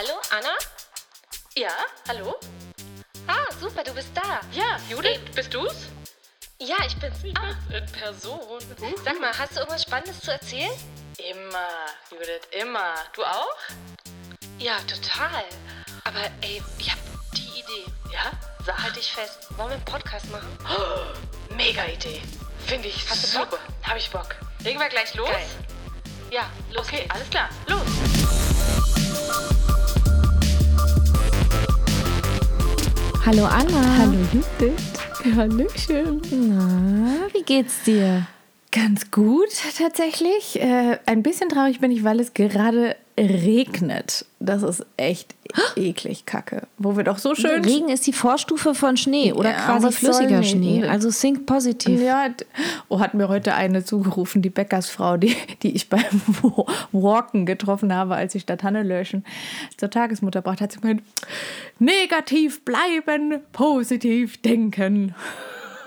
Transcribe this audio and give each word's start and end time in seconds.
Hallo, 0.00 0.14
Anna? 0.30 0.54
Ja, 1.54 1.72
hallo? 2.08 2.34
Ah, 3.26 3.52
super, 3.60 3.84
du 3.84 3.92
bist 3.92 4.08
da. 4.14 4.40
Ja, 4.50 4.78
Judith, 4.88 5.20
bist 5.34 5.52
du's? 5.52 5.74
Ja, 6.58 6.76
ich 6.86 6.96
bin's. 6.96 7.18
Ah, 7.36 7.50
In 7.76 7.84
Person. 7.92 8.40
sag 9.04 9.20
mal, 9.20 9.30
hast 9.38 9.52
du 9.56 9.58
irgendwas 9.60 9.82
Spannendes 9.82 10.20
zu 10.20 10.30
erzählen? 10.30 10.70
Immer, 11.18 11.68
Judith, 12.10 12.48
immer. 12.52 12.94
Du 13.14 13.22
auch? 13.22 13.54
Ja, 14.58 14.78
total. 14.88 15.44
Aber 16.04 16.30
ey, 16.40 16.62
ich 16.78 16.90
hab 16.90 16.98
die 17.34 17.60
Idee. 17.60 17.84
Ja? 18.10 18.30
Sag. 18.64 18.82
Halt 18.82 18.96
dich 18.96 19.12
fest. 19.12 19.48
Wollen 19.58 19.68
wir 19.68 19.74
einen 19.76 19.84
Podcast 19.84 20.30
machen? 20.30 20.56
Mega 21.50 21.84
Idee. 21.84 22.22
Finde 22.66 22.88
ich 22.88 23.04
Hast 23.10 23.34
du 23.34 23.38
Bock? 23.38 23.50
super. 23.50 23.62
Hab 23.82 23.98
ich 23.98 24.10
Bock. 24.10 24.34
Legen 24.60 24.80
wir 24.80 24.88
gleich 24.88 25.12
los? 25.12 25.28
Geil. 25.28 25.46
Ja, 26.30 26.48
los 26.70 26.86
Okay, 26.86 27.00
geht's. 27.02 27.14
alles 27.14 27.28
klar. 27.28 27.50
Los. 27.66 27.82
Hallo 33.26 33.44
Anna. 33.44 33.98
Hallo 33.98 34.18
Judith. 34.32 35.36
Hallöchen. 35.36 36.22
Na, 36.30 37.28
wie 37.34 37.42
geht's 37.42 37.82
dir? 37.82 38.26
Ganz 38.72 39.10
gut 39.10 39.48
tatsächlich. 39.76 40.58
Äh, 40.58 40.98
ein 41.04 41.22
bisschen 41.22 41.50
traurig 41.50 41.80
bin 41.80 41.90
ich, 41.90 42.02
weil 42.02 42.18
es 42.18 42.32
gerade 42.32 42.96
regnet. 43.20 44.24
Das 44.40 44.62
ist 44.62 44.84
echt 44.96 45.34
eklig 45.76 46.24
kacke. 46.26 46.62
Wo 46.78 46.96
wir 46.96 47.04
doch 47.04 47.18
so 47.18 47.34
schön... 47.34 47.62
Regen 47.64 47.88
ist 47.88 48.06
die 48.06 48.12
Vorstufe 48.12 48.74
von 48.74 48.96
Schnee 48.96 49.32
oder 49.32 49.50
Ja, 49.50 49.56
quasi 49.58 49.92
flüssiger 49.92 50.42
Schnee. 50.42 50.84
Also 50.84 51.10
think 51.10 51.44
positiv. 51.46 52.00
Ja, 52.00 52.28
oh, 52.88 53.00
hat 53.00 53.14
mir 53.14 53.28
heute 53.28 53.54
eine 53.54 53.84
zugerufen, 53.84 54.40
die 54.42 54.50
Bäckersfrau, 54.50 55.16
die, 55.18 55.36
die 55.62 55.72
ich 55.74 55.88
beim 55.88 56.02
Wa- 56.42 56.66
Walken 56.92 57.44
getroffen 57.46 57.94
habe, 57.94 58.14
als 58.14 58.34
ich 58.34 58.42
statt 58.42 58.62
Hannelöschen 58.62 59.24
zur 59.76 59.90
Tagesmutter 59.90 60.40
brachte, 60.40 60.64
hat 60.64 60.72
sie 60.72 60.80
gemeint, 60.80 61.02
negativ 61.78 62.64
bleiben, 62.64 63.40
positiv 63.52 64.40
denken. 64.40 65.14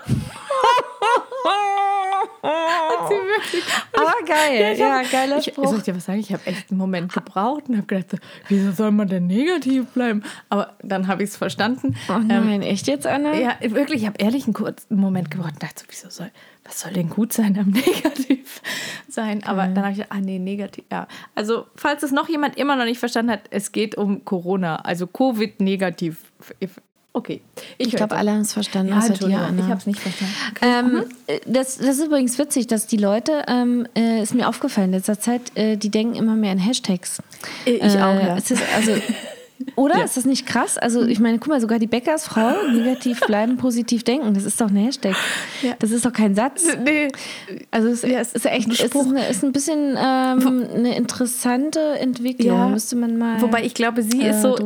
hat 2.48 3.08
sie 3.08 3.14
wirklich 3.14 3.64
Aber 3.92 4.12
geil, 4.26 4.76
ja, 4.78 4.98
hab- 4.98 5.10
geiler 5.10 5.38
ich, 5.38 5.46
Spruch. 5.46 5.68
Soll 5.68 5.78
ich 5.78 5.84
dir 5.84 5.96
was 5.96 6.04
sagen? 6.04 6.20
Ich 6.20 6.32
habe 6.32 6.46
echt 6.46 6.70
einen 6.70 6.78
Moment 6.78 7.12
gebraucht 7.12 7.64
und 7.68 7.76
habe 7.76 7.86
gedacht, 7.86 8.10
so, 8.10 8.16
wieso 8.48 8.72
soll 8.72 8.90
man 8.90 9.08
denn 9.08 9.26
negativ 9.26 9.86
bleiben? 9.88 10.22
Aber 10.48 10.74
dann 10.82 11.06
habe 11.08 11.22
ich 11.22 11.30
es 11.30 11.36
verstanden. 11.36 11.96
Oh 12.08 12.18
nein, 12.18 12.62
echt 12.62 12.86
jetzt, 12.86 13.06
Anna? 13.06 13.32
Ähm, 13.32 13.42
ja, 13.42 13.56
wirklich, 13.74 14.02
ich 14.02 14.06
habe 14.06 14.18
ehrlich 14.18 14.44
einen 14.44 14.52
kurzen 14.54 14.96
Moment 14.96 15.30
gebraucht 15.30 15.54
und 15.54 15.62
dachte, 15.62 15.80
so, 15.80 15.86
wieso 15.88 16.10
soll, 16.10 16.30
was 16.64 16.80
soll 16.80 16.92
denn 16.92 17.08
gut 17.10 17.32
sein 17.32 17.58
am 17.58 17.70
Negativ 17.70 18.60
sein? 19.08 19.42
Aber 19.44 19.66
dann 19.66 19.78
habe 19.78 19.90
ich 19.92 19.96
gedacht, 19.98 20.12
ah 20.12 20.20
nee, 20.20 20.38
negativ, 20.38 20.84
ja. 20.90 21.06
Also, 21.34 21.66
falls 21.76 22.02
es 22.02 22.12
noch 22.12 22.28
jemand 22.28 22.56
immer 22.56 22.76
noch 22.76 22.84
nicht 22.84 22.98
verstanden 22.98 23.32
hat, 23.32 23.42
es 23.50 23.72
geht 23.72 23.96
um 23.96 24.24
Corona, 24.24 24.76
also 24.76 25.06
Covid-negativ. 25.06 26.18
Okay. 27.16 27.40
Ich 27.78 27.92
glaube, 27.92 28.16
alle 28.16 28.32
haben 28.32 28.40
es 28.40 28.52
verstanden, 28.52 28.90
ja, 28.90 28.98
außer 28.98 29.12
dir, 29.14 29.38
Anna. 29.38 29.62
ich 29.62 29.70
habe 29.70 29.78
es 29.78 29.86
nicht 29.86 30.00
verstanden. 30.00 30.34
Ähm, 30.60 31.04
das, 31.46 31.78
das 31.78 31.98
ist 31.98 32.06
übrigens 32.06 32.36
witzig, 32.40 32.66
dass 32.66 32.88
die 32.88 32.96
Leute, 32.96 33.44
ähm, 33.46 33.86
äh, 33.96 34.20
ist 34.20 34.34
mir 34.34 34.48
aufgefallen 34.48 34.88
in 34.88 34.94
letzter 34.94 35.20
Zeit, 35.20 35.56
äh, 35.56 35.76
die 35.76 35.90
denken 35.90 36.16
immer 36.16 36.34
mehr 36.34 36.50
in 36.50 36.58
Hashtags. 36.58 37.22
Äh, 37.66 37.74
ich 37.74 37.94
auch, 37.94 38.20
ja. 38.20 38.36
Ist 38.36 38.52
also, 38.74 38.92
oder? 39.76 40.04
Ist 40.04 40.16
das 40.16 40.24
nicht 40.24 40.46
krass? 40.46 40.78
Also 40.78 41.02
ich 41.02 41.20
meine, 41.20 41.38
guck 41.38 41.48
mal, 41.48 41.60
sogar 41.60 41.78
die 41.78 41.86
Bäckersfrau, 41.86 42.68
negativ 42.72 43.20
bleiben, 43.20 43.56
positiv 43.56 44.04
denken, 44.04 44.34
das 44.34 44.44
ist 44.44 44.60
doch 44.60 44.70
ein 44.70 44.76
Hashtag. 44.76 45.14
Ja. 45.62 45.74
Das 45.78 45.90
ist 45.90 46.04
doch 46.04 46.12
kein 46.12 46.34
Satz. 46.34 46.64
Nee, 46.84 47.08
Also 47.70 47.88
es 47.88 48.02
Ja, 48.02 48.20
es 48.20 48.34
ist 48.34 48.46
echt, 48.46 48.68
es 48.68 48.80
ist, 48.80 48.96
eine, 48.96 49.26
ist 49.26 49.44
ein 49.44 49.52
bisschen 49.52 49.96
ähm, 49.98 50.66
eine 50.74 50.96
interessante 50.96 51.80
Entwicklung. 51.98 52.58
Ja. 52.58 52.68
Müsste 52.68 52.96
man 52.96 53.18
mal. 53.18 53.40
Wobei 53.40 53.64
ich 53.64 53.74
glaube, 53.74 54.02
sie 54.02 54.22
äh, 54.22 54.30
ist 54.30 54.42
so 54.42 54.56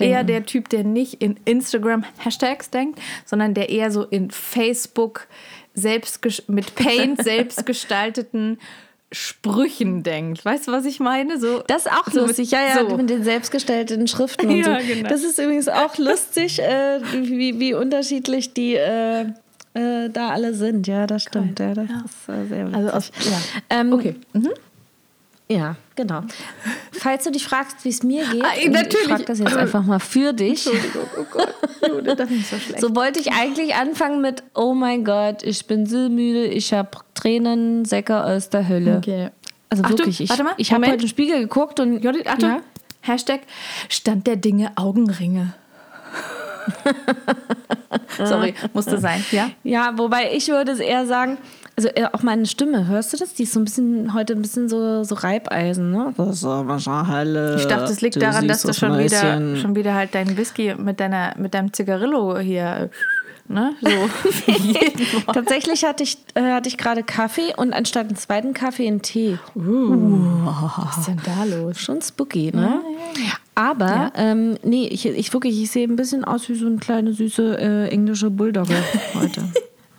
eher 0.00 0.24
der 0.24 0.44
Typ, 0.46 0.68
der 0.68 0.84
nicht 0.84 1.22
in 1.22 1.38
Instagram-Hashtags 1.44 2.70
denkt, 2.70 3.00
sondern 3.24 3.54
der 3.54 3.70
eher 3.70 3.90
so 3.90 4.04
in 4.04 4.30
Facebook 4.30 5.28
selbst 5.74 6.20
mit 6.48 6.74
Paint 6.74 7.22
selbst 7.22 7.64
gestalteten 7.66 8.58
Sprüchen 9.10 10.02
denkt. 10.02 10.44
Weißt 10.44 10.68
du, 10.68 10.72
was 10.72 10.84
ich 10.84 11.00
meine? 11.00 11.38
So, 11.40 11.62
Das 11.66 11.86
ist 11.86 11.92
auch 11.92 12.06
so 12.12 12.20
lustig, 12.26 12.50
ja, 12.50 12.60
ja, 12.60 12.88
so. 12.88 12.96
mit 12.96 13.08
den 13.08 13.24
selbstgestalteten 13.24 14.06
Schriften 14.06 14.48
und 14.48 14.56
Ja, 14.64 14.80
so. 14.80 14.86
genau. 14.86 15.08
Das 15.08 15.22
ist 15.24 15.38
übrigens 15.38 15.68
auch 15.68 15.96
lustig, 15.98 16.58
äh, 16.60 17.00
wie, 17.14 17.58
wie 17.58 17.74
unterschiedlich 17.74 18.52
die 18.52 18.74
äh, 18.74 19.22
äh, 19.74 20.10
da 20.10 20.30
alle 20.30 20.52
sind. 20.54 20.86
Ja, 20.86 21.06
das 21.06 21.22
stimmt. 21.22 21.58
Ja, 21.58 21.72
das 21.74 21.84
ist 21.86 22.28
äh, 22.28 22.46
sehr 22.48 22.66
witzig. 22.66 22.76
Also 22.76 22.90
aus, 22.90 23.10
ja. 23.20 23.38
ähm, 23.70 23.92
Okay. 23.92 24.14
Mhm. 24.34 24.50
Ja, 25.50 25.76
genau. 25.96 26.22
Falls 26.92 27.24
du 27.24 27.30
dich 27.30 27.46
fragst, 27.46 27.82
wie 27.84 27.88
es 27.88 28.02
mir 28.02 28.26
geht, 28.26 28.44
Ah, 28.44 28.48
ich 28.58 28.70
frage 29.06 29.24
das 29.24 29.38
jetzt 29.38 29.56
einfach 29.56 29.82
mal 29.82 29.98
für 29.98 30.34
dich. 30.34 30.66
Entschuldigung, 30.66 31.08
oh 31.18 31.24
Gott. 31.30 31.54
Jude, 31.88 32.16
das 32.16 32.30
ist 32.30 32.50
so 32.50 32.58
schlecht. 32.58 32.80
So 32.80 32.94
wollte 32.94 33.18
ich 33.18 33.32
eigentlich 33.32 33.74
anfangen 33.74 34.20
mit 34.20 34.42
Oh 34.54 34.74
mein 34.74 35.04
Gott, 35.04 35.42
ich 35.42 35.64
bin 35.66 35.86
so 35.86 36.10
müde, 36.10 36.44
ich 36.46 36.74
habe 36.74 36.90
Tränen, 37.14 37.86
Säcke 37.86 38.22
aus 38.24 38.50
der 38.50 38.68
Hölle. 38.68 38.98
Okay. 38.98 39.30
Also 39.70 39.84
Achtung, 39.84 39.98
wirklich, 39.98 40.20
ich, 40.20 40.28
warte 40.30 40.44
mal, 40.44 40.54
ich 40.58 40.72
habe 40.72 40.86
heute 40.86 41.02
im 41.02 41.08
Spiegel 41.08 41.40
geguckt 41.40 41.80
und 41.80 42.02
Judith, 42.02 42.26
Achtung. 42.26 42.50
Ja? 42.50 42.60
Hashtag 43.00 43.40
Stand 43.88 44.26
der 44.26 44.36
Dinge 44.36 44.72
Augenringe. 44.76 45.54
Sorry, 48.22 48.54
musste 48.74 48.98
sein. 48.98 49.24
Ja? 49.30 49.50
Ja, 49.64 49.96
wobei 49.96 50.32
ich 50.34 50.48
würde 50.48 50.72
es 50.72 50.80
eher 50.80 51.06
sagen, 51.06 51.38
also 51.78 51.90
eher 51.90 52.12
auch 52.12 52.24
meine 52.24 52.44
Stimme, 52.46 52.88
hörst 52.88 53.12
du 53.12 53.16
das? 53.16 53.34
Die 53.34 53.44
ist 53.44 53.52
so 53.52 53.60
ein 53.60 53.64
bisschen, 53.64 54.12
heute 54.12 54.32
ein 54.32 54.42
bisschen 54.42 54.68
so, 54.68 55.04
so 55.04 55.14
Reibeisen, 55.14 55.92
ne? 55.92 56.12
Das 56.16 56.38
ist 56.38 56.44
aber 56.44 56.80
schon 56.80 57.06
helle. 57.08 57.54
Ich 57.54 57.66
dachte, 57.66 57.84
das 57.84 58.00
liegt 58.00 58.20
daran, 58.20 58.48
dass 58.48 58.62
du 58.62 58.74
schon 58.74 58.98
wieder, 58.98 59.56
schon 59.56 59.76
wieder 59.76 59.94
halt 59.94 60.12
deinen 60.12 60.36
Whisky 60.36 60.74
mit, 60.74 60.98
deiner, 60.98 61.34
mit 61.38 61.54
deinem 61.54 61.72
Zigarillo 61.72 62.40
hier, 62.40 62.90
ne? 63.46 63.76
So. 63.80 63.88
Tatsächlich 65.32 65.84
hatte 65.84 66.02
ich, 66.02 66.18
äh, 66.34 66.50
hatte 66.50 66.68
ich 66.68 66.78
gerade 66.78 67.04
Kaffee 67.04 67.54
und 67.56 67.72
anstatt 67.72 68.08
einen 68.08 68.16
zweiten 68.16 68.54
Kaffee 68.54 68.88
einen 68.88 69.02
Tee. 69.02 69.38
Was 69.54 70.98
ist 70.98 71.06
denn 71.06 71.20
da 71.24 71.44
los? 71.44 71.78
Schon 71.78 72.02
spooky, 72.02 72.50
ne? 72.52 72.80
Aber, 73.54 74.10
ähm, 74.16 74.56
nee, 74.64 74.88
ich, 74.88 75.06
ich 75.06 75.32
wirklich, 75.32 75.62
ich 75.62 75.70
sehe 75.70 75.86
ein 75.86 75.94
bisschen 75.94 76.24
aus 76.24 76.48
wie 76.48 76.56
so 76.56 76.66
eine 76.66 76.78
kleine 76.78 77.12
süße 77.12 77.56
äh, 77.56 77.88
englische 77.88 78.30
Bulldogge 78.30 78.74
heute. 79.14 79.44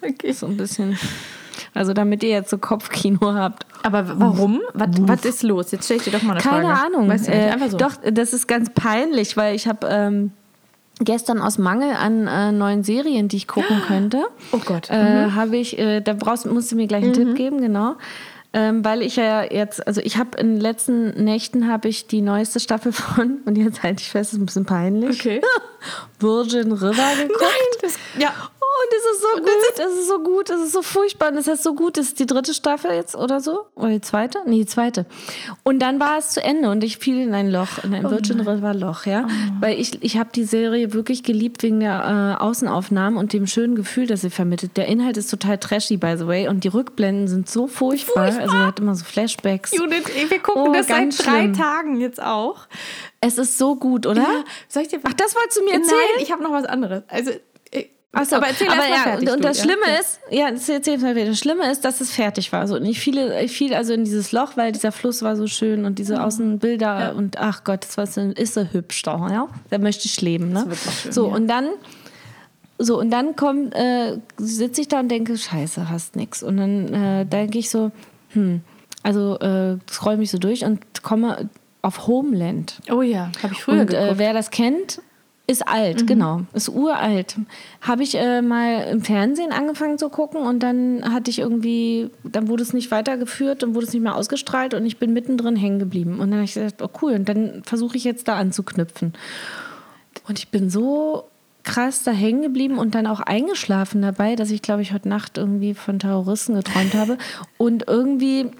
Okay. 0.01 0.33
So 0.33 0.47
ein 0.47 0.57
bisschen. 0.57 0.97
Also 1.73 1.93
damit 1.93 2.23
ihr 2.23 2.29
jetzt 2.29 2.49
so 2.49 2.57
Kopfkino 2.57 3.33
habt. 3.33 3.65
Aber 3.83 4.19
warum? 4.19 4.61
Was, 4.73 4.89
was 5.01 5.25
ist 5.25 5.43
los? 5.43 5.71
Jetzt 5.71 5.85
stell 5.85 5.97
ich 5.97 6.03
dir 6.03 6.11
doch 6.11 6.23
mal 6.23 6.33
eine 6.33 6.41
Keine 6.41 6.65
Frage. 6.67 6.79
Ahnung. 6.87 7.07
Weißt 7.09 7.27
du 7.27 7.31
nicht? 7.31 7.39
Äh, 7.41 7.49
Einfach 7.51 7.69
so. 7.69 7.77
Doch, 7.77 7.91
das 8.11 8.33
ist 8.33 8.47
ganz 8.47 8.69
peinlich, 8.73 9.37
weil 9.37 9.55
ich 9.55 9.67
habe 9.67 9.87
ähm, 9.87 10.31
gestern 10.99 11.39
aus 11.41 11.57
Mangel 11.57 11.93
an 11.93 12.27
äh, 12.27 12.51
neuen 12.51 12.83
Serien, 12.83 13.27
die 13.29 13.37
ich 13.37 13.47
gucken 13.47 13.81
könnte, 13.87 14.23
Oh 14.51 14.59
Gott. 14.65 14.89
äh, 14.89 15.31
habe 15.31 15.57
ich, 15.57 15.77
äh, 15.79 16.01
da 16.01 16.13
brauchst, 16.13 16.45
musst 16.45 16.71
du 16.71 16.75
mir 16.75 16.87
gleich 16.87 17.03
einen 17.03 17.13
Tipp 17.13 17.35
geben, 17.35 17.61
genau. 17.61 17.95
Ähm, 18.51 18.83
weil 18.83 19.03
ich 19.03 19.15
ja 19.15 19.43
jetzt, 19.43 19.85
also 19.85 20.01
ich 20.03 20.17
habe 20.17 20.35
in 20.39 20.55
den 20.55 20.59
letzten 20.59 21.23
Nächten 21.23 21.67
habe 21.71 21.87
ich 21.87 22.07
die 22.07 22.21
neueste 22.21 22.59
Staffel 22.59 22.91
von, 22.93 23.37
und 23.45 23.57
jetzt 23.59 23.83
halte 23.83 24.01
ich 24.01 24.09
fest, 24.09 24.33
ist 24.33 24.39
ein 24.39 24.45
bisschen 24.47 24.65
peinlich, 24.65 25.19
Okay. 25.19 25.39
Virgin 26.19 26.71
River 26.71 26.89
geguckt. 27.15 27.39
Nein, 27.41 27.79
das, 27.81 27.93
ja. 28.19 28.33
Oh, 28.81 28.89
das 28.91 29.15
ist 29.15 29.21
so 29.21 29.41
gut, 29.41 29.77
das 29.77 29.93
ist 29.93 30.07
so 30.07 30.19
gut, 30.19 30.49
das 30.49 30.61
ist 30.61 30.71
so 30.71 30.81
furchtbar. 30.81 31.29
Und 31.29 31.35
das 31.35 31.47
heißt 31.47 31.63
so 31.63 31.73
gut, 31.73 31.97
das 31.97 32.07
ist 32.07 32.19
die 32.19 32.25
dritte 32.25 32.53
Staffel 32.53 32.91
jetzt 32.91 33.15
oder 33.15 33.41
so? 33.41 33.65
Oder 33.75 33.89
die 33.89 34.01
zweite? 34.01 34.39
Nee, 34.45 34.59
die 34.59 34.65
zweite. 34.65 35.05
Und 35.63 35.79
dann 35.79 35.99
war 35.99 36.17
es 36.17 36.29
zu 36.29 36.41
Ende 36.41 36.69
und 36.69 36.83
ich 36.83 36.97
fiel 36.97 37.19
in 37.19 37.33
ein 37.33 37.51
Loch, 37.51 37.83
in 37.83 37.93
ein 37.93 38.09
Virgin 38.09 38.39
River 38.39 38.73
Loch, 38.73 39.05
ja. 39.05 39.27
Weil 39.59 39.79
ich, 39.79 40.01
ich 40.01 40.17
habe 40.17 40.29
die 40.33 40.45
Serie 40.45 40.93
wirklich 40.93 41.23
geliebt 41.23 41.61
wegen 41.63 41.81
der 41.81 42.37
äh, 42.39 42.41
Außenaufnahmen 42.41 43.19
und 43.19 43.33
dem 43.33 43.47
schönen 43.47 43.75
Gefühl, 43.75 44.07
das 44.07 44.21
sie 44.21 44.29
vermittelt. 44.29 44.77
Der 44.77 44.87
Inhalt 44.87 45.17
ist 45.17 45.29
total 45.29 45.57
trashy, 45.57 45.97
by 45.97 46.15
the 46.17 46.27
way. 46.27 46.47
Und 46.47 46.63
die 46.63 46.69
Rückblenden 46.69 47.27
sind 47.27 47.49
so 47.49 47.67
furchtbar. 47.67 48.25
Also 48.25 48.55
er 48.55 48.67
hat 48.67 48.79
immer 48.79 48.95
so 48.95 49.03
Flashbacks. 49.03 49.75
Judith, 49.75 50.05
wir 50.29 50.39
gucken 50.39 50.61
Oh, 50.69 50.73
das 50.73 50.87
seit 50.87 50.97
ganz 50.97 51.17
drei 51.17 51.39
schlimm. 51.41 51.53
Tagen 51.53 51.99
jetzt 51.99 52.21
auch. 52.21 52.67
Es 53.21 53.37
ist 53.37 53.57
so 53.57 53.75
gut, 53.75 54.05
oder? 54.05 54.21
Ja. 54.21 54.43
Soll 54.69 54.83
ich 54.83 54.87
dir 54.89 54.99
Ach, 55.03 55.13
das 55.13 55.35
wolltest 55.35 55.57
du 55.57 55.63
mir 55.63 55.73
erzählen? 55.73 55.99
Nein, 56.15 56.23
ich 56.23 56.31
habe 56.31 56.41
noch 56.41 56.51
was 56.53 56.63
anderes. 56.65 57.03
Also, 57.09 57.31
äh, 58.11 58.17
Ach 58.21 58.25
so, 58.25 58.35
aber 58.37 58.47
erzähl 58.47 58.67
aber 58.67 58.87
ja, 58.87 58.95
fertig. 59.03 59.31
und, 59.31 59.43
das 59.43 59.57
ja. 59.59 59.63
Schlimme 59.65 59.81
Ja. 59.87 59.99
ist, 59.99 60.19
ja, 60.31 60.51
das 60.51 60.67
erzähl 60.69 60.97
mal 60.97 61.15
wieder. 61.15 61.27
Das 61.27 61.39
Schlimme 61.39 61.71
ist, 61.71 61.85
dass 61.85 62.01
es 62.01 62.11
fertig 62.11 62.51
war. 62.51 62.67
So, 62.67 62.75
und 62.75 62.85
ich 62.85 62.99
fiel, 62.99 63.31
ich 63.43 63.51
fiel 63.51 63.73
also 63.73 63.93
in 63.93 64.03
dieses 64.03 64.31
Loch, 64.31 64.57
weil 64.57 64.71
dieser 64.71 64.91
Fluss 64.91 65.21
war 65.21 65.35
so 65.35 65.47
schön 65.47 65.85
und 65.85 65.99
diese 65.99 66.23
Außenbilder 66.23 67.13
und 67.15 67.37
ach 67.39 67.63
Gott, 67.63 67.83
das 67.83 67.97
war 67.97 68.07
so, 68.07 68.21
ist 68.21 68.53
so 68.55 68.63
hübsch 68.63 69.03
da, 69.03 69.29
ja. 69.31 69.47
Da 69.69 69.77
möchte 69.77 70.05
ich 70.07 70.19
leben, 70.21 70.51
ne? 70.53 70.67
schön, 71.01 71.11
so, 71.11 71.27
ja. 71.27 71.35
und 71.35 71.47
dann, 71.47 71.69
so, 72.79 72.99
und 72.99 73.11
dann 73.11 73.35
kommt, 73.35 73.75
äh, 73.75 74.17
sitze 74.37 74.81
ich 74.81 74.87
da 74.87 75.01
und 75.01 75.09
denke, 75.09 75.37
scheiße, 75.37 75.89
hast 75.89 76.15
nix. 76.15 76.41
Und 76.43 76.57
dann 76.57 76.93
äh, 76.93 77.25
denke 77.25 77.57
ich 77.59 77.69
so, 77.69 77.91
hm, 78.29 78.61
also 79.03 79.37
äh, 79.39 79.77
scroll 79.91 80.17
mich 80.17 80.31
so 80.31 80.37
durch 80.39 80.63
und 80.65 81.03
komme 81.03 81.49
auf 81.81 82.07
Homeland. 82.07 82.79
Oh 82.91 83.01
ja, 83.01 83.31
habe 83.43 83.53
ich 83.53 83.63
früher 83.63 83.81
Und 83.81 83.93
äh, 83.93 83.97
geguckt. 84.01 84.17
wer 84.17 84.33
das 84.33 84.49
kennt, 84.51 85.01
Ist 85.49 85.67
alt, 85.67 86.05
genau. 86.05 86.41
Ist 86.53 86.69
uralt. 86.69 87.35
Habe 87.81 88.03
ich 88.03 88.13
äh, 88.13 88.43
mal 88.43 88.83
im 88.83 89.01
Fernsehen 89.01 89.51
angefangen 89.51 89.97
zu 89.97 90.09
gucken 90.09 90.43
und 90.43 90.61
dann 90.61 91.03
hatte 91.11 91.31
ich 91.31 91.39
irgendwie, 91.39 92.11
dann 92.23 92.47
wurde 92.47 92.61
es 92.61 92.71
nicht 92.71 92.91
weitergeführt 92.91 93.63
und 93.63 93.73
wurde 93.73 93.87
es 93.87 93.93
nicht 93.93 94.03
mehr 94.03 94.15
ausgestrahlt 94.15 94.75
und 94.75 94.85
ich 94.85 94.99
bin 94.99 95.11
mittendrin 95.11 95.55
hängen 95.55 95.79
geblieben. 95.79 96.19
Und 96.19 96.29
dann 96.29 96.33
habe 96.33 96.43
ich 96.43 96.53
gesagt, 96.53 96.83
oh 96.83 96.89
cool, 97.01 97.13
und 97.13 97.27
dann 97.27 97.63
versuche 97.63 97.97
ich 97.97 98.03
jetzt 98.03 98.27
da 98.27 98.35
anzuknüpfen. 98.35 99.13
Und 100.27 100.37
ich 100.37 100.49
bin 100.49 100.69
so 100.69 101.23
krass 101.63 102.03
da 102.03 102.11
hängen 102.11 102.43
geblieben 102.43 102.77
und 102.77 102.93
dann 102.93 103.07
auch 103.07 103.19
eingeschlafen 103.19 104.03
dabei, 104.03 104.35
dass 104.35 104.51
ich, 104.51 104.61
glaube 104.61 104.83
ich, 104.83 104.93
heute 104.93 105.09
Nacht 105.09 105.39
irgendwie 105.39 105.73
von 105.73 105.97
Terroristen 105.97 106.53
geträumt 106.53 106.93
habe 106.93 107.17
und 107.57 107.87
irgendwie 107.87 108.51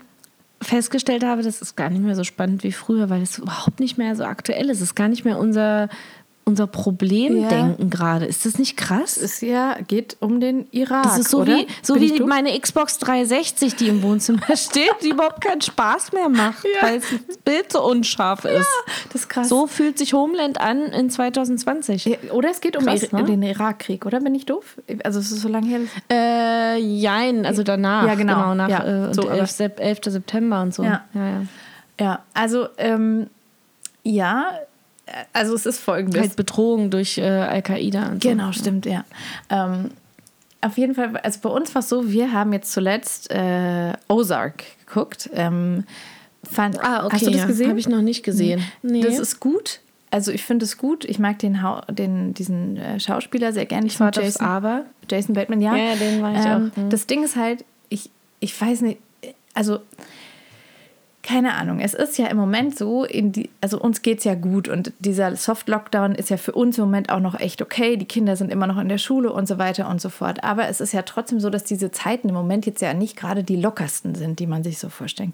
festgestellt 0.62 1.24
habe, 1.24 1.42
das 1.42 1.62
ist 1.62 1.76
gar 1.76 1.90
nicht 1.90 2.04
mehr 2.04 2.16
so 2.16 2.24
spannend 2.24 2.64
wie 2.64 2.72
früher, 2.72 3.10
weil 3.10 3.22
es 3.22 3.38
überhaupt 3.38 3.80
nicht 3.80 3.98
mehr 3.98 4.16
so 4.16 4.24
aktuell 4.26 4.70
ist. 4.70 4.78
Es 4.78 4.90
ist 4.90 4.96
gar 4.96 5.08
nicht 5.08 5.24
mehr 5.24 5.40
unser, 5.40 5.90
unser 6.50 6.68
Problemdenken 6.68 7.90
gerade. 7.90 8.26
Ist 8.26 8.46
das 8.46 8.58
nicht 8.58 8.76
krass? 8.76 9.16
Es 9.18 9.34
ist 9.36 9.42
ja, 9.42 9.78
geht 9.88 10.18
um 10.20 10.40
den 10.40 10.68
Irak. 10.72 11.04
Das 11.04 11.18
ist 11.20 11.30
so 11.30 11.40
oder? 11.42 11.56
wie, 11.56 11.68
so 11.82 11.94
Bin 11.94 12.04
wie 12.04 12.20
meine 12.24 12.60
Xbox 12.60 12.98
360, 12.98 13.76
die 13.76 13.88
im 13.88 14.02
Wohnzimmer 14.02 14.42
steht, 14.56 14.92
die 15.04 15.10
überhaupt 15.10 15.42
keinen 15.42 15.62
Spaß 15.62 16.12
mehr 16.12 16.28
macht, 16.30 16.66
weil 16.82 17.00
das 17.00 17.38
Bild 17.38 17.72
so 17.72 17.84
unscharf 17.86 18.46
ist. 18.46 18.68
Das 19.14 19.22
ist 19.22 19.30
krass. 19.30 19.48
So 19.48 19.68
fühlt 19.68 19.98
sich 19.98 20.14
Homeland 20.14 20.60
an 20.60 20.82
in 20.82 21.10
2020. 21.10 22.06
Ja, 22.06 22.18
Oder 22.34 22.50
es 22.50 22.60
geht 22.62 22.76
um 22.76 22.86
Krass, 22.86 23.12
ne? 23.12 23.24
den 23.24 23.44
Irakkrieg, 23.44 24.06
oder? 24.06 24.20
Bin 24.20 24.34
ich 24.36 24.46
doof? 24.46 24.78
Also 25.04 25.20
es 25.20 25.32
ist 25.32 25.42
so 25.42 25.48
lange 25.48 25.68
her. 25.68 25.80
Äh, 26.12 26.80
jein, 26.80 27.46
also 27.46 27.64
danach. 27.64 28.06
Ja, 28.08 28.16
genau. 28.16 28.56
nach 28.56 28.70
Ja, 28.70 29.10
äh, 29.10 29.14
so, 29.14 29.22
und 29.22 29.30
aber- 29.30 29.40
11. 29.40 29.52
Sep- 29.52 29.80
11. 29.80 30.00
September 30.06 30.62
und 30.62 30.74
so. 30.74 30.84
Ja. 30.84 31.06
ja, 31.14 31.28
ja. 31.30 31.42
Ja, 32.00 32.24
also 32.34 32.68
ähm, 32.78 33.28
ja, 34.04 34.52
also 35.34 35.56
es 35.56 35.66
ist 35.66 35.80
folgendes. 35.80 36.22
Halt 36.22 36.36
Bedrohung 36.36 36.90
durch 36.90 37.18
äh, 37.18 37.24
Al-Qaida 37.24 38.10
und 38.10 38.24
so. 38.24 38.30
Genau, 38.30 38.52
stimmt, 38.52 38.86
ja. 38.86 39.04
Ähm, 39.50 39.92
auf 40.62 40.78
jeden 40.78 40.94
Fall, 40.94 41.16
also 41.18 41.40
bei 41.42 41.50
uns 41.50 41.74
war 41.74 41.82
es 41.82 41.90
so, 41.90 42.12
wir 42.12 42.34
haben 42.34 42.52
jetzt 42.54 42.72
zuletzt 42.72 43.32
äh, 43.32 43.94
Ozark 44.10 44.64
geguckt. 44.86 45.30
Ähm, 45.34 45.86
fand, 46.50 46.84
Ah, 46.84 47.06
okay. 47.06 47.16
Hast 47.16 47.28
du 47.28 47.32
das 47.32 47.42
ja. 47.42 47.48
gesehen? 47.48 47.70
Habe 47.70 47.80
ich 47.80 47.88
noch 47.88 48.02
nicht 48.02 48.24
gesehen. 48.24 48.62
Nee. 48.82 49.02
Das 49.02 49.20
ist 49.20 49.40
gut. 49.40 49.80
Also 50.12 50.32
ich 50.32 50.44
finde 50.44 50.66
es 50.66 50.78
gut. 50.78 51.06
Ich 51.06 51.20
mag 51.20 51.40
den, 51.40 51.60
den 51.90 52.34
diesen 52.34 52.78
äh, 52.78 53.00
Schauspieler 53.00 53.54
sehr 53.54 53.66
gerne. 53.66 53.88
Ich 53.88 54.00
warte 54.00 54.22
aufs 54.22 54.34
Jason, 54.34 54.48
Aber. 54.48 54.86
Jason 55.10 55.36
Bateman, 55.36 55.62
ja. 55.62 55.76
Ja, 55.76 55.84
ja, 55.92 55.96
den 55.96 56.22
mag 56.22 56.36
ich 56.38 56.46
ähm, 56.46 56.72
auch, 56.72 56.78
hm. 56.78 56.90
Das 56.90 57.08
Ding 57.08 57.24
ist 57.24 57.36
halt, 57.36 57.64
ich, 57.90 58.10
ich 58.40 58.60
weiß 58.60 58.82
nicht, 58.82 59.00
also 59.54 59.80
keine 61.22 61.56
Ahnung, 61.56 61.80
es 61.82 61.94
ist 61.94 62.18
ja 62.18 62.28
im 62.28 62.38
Moment 62.38 62.78
so, 62.78 63.04
in 63.04 63.32
die, 63.34 63.50
also 63.60 63.80
uns 63.80 64.02
geht 64.02 64.20
es 64.20 64.24
ja 64.24 64.36
gut 64.36 64.70
und 64.70 64.94
dieser 65.00 65.36
Soft-Lockdown 65.36 66.16
ist 66.16 66.30
ja 66.30 66.38
für 66.38 66.54
uns 66.54 66.78
im 66.78 66.86
Moment 66.86 67.12
auch 67.12 67.20
noch 67.20 67.38
echt 67.40 67.62
okay. 67.62 67.98
Die 67.98 68.06
Kinder 68.06 68.38
sind 68.38 68.52
immer 68.52 68.68
noch 68.68 68.78
in 68.78 68.88
der 68.88 68.98
Schule 68.98 69.32
und 69.34 69.46
so 69.48 69.58
weiter 69.58 69.90
und 69.90 70.00
so 70.00 70.10
fort. 70.10 70.44
Aber 70.46 70.70
es 70.70 70.80
ist 70.80 70.94
ja 70.94 71.02
trotzdem 71.02 71.40
so, 71.42 71.50
dass 71.50 71.66
diese 71.66 71.92
Zeiten 71.92 72.30
im 72.30 72.36
Moment 72.36 72.66
jetzt 72.66 72.82
ja 72.82 72.94
nicht 72.94 73.18
gerade 73.18 73.44
die 73.44 73.58
lockersten 73.58 74.16
sind, 74.16 74.40
die 74.40 74.48
man 74.48 74.64
sich 74.64 74.80
so 74.80 74.88
vorstellen 74.88 75.32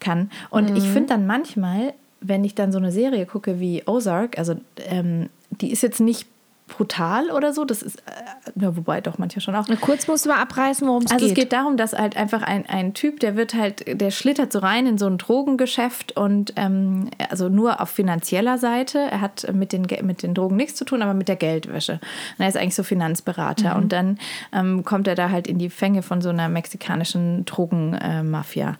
kann. 0.00 0.30
Und 0.50 0.70
Mhm. 0.70 0.76
ich 0.76 0.84
finde 0.84 1.08
dann 1.08 1.26
manchmal, 1.26 1.94
wenn 2.20 2.44
ich 2.44 2.54
dann 2.54 2.70
so 2.70 2.78
eine 2.78 2.92
Serie 2.92 3.24
gucke 3.24 3.58
wie 3.58 3.82
Ozark, 3.86 4.38
also 4.38 4.56
ähm, 4.88 5.30
die 5.50 5.72
ist 5.72 5.82
jetzt 5.82 6.00
nicht 6.00 6.28
brutal 6.68 7.30
oder 7.30 7.52
so, 7.52 7.64
das 7.64 7.80
ist, 7.80 7.98
äh, 8.00 8.60
ja, 8.60 8.76
wobei 8.76 9.00
doch 9.00 9.18
manchmal 9.18 9.40
schon 9.40 9.54
auch. 9.54 9.66
Na, 9.68 9.76
kurz 9.76 10.08
musst 10.08 10.24
du 10.24 10.30
mal 10.30 10.40
abreißen, 10.40 10.86
worum 10.88 11.04
es 11.04 11.12
Also 11.12 11.26
geht. 11.26 11.36
es 11.36 11.42
geht 11.44 11.52
darum, 11.52 11.76
dass 11.76 11.92
halt 11.92 12.16
einfach 12.16 12.42
ein, 12.42 12.66
ein 12.66 12.92
Typ, 12.92 13.20
der 13.20 13.36
wird 13.36 13.54
halt, 13.54 14.00
der 14.00 14.10
schlittert 14.10 14.52
so 14.52 14.58
rein 14.58 14.86
in 14.86 14.98
so 14.98 15.06
ein 15.06 15.16
Drogengeschäft 15.16 16.16
und 16.16 16.52
ähm, 16.56 17.08
also 17.30 17.48
nur 17.48 17.80
auf 17.80 17.90
finanzieller 17.90 18.58
Seite. 18.58 18.98
Er 18.98 19.20
hat 19.20 19.46
mit 19.54 19.72
den, 19.72 19.86
mit 20.02 20.22
den 20.24 20.34
Drogen 20.34 20.56
nichts 20.56 20.74
zu 20.74 20.84
tun, 20.84 21.02
aber 21.02 21.14
mit 21.14 21.28
der 21.28 21.36
Geldwäsche. 21.36 21.94
Und 22.36 22.42
er 22.42 22.48
ist 22.48 22.56
eigentlich 22.56 22.74
so 22.74 22.82
Finanzberater. 22.82 23.76
Und 23.76 23.92
dann 23.92 24.18
ähm, 24.52 24.84
kommt 24.84 25.06
er 25.06 25.14
da 25.14 25.30
halt 25.30 25.46
in 25.46 25.58
die 25.58 25.70
Fänge 25.70 26.02
von 26.02 26.20
so 26.20 26.30
einer 26.30 26.48
mexikanischen 26.48 27.44
Drogenmafia. 27.44 28.76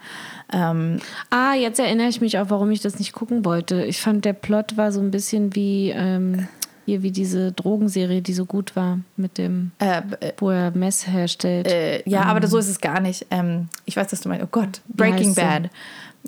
ähm, 0.53 0.99
Ah, 1.31 1.55
jetzt 1.55 1.79
erinnere 1.79 2.09
ich 2.09 2.21
mich 2.21 2.39
auch, 2.39 2.51
warum 2.51 2.71
ich 2.73 2.81
das 2.81 2.99
nicht 2.99 3.13
gucken 3.13 3.45
wollte. 3.45 3.85
Ich 3.85 4.01
fand, 4.01 4.25
der 4.25 4.33
Plot 4.33 4.77
war 4.77 4.91
so 4.93 5.01
ein 5.01 5.11
bisschen 5.11 5.55
wie 5.55 5.91
ähm, 5.91 6.49
hier 6.87 7.03
wie 7.03 7.11
diese 7.11 7.53
Drogenserie, 7.53 8.23
die 8.23 8.33
so 8.33 8.47
gut 8.47 8.75
war 8.77 9.01
mit 9.17 9.37
dem, 9.39 9.73
äh, 9.81 9.99
äh, 10.21 10.33
wo 10.39 10.51
er 10.51 10.71
Mess 10.71 11.07
herstellt. 11.07 11.67
äh, 11.71 12.03
ja, 12.09 12.23
aber 12.23 12.47
so 12.47 12.57
ist 12.57 12.69
es 12.69 12.81
gar 12.81 13.01
nicht. 13.01 13.27
Ähm, 13.31 13.69
ich 13.85 13.97
weiß, 13.97 14.07
dass 14.09 14.21
du 14.23 14.29
meinst. 14.31 14.45
Oh 14.45 14.49
Gott, 14.51 14.81
Breaking? 14.89 15.35
Bad. 15.35 15.69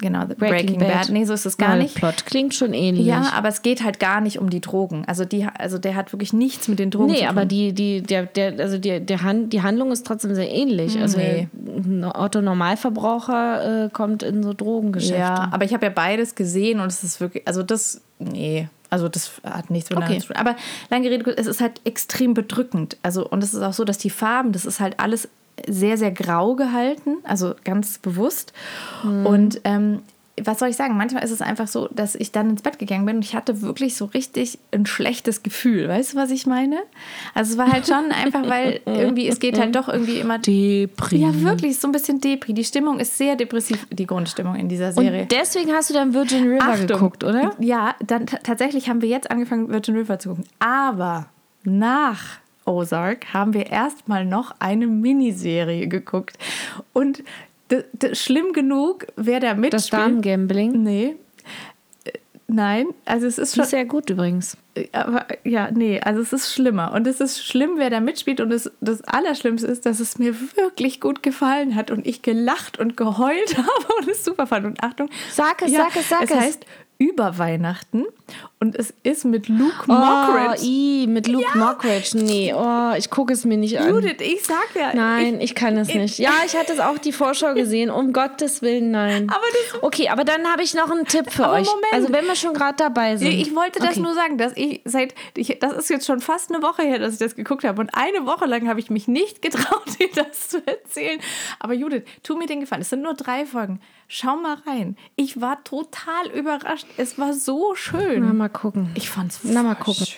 Genau, 0.01 0.25
The 0.29 0.35
Breaking, 0.37 0.79
Bad. 0.79 1.09
Nee, 1.11 1.25
so 1.25 1.33
ist 1.33 1.45
es 1.45 1.57
gar 1.57 1.71
der 1.75 1.83
nicht. 1.83 1.97
Plot 1.97 2.25
klingt 2.25 2.55
schon 2.55 2.73
ähnlich. 2.73 3.05
Ja, 3.07 3.33
aber 3.35 3.49
es 3.49 3.63
geht 3.63 3.83
halt 3.83 3.99
gar 3.99 4.21
nicht 4.21 4.39
um 4.39 4.49
die 4.49 4.61
Drogen. 4.61 5.05
Also 5.07 5.25
die, 5.25 5.45
also 5.59 5.77
der 5.79 5.97
hat 5.97 6.13
wirklich 6.13 6.33
nichts 6.33 6.69
mit 6.69 6.79
den 6.79 6.93
Drogen 6.93 7.07
Nee, 7.11 7.15
zu 7.15 7.21
tun. 7.23 7.29
aber 7.31 7.45
die, 7.47 7.73
die, 7.73 8.01
der, 8.03 8.27
der, 8.27 8.61
also 8.61 8.79
die, 8.79 9.01
der 9.01 9.23
Han, 9.25 9.51
die 9.51 9.61
Handlung 9.63 9.91
ist 9.91 10.07
trotzdem 10.07 10.37
sehr 10.37 10.49
ähnlich. 10.49 11.01
Also 11.01 11.19
Nee. 11.19 11.49
ein 11.67 12.05
Otto 12.05 12.41
Normalverbraucher 12.41 13.87
äh, 13.87 13.89
kommt 13.91 14.23
in 14.23 14.43
so 14.45 14.53
Drogengeschäfte. 14.53 15.17
ja, 15.19 15.49
aber 15.51 15.65
ich 15.65 15.75
habe 15.75 15.87
ja 15.87 15.91
beides 15.93 16.35
gesehen 16.37 16.79
und 16.81 16.87
es 16.87 17.03
ist 17.03 17.21
wirklich, 17.21 17.47
also 17.49 17.65
das, 17.65 18.01
nee, 18.21 18.69
also 18.91 19.09
das 19.09 19.33
hat 19.45 19.71
nichts 19.71 19.91
miteinander 19.91 20.15
Okay. 20.15 20.21
zu 20.21 20.29
tun. 20.29 20.37
Aber 20.37 20.57
lange 20.91 21.19
kurz, 21.23 21.39
es 21.39 21.47
ist 21.47 21.61
halt 21.61 21.81
extrem 21.85 22.35
bedrückend. 22.35 22.97
Also 23.03 23.29
und 23.29 23.43
es 23.43 23.55
ist 23.55 23.63
auch 23.63 23.73
so, 23.73 23.85
dass 23.85 23.99
die 23.99 24.11
Farben, 24.11 24.53
das 24.53 24.65
ist 24.65 24.81
halt 24.81 24.99
alles 24.99 25.29
sehr, 25.67 25.99
sehr 25.99 26.13
grau 26.13 26.55
gehalten, 26.55 27.19
also 27.25 27.55
ganz 27.65 27.99
bewusst. 27.99 28.53
Mhm. 29.03 29.27
Und 29.27 29.61
ähm, 29.65 30.03
was 30.45 30.59
soll 30.59 30.69
ich 30.69 30.77
sagen? 30.77 30.97
Manchmal 30.97 31.25
ist 31.25 31.31
es 31.31 31.41
einfach 31.41 31.69
so, 31.69 31.89
dass 31.89 32.15
ich 32.15 32.33
dann 32.33 32.51
ins 32.51 32.63
Bett 32.63 32.79
gegangen 32.79 33.07
bin 33.07 33.17
und 33.17 33.25
ich 33.25 33.35
hatte 33.35 33.63
wirklich 33.63 33.97
so 33.97 34.07
richtig 34.07 34.59
ein 34.73 34.87
schlechtes 34.87 35.43
Gefühl. 35.43 35.89
Weißt 35.89 36.13
du, 36.13 36.17
was 36.17 36.31
ich 36.31 36.47
meine? 36.47 36.79
Also 37.35 37.53
es 37.53 37.59
war 37.59 37.71
halt 37.71 37.87
schon 37.87 38.13
einfach, 38.13 38.49
weil 38.49 38.81
irgendwie, 38.87 39.29
es 39.29 39.41
geht 39.41 39.59
halt 39.59 39.75
doch 39.77 39.89
irgendwie 39.89 40.19
immer 40.19 40.39
Depri. 40.39 41.19
ja, 41.19 41.41
wirklich, 41.41 41.79
so 41.79 41.89
ein 41.89 41.93
bisschen 41.93 42.21
Depri. 42.21 42.53
Die 42.53 42.65
Stimmung 42.65 43.01
ist 43.01 43.17
sehr 43.19 43.37
depressiv, 43.37 43.87
die 43.91 44.07
Grundstimmung 44.07 44.57
in 44.57 44.69
dieser 44.69 44.93
Serie. 44.93 45.23
Und 45.23 45.33
deswegen 45.33 45.73
hast 45.73 45.91
du 45.91 45.95
dann 45.95 46.15
Virgin 46.15 46.49
River 46.49 46.65
Achtung. 46.65 46.87
geguckt, 46.87 47.25
oder? 47.25 47.53
Ja, 47.59 47.95
dann 48.05 48.27
tatsächlich 48.27 48.89
haben 48.89 49.03
wir 49.03 49.09
jetzt 49.09 49.31
angefangen, 49.31 49.69
Virgin 49.69 49.97
River 49.97 50.19
zu 50.19 50.31
gucken. 50.31 50.45
Aber 50.59 51.27
nach 51.65 52.39
Ozark 52.69 53.33
haben 53.33 53.55
wir 53.55 53.67
erstmal 53.71 54.25
noch 54.25 54.55
eine 54.59 54.87
Miniserie 54.87 55.89
geguckt. 55.89 56.37
Und 56.93 57.25
schlimm 58.13 58.53
genug, 58.53 59.07
wer 59.17 59.41
da 59.41 59.55
mitspielt. 59.55 59.75
Das 59.75 59.91
Damengambling. 59.91 60.83
Nee. 60.83 61.17
Äh, 62.05 62.13
Nein, 62.47 62.87
also 63.05 63.27
es 63.27 63.39
ist 63.39 63.55
schon. 63.55 63.65
ist 63.65 63.71
sehr 63.71 63.85
gut 63.85 64.09
übrigens. 64.11 64.57
Aber 64.93 65.27
ja, 65.45 65.71
nee, 65.71 66.01
also 66.01 66.21
es 66.21 66.33
ist 66.33 66.53
schlimmer. 66.53 66.93
Und 66.93 67.07
es 67.07 67.21
ist 67.21 67.45
schlimm, 67.45 67.73
wer 67.77 67.91
da 67.91 68.01
mitspielt. 68.01 68.41
Und 68.41 68.51
das, 68.51 68.71
das 68.81 69.03
Allerschlimmste 69.03 69.67
ist, 69.67 69.87
dass 69.87 70.01
es 70.01 70.19
mir 70.19 70.35
wirklich 70.57 71.01
gut 71.01 71.23
gefallen 71.23 71.75
hat 71.75 71.91
und 71.91 72.07
ich 72.07 72.23
gelacht 72.23 72.79
und 72.79 72.97
geheult 72.97 73.57
habe 73.59 73.95
und 74.01 74.09
es 74.09 74.25
super 74.25 74.47
fand. 74.47 74.67
Und 74.67 74.83
Achtung, 74.83 75.11
Sag 75.33 75.63
es, 75.63 75.73
sag 75.73 75.95
es, 75.97 76.09
sag 76.09 76.23
es. 76.25 76.31
es. 76.31 76.37
heißt 76.37 76.67
über 76.99 77.39
Weihnachten 77.39 78.05
und 78.61 78.75
es 78.77 78.93
ist 79.03 79.25
mit 79.25 79.49
Luke 79.49 79.85
Oh, 79.89 79.93
Mockridge. 79.93 80.65
i, 80.65 81.07
mit 81.09 81.29
Luke 81.29 81.57
Mockridge. 81.57 82.17
Nee, 82.19 82.53
oh, 82.57 82.93
ich 82.97 83.09
gucke 83.11 83.33
es 83.33 83.45
mir 83.45 83.57
nicht 83.57 83.79
an. 83.79 83.89
Judith, 83.91 84.17
ich 84.21 84.45
sag 84.45 84.75
ja. 84.75 84.93
Nein, 84.95 85.41
ich 85.41 85.55
kann 85.55 85.77
es 85.77 85.89
nicht. 85.95 86.19
Ja, 86.19 86.33
ich 86.45 86.57
hatte 86.57 86.73
es 86.73 86.81
auch 86.81 86.99
die 86.99 87.13
Vorschau 87.13 87.55
gesehen. 87.55 87.91
Um 87.91 88.13
Gottes 88.13 88.63
Willen, 88.63 88.91
nein. 88.91 89.29
Aber 89.31 89.41
das- 89.73 89.83
okay, 89.83 90.09
aber 90.09 90.25
dann 90.25 90.47
habe 90.51 90.63
ich 90.63 90.75
noch 90.75 90.91
einen 90.91 91.05
Tipp 91.07 91.31
für 91.31 91.49
euch. 91.49 91.67
Moment. 91.67 91.93
Also 91.93 92.13
wenn 92.13 92.27
wir 92.27 92.35
schon 92.37 92.53
gerade 92.55 92.77
dabei 92.77 93.17
sind. 93.17 93.29
Ich, 93.29 93.49
ich 93.49 93.55
wollte 93.57 93.79
das 93.79 93.91
Okay. 93.91 94.01
nur 94.01 94.15
sagen, 94.15 94.39
dass 94.39 94.53
ich 94.57 94.81
seit, 94.85 95.15
ich, 95.37 95.59
das 95.61 95.73
ist 95.75 95.91
jetzt 95.91 96.07
schon 96.07 96.21
fast 96.21 96.53
eine 96.53 96.63
Woche 96.63 96.83
her, 96.83 96.99
dass 96.99 97.13
ich 97.15 97.19
das 97.19 97.37
geguckt 97.37 97.65
habe. 97.65 97.81
Und 97.81 97.91
eine 97.95 98.27
Woche 98.27 98.47
lang 98.47 98.69
habe 98.69 98.81
ich 98.81 98.91
mich 98.91 99.09
nicht 99.09 99.41
getraut, 99.43 99.85
dir 100.01 100.09
das 100.15 100.49
zu 100.49 100.67
erzählen. 100.67 101.21
Aber 101.61 101.75
Judith, 101.75 102.03
tu 102.23 102.37
mir 102.37 102.47
den 102.47 102.61
Gefallen. 102.61 102.83
Es 102.83 102.91
sind 102.91 103.03
nur 103.03 103.15
drei 103.15 103.47
Folgen. 103.47 103.81
Schau 104.11 104.37
mal 104.37 104.57
rein. 104.67 104.97
Ich 105.17 105.41
war 105.43 105.63
total 105.65 106.29
überrascht. 106.35 106.87
Es 106.97 107.19
war 107.19 107.35
so 107.35 107.75
schön. 107.75 108.18
Na, 108.21 108.33
mal 108.33 108.49
gucken. 108.49 108.91
Ich 108.95 109.09
fand's 109.09 109.41
Na, 109.45 109.63
mal 109.63 109.75
gucken. 109.75 110.07
schön. 110.07 110.17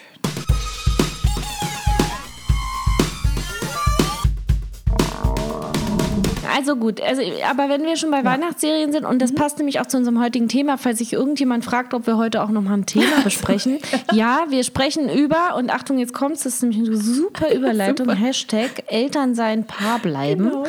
Also 6.56 6.76
gut, 6.76 7.00
also, 7.00 7.22
aber 7.48 7.68
wenn 7.68 7.82
wir 7.84 7.96
schon 7.96 8.10
bei 8.10 8.24
Weihnachtsserien 8.24 8.92
sind, 8.92 9.02
Mhm. 9.04 9.10
und 9.10 9.22
das 9.22 9.34
passt 9.34 9.58
nämlich 9.58 9.80
auch 9.80 9.86
zu 9.86 9.96
unserem 9.96 10.20
heutigen 10.20 10.48
Thema, 10.48 10.78
falls 10.78 10.98
sich 10.98 11.12
irgendjemand 11.12 11.64
fragt, 11.64 11.94
ob 11.94 12.06
wir 12.06 12.16
heute 12.16 12.42
auch 12.42 12.48
nochmal 12.50 12.74
ein 12.74 12.86
Thema 12.86 13.04
besprechen. 13.24 13.78
ja, 14.12 14.40
wir 14.48 14.64
sprechen 14.64 15.08
über, 15.08 15.54
und 15.56 15.70
Achtung, 15.70 15.98
jetzt 15.98 16.12
kommt's, 16.14 16.42
das 16.44 16.54
ist 16.54 16.62
nämlich 16.62 16.80
eine 16.88 16.96
super 16.96 17.50
Überleitung, 17.54 18.06
Super. 18.08 18.18
Hashtag 18.18 18.70
Eltern 18.88 19.34
sein, 19.34 19.64
Paar 19.64 19.98
bleiben, 19.98 20.44
Genau. 20.50 20.64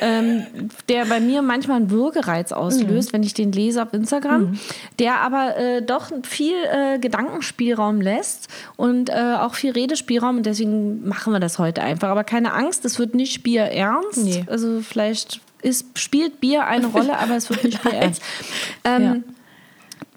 ähm, 0.00 0.42
der 0.88 1.06
bei 1.06 1.20
mir 1.20 1.42
manchmal 1.42 1.78
einen 1.78 1.90
Würgereiz 1.90 2.52
auslöst, 2.52 3.10
Mhm. 3.10 3.12
wenn 3.14 3.22
ich 3.22 3.34
den 3.34 3.52
lese 3.52 3.82
auf 3.82 3.92
Instagram, 3.92 4.58
der 4.98 5.20
aber 5.20 5.56
äh, 5.56 5.82
doch 5.82 6.10
viel 6.22 6.54
äh, 6.70 6.98
Gedankenspielraum 6.98 8.00
lässt 8.00 8.48
und 8.76 9.08
äh, 9.10 9.36
auch 9.38 9.54
viel 9.54 9.72
Redespielraum 9.72 10.38
und 10.38 10.46
deswegen 10.46 11.06
machen 11.08 11.32
wir 11.32 11.40
das 11.40 11.58
heute 11.58 11.82
einfach. 11.82 12.08
Aber 12.08 12.24
keine 12.24 12.52
Angst, 12.52 12.84
es 12.84 12.98
wird 12.98 13.14
nicht 13.14 13.42
Bier 13.42 13.62
ernst. 13.64 14.18
Nee. 14.24 14.44
Also 14.48 14.80
vielleicht 14.80 15.31
ist, 15.62 15.98
spielt 15.98 16.40
Bier 16.40 16.66
eine 16.66 16.86
Rolle, 16.86 17.18
aber 17.18 17.36
es 17.36 17.48
wird 17.48 17.64
nicht 17.64 17.82
Bier 17.84 17.94
ernst. 17.94 18.22
Ähm, 18.84 19.02
Ja. 19.02 19.16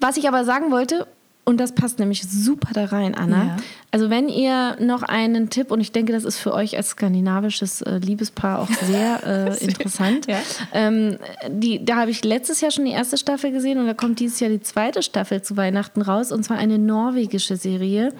Was 0.00 0.16
ich 0.18 0.28
aber 0.28 0.44
sagen 0.44 0.70
wollte, 0.70 1.06
Und 1.48 1.58
das 1.58 1.76
passt 1.76 2.00
nämlich 2.00 2.24
super 2.28 2.70
da 2.74 2.86
rein, 2.86 3.14
Anna. 3.14 3.44
Ja. 3.44 3.56
Also 3.92 4.10
wenn 4.10 4.28
ihr 4.28 4.76
noch 4.80 5.04
einen 5.04 5.48
Tipp, 5.48 5.70
und 5.70 5.80
ich 5.80 5.92
denke, 5.92 6.12
das 6.12 6.24
ist 6.24 6.38
für 6.38 6.52
euch 6.52 6.76
als 6.76 6.88
skandinavisches 6.90 7.82
äh, 7.82 7.98
Liebespaar 7.98 8.58
auch 8.58 8.68
sehr 8.84 9.22
äh, 9.24 9.64
interessant. 9.64 10.26
Ja. 10.26 10.38
Ähm, 10.74 11.18
die, 11.48 11.84
da 11.84 11.96
habe 11.98 12.10
ich 12.10 12.24
letztes 12.24 12.60
Jahr 12.60 12.72
schon 12.72 12.84
die 12.84 12.90
erste 12.90 13.16
Staffel 13.16 13.52
gesehen 13.52 13.78
und 13.78 13.86
da 13.86 13.94
kommt 13.94 14.18
dieses 14.18 14.40
Jahr 14.40 14.50
die 14.50 14.60
zweite 14.60 15.02
Staffel 15.04 15.40
zu 15.40 15.56
Weihnachten 15.56 16.02
raus. 16.02 16.32
Und 16.32 16.42
zwar 16.42 16.58
eine 16.58 16.78
norwegische 16.80 17.56
Serie, 17.56 18.12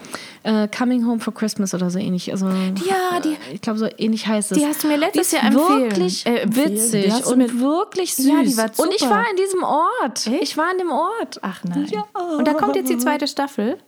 äh, 0.43 0.69
Coming 0.69 1.05
Home 1.05 1.19
for 1.19 1.33
Christmas 1.33 1.73
oder 1.73 1.89
so 1.89 1.99
ähnlich. 1.99 2.31
Also, 2.31 2.47
Ja, 2.47 3.19
die- 3.21 3.33
äh, 3.33 3.55
ich 3.55 3.61
glaube, 3.61 3.77
so 3.77 3.87
ähnlich 3.97 4.25
heißt 4.25 4.53
es. 4.53 4.57
Die 4.57 4.65
hast 4.65 4.85
du 4.85 4.87
mir 4.87 4.95
letztes 4.97 5.31
Die 5.31 5.35
Jahr 5.35 5.45
empfehlen. 5.47 5.81
wirklich 5.91 6.25
Äh. 6.25 6.45
Die 6.47 6.55
witzig 6.55 7.25
und 7.25 7.59
wirklich 7.59 8.15
süß. 8.15 8.25
Ja, 8.25 8.41
die 8.41 8.55
war 8.55 8.69
und 8.77 8.93
ich 8.93 8.99
super. 9.01 9.11
war 9.11 9.25
in 9.29 9.35
diesem 9.35 9.63
Ort. 9.63 10.27
Echt? 10.27 10.43
Ich 10.43 10.57
war 10.57 10.71
in 10.71 10.77
dem 10.77 10.91
Ort. 10.91 11.39
Ach 11.41 11.61
nein. 11.65 11.87
Ja. 11.91 12.05
Und 12.37 12.47
da 12.47 12.53
kommt 12.53 12.77
jetzt 12.77 12.89
die 12.89 12.97
zweite 12.97 13.16
Staffel. 13.25 13.79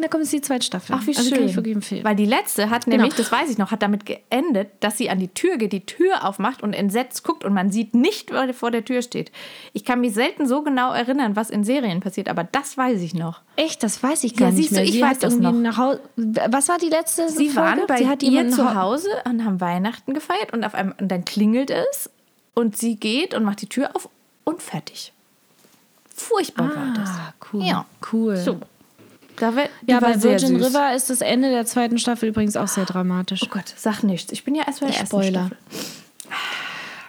Da 0.00 0.06
kommt 0.06 0.22
jetzt 0.22 0.32
die 0.32 0.40
zweite 0.40 0.64
Staffel. 0.64 0.94
Ach, 0.96 1.04
wie 1.08 1.16
also 1.16 1.34
schön. 1.34 1.52
Wirklich 1.56 1.74
empfehlen. 1.74 2.04
Weil 2.04 2.14
die 2.14 2.24
letzte 2.24 2.70
hat 2.70 2.86
nämlich, 2.86 3.14
das 3.14 3.32
weiß 3.32 3.50
ich 3.50 3.58
noch, 3.58 3.72
hat 3.72 3.82
damit 3.82 4.06
geendet, 4.06 4.68
dass 4.78 4.96
sie 4.96 5.10
an 5.10 5.18
die 5.18 5.26
Tür 5.26 5.56
geht, 5.56 5.72
die 5.72 5.86
Tür 5.86 6.24
aufmacht 6.24 6.62
und 6.62 6.72
entsetzt 6.72 7.24
guckt 7.24 7.44
und 7.44 7.52
man 7.52 7.72
sieht 7.72 7.94
nicht, 7.94 8.30
wer 8.30 8.54
vor 8.54 8.70
der 8.70 8.84
Tür 8.84 9.02
steht. 9.02 9.32
Ich 9.72 9.84
kann 9.84 10.00
mich 10.00 10.14
selten 10.14 10.46
so 10.46 10.62
genau 10.62 10.92
erinnern, 10.92 11.34
was 11.34 11.50
in 11.50 11.64
Serien 11.64 11.98
passiert, 11.98 12.28
aber 12.28 12.44
das 12.44 12.78
weiß 12.78 13.00
ich 13.02 13.12
noch. 13.12 13.40
Echt, 13.56 13.82
das 13.82 14.00
weiß 14.00 14.22
ich 14.22 14.36
gar 14.36 14.50
Ja, 14.50 14.54
nicht 14.54 14.68
siehst 14.68 14.70
du, 14.70 14.74
mehr. 14.76 14.84
ich 14.84 14.92
Sie 14.92 15.00
weiß 15.00 15.18
das 15.18 15.36
noch. 15.36 15.50
Nach 15.52 15.76
Hause, 15.78 16.00
was 16.16 16.68
war 16.68 16.78
die 16.78 16.90
letzte 16.90 17.28
Sie 17.28 17.48
Folge? 17.48 17.70
waren 17.70 17.86
bei 17.88 17.96
sie 17.96 18.06
hat 18.08 18.22
ihr 18.22 18.50
zu 18.50 18.76
Hause 18.76 19.08
und 19.24 19.44
haben 19.44 19.60
Weihnachten 19.60 20.14
gefeiert 20.14 20.52
und 20.52 20.62
auf 20.64 20.74
einem 20.74 20.94
und 21.00 21.08
dann 21.08 21.24
klingelt 21.24 21.70
es 21.70 22.08
und 22.54 22.76
sie 22.76 22.94
geht 22.94 23.34
und 23.34 23.42
macht 23.42 23.62
die 23.62 23.68
Tür 23.68 23.90
auf 23.96 24.08
und 24.44 24.62
fertig. 24.62 25.12
Furchtbar 26.18 26.68
war 26.74 26.92
das. 26.94 27.08
Ah, 27.08 27.32
cool. 27.52 27.64
Ja. 27.64 27.84
Cool. 28.12 28.36
So. 28.36 28.58
Da 29.36 29.54
wär, 29.54 29.68
Ja, 29.86 30.00
bei 30.00 30.20
Virgin. 30.20 30.56
River 30.62 30.94
ist 30.96 31.10
das 31.10 31.20
Ende 31.20 31.50
der 31.50 31.64
zweiten 31.64 31.96
Staffel 31.98 32.28
übrigens 32.30 32.56
auch 32.56 32.66
sehr 32.68 32.84
dramatisch. 32.84 33.40
Oh 33.44 33.48
Gott, 33.50 33.72
sag 33.76 34.02
nichts. 34.02 34.32
Ich 34.32 34.44
bin 34.44 34.54
ja 34.56 34.64
erst 34.66 34.80
bei 34.80 34.86
der 34.90 35.06
Spoiler. 35.06 35.46
Staffel. 35.46 35.56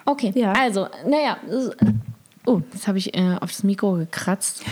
Okay, 0.05 0.31
Ja. 0.35 0.53
also, 0.53 0.87
naja. 1.07 1.37
Oh, 2.45 2.61
jetzt 2.73 2.87
habe 2.87 2.97
ich 2.99 3.15
äh, 3.15 3.35
auf 3.41 3.49
das 3.51 3.63
Mikro 3.63 3.93
gekratzt. 3.93 4.63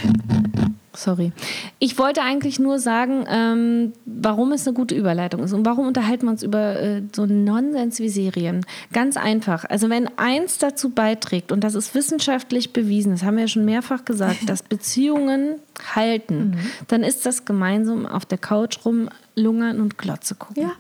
Sorry. 0.98 1.32
Ich 1.78 2.00
wollte 2.00 2.24
eigentlich 2.24 2.58
nur 2.60 2.80
sagen, 2.80 3.24
ähm, 3.30 3.94
warum 4.06 4.52
es 4.52 4.66
eine 4.68 4.74
gute 4.74 4.96
Überleitung 4.96 5.44
ist 5.44 5.54
und 5.54 5.64
warum 5.64 5.86
unterhalten 5.88 6.26
wir 6.26 6.32
uns 6.32 6.42
über 6.42 6.76
äh, 6.82 7.04
so 7.16 7.28
Nonsens 7.28 8.00
wie 8.00 8.10
Serien. 8.10 8.66
Ganz 8.94 9.16
einfach. 9.16 9.64
Also 9.66 9.92
wenn 9.92 10.10
eins 10.18 10.58
dazu 10.58 10.90
beiträgt, 10.90 11.52
und 11.52 11.64
das 11.64 11.76
ist 11.76 11.94
wissenschaftlich 11.94 12.74
bewiesen, 12.74 13.12
das 13.12 13.22
haben 13.22 13.36
wir 13.36 13.42
ja 13.44 13.48
schon 13.48 13.64
mehrfach 13.66 14.06
gesagt, 14.06 14.38
dass 14.50 14.64
Beziehungen 14.64 15.58
halten, 15.96 16.58
dann 16.88 17.04
ist 17.04 17.28
das 17.28 17.46
gemeinsam 17.46 18.08
auf 18.08 18.26
der 18.26 18.40
Couch 18.40 18.80
rumlungern 18.84 19.80
und 19.80 20.00
Glotze 20.00 20.34
gucken. 20.34 20.64
Ja, 20.64 20.72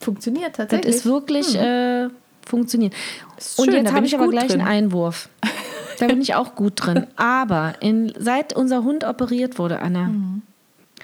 funktioniert 0.00 0.52
Das 0.58 0.68
tatsächlich. 0.68 0.94
ist 0.94 1.04
wirklich 1.04 1.54
äh, 1.56 2.08
funktioniert. 2.46 2.94
Ist 3.36 3.58
Und 3.58 3.66
schön, 3.66 3.74
da 3.74 3.80
jetzt 3.80 3.92
habe 3.92 4.06
ich 4.06 4.14
aber 4.14 4.28
gleich 4.28 4.48
drin. 4.48 4.62
einen 4.62 4.84
Einwurf. 4.84 5.28
Da 5.98 6.06
bin 6.06 6.20
ich 6.20 6.34
auch 6.34 6.54
gut 6.54 6.74
drin. 6.76 7.06
Aber 7.16 7.74
in, 7.80 8.12
seit 8.18 8.54
unser 8.54 8.84
Hund 8.84 9.04
operiert 9.04 9.58
wurde, 9.58 9.80
Anna, 9.80 10.04
Mhm. 10.04 10.42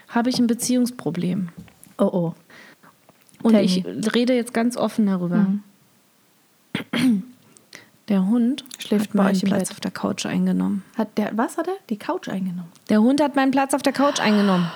habe 0.08 0.30
ich 0.30 0.38
ein 0.38 0.46
Beziehungsproblem. 0.46 1.48
Oh 1.98 2.04
oh. 2.12 2.34
Und 3.42 3.52
Tell 3.52 3.64
ich 3.64 3.84
rede 4.14 4.34
jetzt 4.34 4.54
ganz 4.54 4.76
offen 4.76 5.06
darüber. 5.06 5.46
Der 8.08 8.26
Hund 8.26 8.64
Schläft 8.78 9.10
hat 9.10 9.16
bei 9.16 9.22
meinen 9.24 9.40
Platz 9.40 9.68
Bett. 9.68 9.70
auf 9.72 9.80
der 9.80 9.90
Couch 9.90 10.26
eingenommen. 10.26 10.82
Hat 10.96 11.16
der, 11.16 11.30
was 11.36 11.56
hat 11.56 11.68
er? 11.68 11.74
Die 11.88 11.96
Couch 11.98 12.28
eingenommen. 12.28 12.70
Der 12.90 13.00
Hund 13.00 13.20
hat 13.22 13.34
meinen 13.36 13.50
Platz 13.50 13.72
auf 13.74 13.82
der 13.82 13.92
Couch 13.92 14.20
eingenommen. 14.20 14.70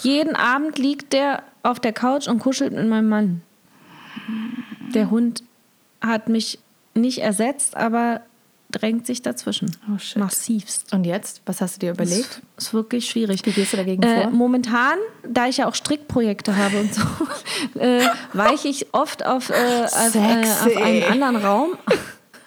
Jeden 0.00 0.36
Abend 0.36 0.78
liegt 0.78 1.12
der 1.12 1.42
auf 1.62 1.80
der 1.80 1.92
Couch 1.92 2.28
und 2.28 2.38
kuschelt 2.38 2.72
mit 2.72 2.86
meinem 2.88 3.08
Mann. 3.08 3.42
Der 4.94 5.10
Hund 5.10 5.42
hat 6.00 6.28
mich 6.28 6.58
nicht 6.94 7.18
ersetzt, 7.18 7.76
aber 7.76 8.20
drängt 8.70 9.06
sich 9.06 9.22
dazwischen. 9.22 9.70
Oh, 9.92 9.98
shit. 9.98 10.18
Massivst. 10.18 10.92
Und 10.92 11.04
jetzt? 11.04 11.40
Was 11.46 11.60
hast 11.60 11.76
du 11.76 11.80
dir 11.86 11.92
überlegt? 11.92 12.42
Ist 12.56 12.74
wirklich 12.74 13.08
schwierig. 13.08 13.44
Wie 13.44 13.52
gehst 13.52 13.72
du 13.72 13.76
dagegen 13.76 14.02
Äh, 14.02 14.22
vor? 14.22 14.30
momentan, 14.30 14.98
da 15.26 15.46
ich 15.46 15.58
ja 15.58 15.68
auch 15.68 15.74
Strickprojekte 15.74 16.56
habe 16.56 16.80
und 16.80 16.94
so, 16.94 17.02
äh, 17.78 18.02
weiche 18.32 18.68
ich 18.68 18.92
oft 18.92 19.24
auf, 19.24 19.50
äh, 19.50 19.84
auf, 19.84 20.14
äh, 20.14 20.42
auf 20.66 20.76
einen 20.76 21.02
anderen 21.04 21.36
Raum. 21.36 21.70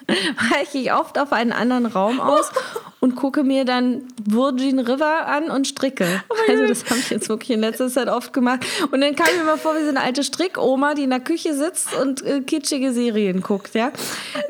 weiche 0.52 0.78
ich 0.78 0.92
oft 0.92 1.18
auf 1.18 1.32
einen 1.32 1.52
anderen 1.52 1.86
Raum 1.86 2.20
aus 2.20 2.50
und 3.00 3.14
gucke 3.14 3.44
mir 3.44 3.64
dann 3.64 4.02
Virgin 4.22 4.78
River 4.80 5.26
an 5.26 5.50
und 5.50 5.68
stricke. 5.68 6.22
also 6.48 6.66
das 6.66 6.84
habe 6.86 6.98
ich 6.98 7.10
jetzt 7.10 7.28
wirklich 7.28 7.50
in 7.50 7.60
letzter 7.60 7.88
Zeit 7.88 8.08
oft 8.08 8.32
gemacht. 8.32 8.66
Und 8.90 9.00
dann 9.00 9.14
kam 9.14 9.28
ich 9.30 9.38
mir 9.38 9.44
mal 9.44 9.56
vor, 9.58 9.74
wie 9.76 9.82
so 9.82 9.88
eine 9.88 10.00
alte 10.00 10.24
Strickoma, 10.24 10.94
die 10.94 11.04
in 11.04 11.10
der 11.10 11.20
Küche 11.20 11.54
sitzt 11.54 11.94
und 11.94 12.22
äh, 12.24 12.40
kitschige 12.40 12.92
Serien 12.92 13.40
guckt. 13.40 13.74
Ja? 13.74 13.92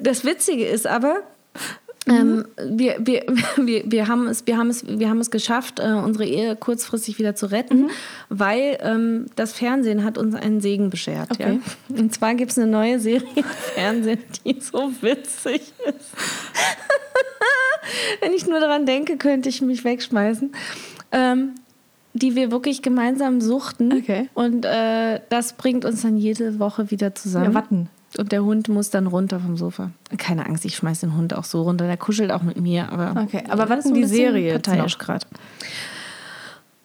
Das 0.00 0.24
Witzige 0.24 0.66
ist 0.66 0.86
aber, 0.86 1.22
ähm, 2.06 2.46
wir, 2.56 2.96
wir, 3.00 3.24
wir, 3.56 3.82
wir, 3.86 4.08
haben 4.08 4.26
es, 4.26 4.46
wir, 4.46 4.56
haben 4.56 4.70
es, 4.70 4.86
wir 4.86 5.08
haben 5.08 5.20
es 5.20 5.30
geschafft, 5.30 5.80
äh, 5.80 5.92
unsere 5.92 6.24
Ehe 6.24 6.56
kurzfristig 6.56 7.18
wieder 7.18 7.34
zu 7.34 7.46
retten, 7.46 7.90
weil 8.28 8.78
ähm, 8.80 9.26
das 9.36 9.52
Fernsehen 9.52 10.04
hat 10.04 10.16
uns 10.16 10.34
einen 10.34 10.60
Segen 10.60 10.90
beschert. 10.90 11.30
Okay. 11.30 11.60
Ja? 11.88 11.96
Und 11.96 12.14
zwar 12.14 12.34
gibt 12.34 12.52
es 12.52 12.58
eine 12.58 12.68
neue 12.68 12.98
Serie 13.00 13.28
im 13.34 13.44
Fernsehen, 13.44 14.20
die 14.44 14.60
so 14.60 14.90
witzig 15.00 15.72
ist. 15.86 16.10
Wenn 18.20 18.32
ich 18.32 18.46
nur 18.46 18.60
daran 18.60 18.86
denke, 18.86 19.16
könnte 19.16 19.48
ich 19.48 19.60
mich 19.62 19.84
wegschmeißen. 19.84 20.52
Ähm, 21.12 21.54
die 22.12 22.34
wir 22.34 22.50
wirklich 22.50 22.82
gemeinsam 22.82 23.40
suchten. 23.40 23.92
Okay. 23.92 24.28
Und 24.34 24.64
äh, 24.64 25.20
das 25.28 25.52
bringt 25.52 25.84
uns 25.84 26.02
dann 26.02 26.16
jede 26.16 26.58
Woche 26.58 26.90
wieder 26.90 27.14
zusammen. 27.14 27.46
Ja, 27.46 27.54
watten. 27.54 27.88
Und 28.18 28.32
der 28.32 28.44
Hund 28.44 28.68
muss 28.68 28.90
dann 28.90 29.06
runter 29.06 29.38
vom 29.38 29.56
Sofa. 29.56 29.90
Keine 30.18 30.46
Angst, 30.46 30.64
ich 30.64 30.74
schmeiß 30.74 31.00
den 31.00 31.16
Hund 31.16 31.34
auch 31.34 31.44
so 31.44 31.62
runter. 31.62 31.86
Der 31.86 31.96
kuschelt 31.96 32.32
auch 32.32 32.42
mit 32.42 32.60
mir. 32.60 32.90
Aber 32.90 33.22
Okay, 33.22 33.44
aber 33.48 33.68
was 33.68 33.80
ist 33.80 33.86
denn 33.86 33.94
die 33.94 34.04
Serie 34.04 34.52
jetzt 34.52 34.66
parteiisch. 34.66 34.98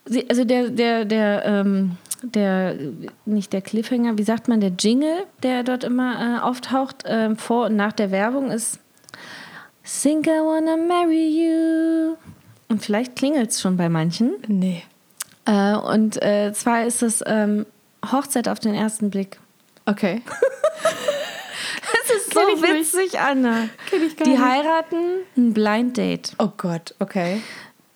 Sie, 0.04 0.28
also 0.30 0.44
der, 0.44 0.70
der, 0.70 1.04
der, 1.04 1.44
ähm, 1.44 1.96
der, 2.22 2.76
nicht 3.24 3.52
der 3.52 3.60
Cliffhanger, 3.60 4.18
wie 4.18 4.22
sagt 4.22 4.46
man, 4.46 4.60
der 4.60 4.70
Jingle, 4.78 5.24
der 5.42 5.64
dort 5.64 5.82
immer 5.82 6.38
äh, 6.38 6.40
auftaucht, 6.40 7.02
ähm, 7.06 7.36
vor 7.36 7.66
und 7.66 7.76
nach 7.76 7.92
der 7.92 8.12
Werbung 8.12 8.52
ist 8.52 8.78
Think 9.84 10.28
I 10.28 10.30
wanna 10.30 10.76
marry 10.76 11.26
you. 11.26 12.16
Und 12.68 12.82
vielleicht 12.82 13.16
klingelt 13.16 13.50
es 13.50 13.60
schon 13.60 13.76
bei 13.76 13.88
manchen. 13.88 14.34
Nee. 14.46 14.82
Äh, 15.44 15.74
und 15.74 16.22
äh, 16.22 16.52
zwar 16.52 16.84
ist 16.84 17.02
es 17.02 17.22
ähm, 17.26 17.66
Hochzeit 18.12 18.48
auf 18.48 18.60
den 18.60 18.74
ersten 18.74 19.10
Blick. 19.10 19.38
Okay. 19.86 20.22
Das 21.92 22.16
ist 22.16 22.34
so 22.34 22.40
ich 22.54 22.60
nicht. 22.60 22.94
witzig, 22.94 23.20
Anna. 23.20 23.68
Kenn 23.88 24.02
ich 24.06 24.16
gar 24.16 24.24
Die 24.24 24.30
nicht. 24.32 24.42
heiraten 24.42 24.96
ein 25.36 25.52
Blind 25.54 25.96
Date. 25.96 26.32
Oh 26.38 26.50
Gott, 26.56 26.94
okay. 27.00 27.40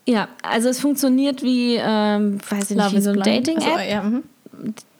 Ja, 0.06 0.28
also 0.42 0.68
es 0.68 0.80
funktioniert 0.80 1.42
wie, 1.42 1.76
ähm, 1.76 2.38
weiß 2.48 2.70
ich 2.72 2.76
nicht, 2.76 2.92
wie 2.92 3.00
so 3.00 3.10
eine 3.10 3.22
Dating-App. 3.22 3.66
Achso, 3.76 3.88
ja, 3.90 4.02
mhm. 4.02 4.22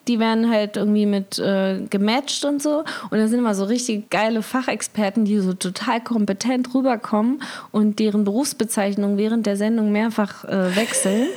Die 0.09 0.19
werden 0.19 0.51
halt 0.51 0.77
irgendwie 0.77 1.07
mit 1.07 1.39
äh, 1.39 1.81
gematcht 1.89 2.45
und 2.45 2.63
so. 2.63 2.85
Und 3.11 3.19
da 3.19 3.27
sind 3.29 3.39
immer 3.39 3.55
so 3.55 3.65
richtig 3.65 4.11
geile 4.11 4.43
Fachexperten, 4.43 5.25
die 5.25 5.39
so 5.39 5.53
total 5.55 6.01
kompetent 6.01 6.73
rüberkommen 6.75 7.43
und 7.71 7.99
deren 8.01 8.25
Berufsbezeichnung 8.25 9.17
während 9.19 9.47
der 9.47 9.57
Sendung 9.57 9.93
mehrfach 9.93 10.45
äh, 10.45 10.75
wechseln. 10.77 11.29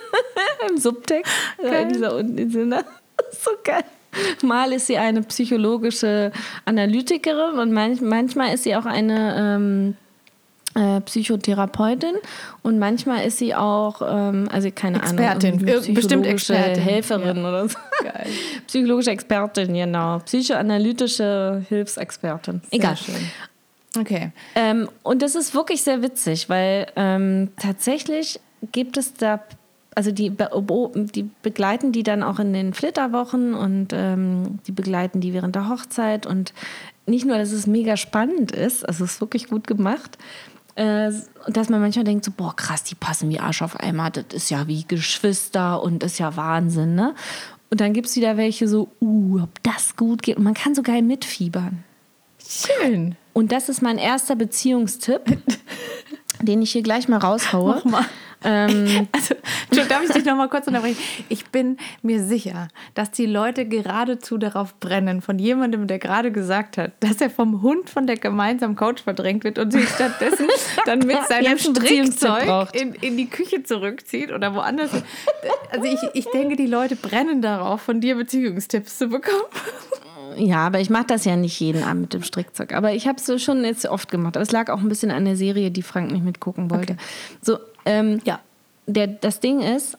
Im 0.70 0.78
Subtext. 0.78 1.32
Äh, 1.62 1.82
in 1.82 1.88
dieser 1.90 2.14
unten 2.16 2.38
in 2.38 2.48
dieser- 2.50 2.84
so 3.32 3.50
geil. 3.64 3.84
Mal 4.42 4.72
ist 4.72 4.86
sie 4.86 4.98
eine 4.98 5.22
psychologische 5.22 6.32
Analytikerin 6.64 7.58
und 7.58 7.72
manch, 7.72 8.00
manchmal 8.00 8.54
ist 8.54 8.64
sie 8.64 8.76
auch 8.76 8.86
eine 8.86 9.36
ähm, 9.38 9.96
äh, 10.74 11.00
Psychotherapeutin 11.00 12.14
und 12.62 12.78
manchmal 12.78 13.24
ist 13.24 13.38
sie 13.38 13.54
auch, 13.54 14.02
ähm, 14.02 14.48
also 14.52 14.68
keine 14.74 14.98
Expertin. 14.98 15.54
Ahnung, 15.54 15.68
Ir- 15.68 15.94
bestimmt 15.94 15.96
psychologische 16.24 16.54
Expertin. 16.54 16.82
Helferin 16.82 17.38
oder 17.44 17.68
so. 17.68 17.78
Geil. 18.02 18.26
Psychologische 18.66 19.10
Expertin, 19.10 19.72
genau. 19.74 20.18
Psychoanalytische 20.20 21.64
Hilfsexpertin. 21.68 22.60
Egal. 22.70 22.96
schön. 22.96 23.14
Okay. 23.98 24.30
Ähm, 24.54 24.88
und 25.02 25.22
das 25.22 25.34
ist 25.34 25.54
wirklich 25.54 25.82
sehr 25.82 26.02
witzig, 26.02 26.50
weil 26.50 26.86
ähm, 26.96 27.48
tatsächlich 27.58 28.38
gibt 28.72 28.98
es 28.98 29.14
da, 29.14 29.40
also 29.96 30.12
die, 30.12 30.30
die 30.30 31.30
begleiten 31.42 31.90
die 31.90 32.02
dann 32.02 32.22
auch 32.22 32.38
in 32.38 32.52
den 32.52 32.74
Flitterwochen 32.74 33.54
und 33.54 33.88
ähm, 33.92 34.58
die 34.66 34.72
begleiten 34.72 35.20
die 35.20 35.32
während 35.32 35.56
der 35.56 35.70
Hochzeit 35.70 36.26
und 36.26 36.52
nicht 37.06 37.24
nur, 37.24 37.38
dass 37.38 37.50
es 37.50 37.66
mega 37.66 37.96
spannend 37.96 38.52
ist, 38.52 38.86
also 38.86 39.04
es 39.04 39.14
ist 39.14 39.20
wirklich 39.22 39.48
gut 39.48 39.66
gemacht, 39.66 40.18
äh, 40.74 41.10
dass 41.48 41.70
man 41.70 41.80
manchmal 41.80 42.04
denkt 42.04 42.26
so, 42.26 42.30
boah 42.30 42.54
krass, 42.54 42.84
die 42.84 42.94
passen 42.94 43.30
wie 43.30 43.40
Arsch 43.40 43.62
auf 43.62 43.80
Eimer, 43.80 44.10
das 44.10 44.26
ist 44.32 44.50
ja 44.50 44.68
wie 44.68 44.84
Geschwister 44.86 45.82
und 45.82 46.02
ist 46.04 46.18
ja 46.18 46.36
Wahnsinn, 46.36 46.94
ne? 46.94 47.14
Und 47.70 47.80
dann 47.80 47.94
gibt 47.94 48.06
es 48.06 48.16
wieder 48.16 48.36
welche 48.36 48.68
so, 48.68 48.88
uh, 49.00 49.40
ob 49.42 49.62
das 49.62 49.96
gut 49.96 50.22
geht 50.22 50.36
und 50.36 50.44
man 50.44 50.54
kann 50.54 50.74
so 50.74 50.82
geil 50.82 51.02
mitfiebern. 51.02 51.82
Schön. 52.46 53.16
Und 53.32 53.50
das 53.50 53.68
ist 53.70 53.82
mein 53.82 53.98
erster 53.98 54.36
Beziehungstipp, 54.36 55.22
den 56.42 56.60
ich 56.60 56.72
hier 56.72 56.82
gleich 56.82 57.08
mal 57.08 57.18
raushaue. 57.18 57.80
Mach 57.82 57.84
mal. 57.84 58.04
Ähm, 58.46 59.08
Also, 59.70 59.88
darf 59.88 60.02
ich 60.04 60.10
dich 60.10 60.24
noch 60.24 60.36
mal 60.36 60.48
kurz 60.48 60.66
unterbrechen? 60.66 60.96
Ich 61.28 61.46
bin 61.46 61.76
mir 62.02 62.22
sicher, 62.22 62.68
dass 62.94 63.10
die 63.10 63.26
Leute 63.26 63.66
geradezu 63.66 64.38
darauf 64.38 64.78
brennen, 64.78 65.20
von 65.20 65.38
jemandem, 65.38 65.86
der 65.86 65.98
gerade 65.98 66.30
gesagt 66.30 66.78
hat, 66.78 66.92
dass 67.00 67.20
er 67.20 67.30
vom 67.30 67.62
Hund 67.62 67.90
von 67.90 68.06
der 68.06 68.16
gemeinsamen 68.16 68.76
Couch 68.76 69.00
verdrängt 69.00 69.44
wird 69.44 69.58
und 69.58 69.72
sich 69.72 69.88
stattdessen 69.88 70.46
dann 70.86 71.00
mit 71.00 71.18
seinem 71.28 71.58
Strickzeug 71.58 72.74
in, 72.74 72.94
in 72.94 73.16
die 73.16 73.28
Küche 73.28 73.62
zurückzieht 73.62 74.32
oder 74.32 74.54
woanders. 74.54 74.90
Also 75.70 75.84
ich, 75.84 75.98
ich 76.14 76.26
denke, 76.30 76.56
die 76.56 76.66
Leute 76.66 76.96
brennen 76.96 77.42
darauf, 77.42 77.82
von 77.82 78.00
dir 78.00 78.14
Beziehungstipps 78.14 78.98
zu 78.98 79.08
bekommen. 79.08 79.42
Ja, 80.36 80.66
aber 80.66 80.80
ich 80.80 80.90
mache 80.90 81.06
das 81.06 81.24
ja 81.24 81.34
nicht 81.34 81.58
jeden 81.60 81.82
Abend 81.82 82.02
mit 82.02 82.14
dem 82.14 82.22
Strickzeug. 82.22 82.74
Aber 82.74 82.92
ich 82.92 83.08
habe 83.08 83.18
es 83.18 83.42
schon 83.42 83.64
jetzt 83.64 83.86
oft 83.86 84.10
gemacht. 84.10 84.36
Aber 84.36 84.42
es 84.42 84.52
lag 84.52 84.68
auch 84.70 84.80
ein 84.80 84.88
bisschen 84.88 85.10
an 85.10 85.24
der 85.24 85.36
Serie, 85.36 85.70
die 85.70 85.82
Frank 85.82 86.12
nicht 86.12 86.24
mitgucken 86.24 86.70
wollte. 86.70 86.94
Okay. 86.94 87.02
So, 87.40 87.58
ähm, 87.86 88.20
Ja. 88.24 88.40
der, 88.86 89.06
das 89.06 89.40
Ding 89.40 89.60
ist, 89.60 89.96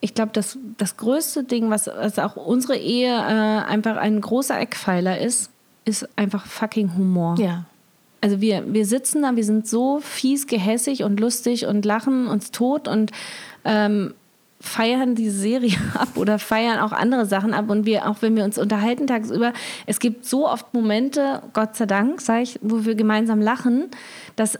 ich 0.00 0.14
glaube, 0.14 0.30
das, 0.34 0.58
das 0.78 0.96
größte 0.96 1.44
Ding, 1.44 1.70
was, 1.70 1.86
was 1.88 2.18
auch 2.18 2.36
unsere 2.36 2.76
Ehe 2.76 3.12
äh, 3.12 3.64
einfach 3.66 3.96
ein 3.96 4.20
großer 4.20 4.58
Eckpfeiler 4.60 5.18
ist, 5.18 5.50
ist 5.84 6.08
einfach 6.16 6.46
fucking 6.46 6.94
Humor. 6.96 7.36
Ja. 7.38 7.64
Also 8.20 8.40
wir, 8.40 8.72
wir 8.72 8.86
sitzen 8.86 9.22
da, 9.22 9.36
wir 9.36 9.44
sind 9.44 9.66
so 9.68 10.00
fies, 10.00 10.46
gehässig 10.46 11.02
und 11.04 11.20
lustig 11.20 11.66
und 11.66 11.84
lachen 11.84 12.26
uns 12.26 12.50
tot 12.50 12.88
und 12.88 13.12
ähm, 13.64 14.14
feiern 14.60 15.14
die 15.14 15.30
Serie 15.30 15.76
ab 15.94 16.16
oder 16.16 16.38
feiern 16.38 16.78
auch 16.80 16.92
andere 16.92 17.26
Sachen 17.26 17.54
ab. 17.54 17.70
Und 17.70 17.86
wir, 17.86 18.08
auch 18.08 18.22
wenn 18.22 18.34
wir 18.36 18.44
uns 18.44 18.58
unterhalten 18.58 19.06
tagsüber, 19.06 19.52
es 19.86 20.00
gibt 20.00 20.24
so 20.24 20.48
oft 20.48 20.72
Momente, 20.74 21.42
Gott 21.52 21.76
sei 21.76 21.86
Dank, 21.86 22.20
sage 22.20 22.42
ich, 22.42 22.58
wo 22.62 22.84
wir 22.84 22.94
gemeinsam 22.94 23.40
lachen, 23.40 23.86
dass 24.34 24.58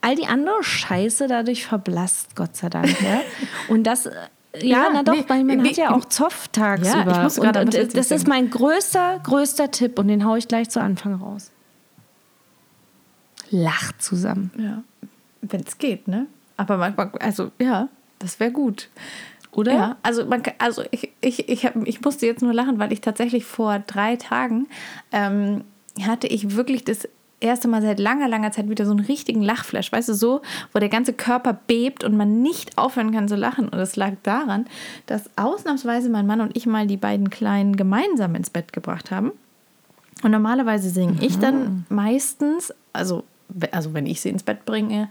all 0.00 0.14
die 0.16 0.26
andere 0.26 0.62
Scheiße 0.62 1.26
dadurch 1.28 1.66
verblasst, 1.66 2.36
Gott 2.36 2.56
sei 2.56 2.68
Dank. 2.68 3.00
Ja? 3.02 3.20
Und 3.68 3.84
das. 3.84 4.06
äh, 4.06 4.12
Ja, 4.56 4.84
Ja, 4.84 4.90
na 4.92 5.02
doch, 5.02 5.14
nee, 5.14 5.24
weil 5.28 5.44
man 5.44 5.58
nee, 5.58 5.70
hat 5.70 5.76
ja 5.76 5.94
auch 5.94 6.04
Zoff 6.06 6.48
tagsüber. 6.48 7.04
Ja, 7.06 7.12
ich 7.12 7.22
musste 7.22 7.40
und, 7.42 7.56
und 7.56 7.96
das 7.96 8.10
ist 8.10 8.26
mein 8.26 8.50
größter, 8.50 9.20
größter 9.22 9.70
Tipp 9.70 9.98
und 9.98 10.08
den 10.08 10.24
haue 10.24 10.38
ich 10.38 10.48
gleich 10.48 10.68
zu 10.70 10.80
Anfang 10.80 11.14
raus. 11.14 11.52
Lacht 13.50 14.02
zusammen. 14.02 14.50
Ja. 14.56 14.82
Wenn 15.42 15.60
es 15.60 15.78
geht, 15.78 16.08
ne? 16.08 16.26
Aber 16.56 16.76
manchmal, 16.76 17.10
also 17.20 17.50
ja, 17.60 17.88
das 18.18 18.38
wäre 18.38 18.50
gut. 18.52 18.88
Oder? 19.52 19.72
Ja, 19.72 19.96
also, 20.02 20.26
man, 20.26 20.42
also 20.58 20.82
ich, 20.92 21.10
ich, 21.20 21.48
ich, 21.48 21.66
hab, 21.66 21.74
ich 21.86 22.00
musste 22.02 22.26
jetzt 22.26 22.42
nur 22.42 22.52
lachen, 22.52 22.78
weil 22.78 22.92
ich 22.92 23.00
tatsächlich 23.00 23.44
vor 23.44 23.80
drei 23.80 24.16
Tagen 24.16 24.68
ähm, 25.10 25.64
hatte 26.06 26.28
ich 26.28 26.54
wirklich 26.54 26.84
das 26.84 27.08
erste 27.40 27.68
Mal 27.68 27.82
seit 27.82 27.98
langer, 27.98 28.28
langer 28.28 28.52
Zeit 28.52 28.68
wieder 28.68 28.84
so 28.84 28.92
einen 28.92 29.00
richtigen 29.00 29.42
Lachflash. 29.42 29.90
Weißt 29.90 30.08
du, 30.08 30.14
so, 30.14 30.42
wo 30.72 30.78
der 30.78 30.88
ganze 30.88 31.12
Körper 31.12 31.58
bebt 31.66 32.04
und 32.04 32.16
man 32.16 32.42
nicht 32.42 32.78
aufhören 32.78 33.12
kann 33.12 33.28
zu 33.28 33.36
lachen. 33.36 33.68
Und 33.68 33.78
es 33.78 33.96
lag 33.96 34.12
daran, 34.22 34.66
dass 35.06 35.30
ausnahmsweise 35.36 36.08
mein 36.08 36.26
Mann 36.26 36.40
und 36.40 36.56
ich 36.56 36.66
mal 36.66 36.86
die 36.86 36.96
beiden 36.96 37.30
Kleinen 37.30 37.76
gemeinsam 37.76 38.34
ins 38.34 38.50
Bett 38.50 38.72
gebracht 38.72 39.10
haben. 39.10 39.32
Und 40.22 40.30
normalerweise 40.30 40.90
singe 40.90 41.16
ich 41.20 41.38
dann 41.38 41.86
meistens, 41.88 42.74
also, 42.92 43.24
also 43.70 43.94
wenn 43.94 44.06
ich 44.06 44.20
sie 44.20 44.28
ins 44.28 44.42
Bett 44.42 44.66
bringe, 44.66 45.08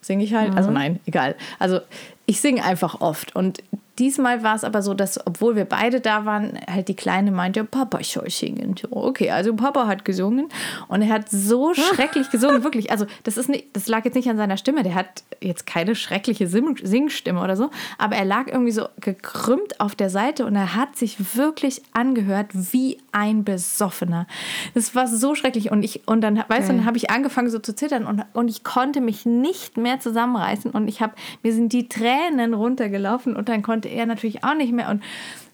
singe 0.00 0.24
ich 0.24 0.34
halt. 0.34 0.56
Also 0.56 0.70
nein, 0.70 1.00
egal. 1.04 1.34
Also 1.58 1.80
ich 2.24 2.40
singe 2.40 2.64
einfach 2.64 3.00
oft. 3.00 3.36
Und 3.36 3.62
diesmal 3.98 4.42
war 4.42 4.54
es 4.54 4.64
aber 4.64 4.82
so, 4.82 4.94
dass, 4.94 5.24
obwohl 5.26 5.56
wir 5.56 5.64
beide 5.64 6.00
da 6.00 6.24
waren, 6.24 6.58
halt 6.70 6.88
die 6.88 6.96
Kleine 6.96 7.30
meinte, 7.30 7.64
Papa 7.64 7.98
soll 8.02 8.30
singen. 8.30 8.74
Okay, 8.90 9.30
also 9.30 9.54
Papa 9.54 9.86
hat 9.86 10.04
gesungen 10.04 10.48
und 10.88 11.02
er 11.02 11.08
hat 11.08 11.28
so 11.30 11.74
schrecklich 11.94 12.30
gesungen, 12.30 12.64
wirklich. 12.64 12.90
Also 12.90 13.06
das 13.24 13.36
ist 13.36 13.48
nicht, 13.48 13.66
das 13.72 13.88
lag 13.88 14.04
jetzt 14.04 14.14
nicht 14.14 14.28
an 14.28 14.36
seiner 14.36 14.56
Stimme. 14.56 14.82
Der 14.82 14.94
hat 14.94 15.24
jetzt 15.40 15.66
keine 15.66 15.94
schreckliche 15.94 16.46
Sim- 16.46 16.76
Singstimme 16.82 17.40
oder 17.42 17.56
so, 17.56 17.70
aber 17.98 18.16
er 18.16 18.24
lag 18.24 18.46
irgendwie 18.48 18.72
so 18.72 18.88
gekrümmt 19.00 19.80
auf 19.80 19.94
der 19.94 20.10
Seite 20.10 20.46
und 20.46 20.54
er 20.56 20.74
hat 20.74 20.96
sich 20.96 21.36
wirklich 21.36 21.82
angehört 21.92 22.48
wie 22.52 22.98
ein 23.12 23.44
Besoffener. 23.44 24.26
Das 24.74 24.94
war 24.94 25.06
so 25.06 25.34
schrecklich 25.34 25.70
und 25.70 25.82
ich 25.82 26.06
und 26.06 26.20
dann 26.20 26.42
weißt 26.48 26.68
du, 26.68 26.74
dann 26.74 26.84
habe 26.84 26.96
ich 26.96 27.10
angefangen 27.10 27.50
so 27.50 27.58
zu 27.58 27.74
zittern 27.74 28.04
und, 28.04 28.24
und 28.32 28.48
ich 28.48 28.64
konnte 28.64 29.00
mich 29.00 29.26
nicht 29.26 29.76
mehr 29.76 30.00
zusammenreißen 30.00 30.70
und 30.70 30.88
ich 30.88 31.00
habe 31.00 31.14
mir 31.42 31.52
sind 31.52 31.72
die 31.72 31.88
Tränen 31.88 32.54
runtergelaufen 32.54 33.36
und 33.36 33.48
dann 33.48 33.62
konnte 33.62 33.85
er 33.86 34.06
natürlich 34.06 34.44
auch 34.44 34.54
nicht 34.54 34.72
mehr 34.72 34.88
und 34.88 35.02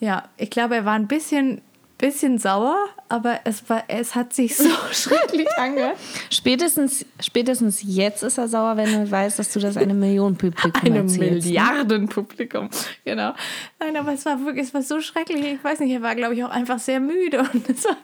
ja, 0.00 0.24
ich 0.36 0.50
glaube, 0.50 0.76
er 0.76 0.84
war 0.84 0.94
ein 0.94 1.08
bisschen 1.08 1.62
bisschen 2.02 2.36
sauer, 2.38 2.76
aber 3.08 3.40
es 3.44 3.70
war 3.70 3.84
es 3.86 4.16
hat 4.16 4.32
sich 4.32 4.56
so 4.56 4.68
schrecklich 4.92 5.46
angehört. 5.56 5.96
Spätestens, 6.30 7.06
spätestens 7.20 7.80
jetzt 7.84 8.24
ist 8.24 8.38
er 8.38 8.48
sauer, 8.48 8.76
wenn 8.76 8.92
er 8.92 9.08
weiß, 9.08 9.36
dass 9.36 9.52
du 9.52 9.60
das 9.60 9.76
eine 9.76 9.94
Million 9.94 10.36
Publikum 10.36 10.82
Einem 10.82 11.06
erzählst. 11.06 11.46
Milliardenpublikum, 11.46 12.70
genau. 13.04 13.34
Nein, 13.78 13.96
aber 13.96 14.14
es 14.14 14.26
war 14.26 14.44
wirklich, 14.44 14.66
es 14.66 14.74
war 14.74 14.82
so 14.82 15.00
schrecklich. 15.00 15.44
Ich 15.44 15.62
weiß 15.62 15.78
nicht, 15.78 15.92
er 15.92 16.02
war, 16.02 16.16
glaube 16.16 16.34
ich, 16.34 16.42
auch 16.42 16.50
einfach 16.50 16.80
sehr 16.80 16.98
müde 16.98 17.38
und 17.52 17.70
es 17.70 17.84
war 17.84 17.96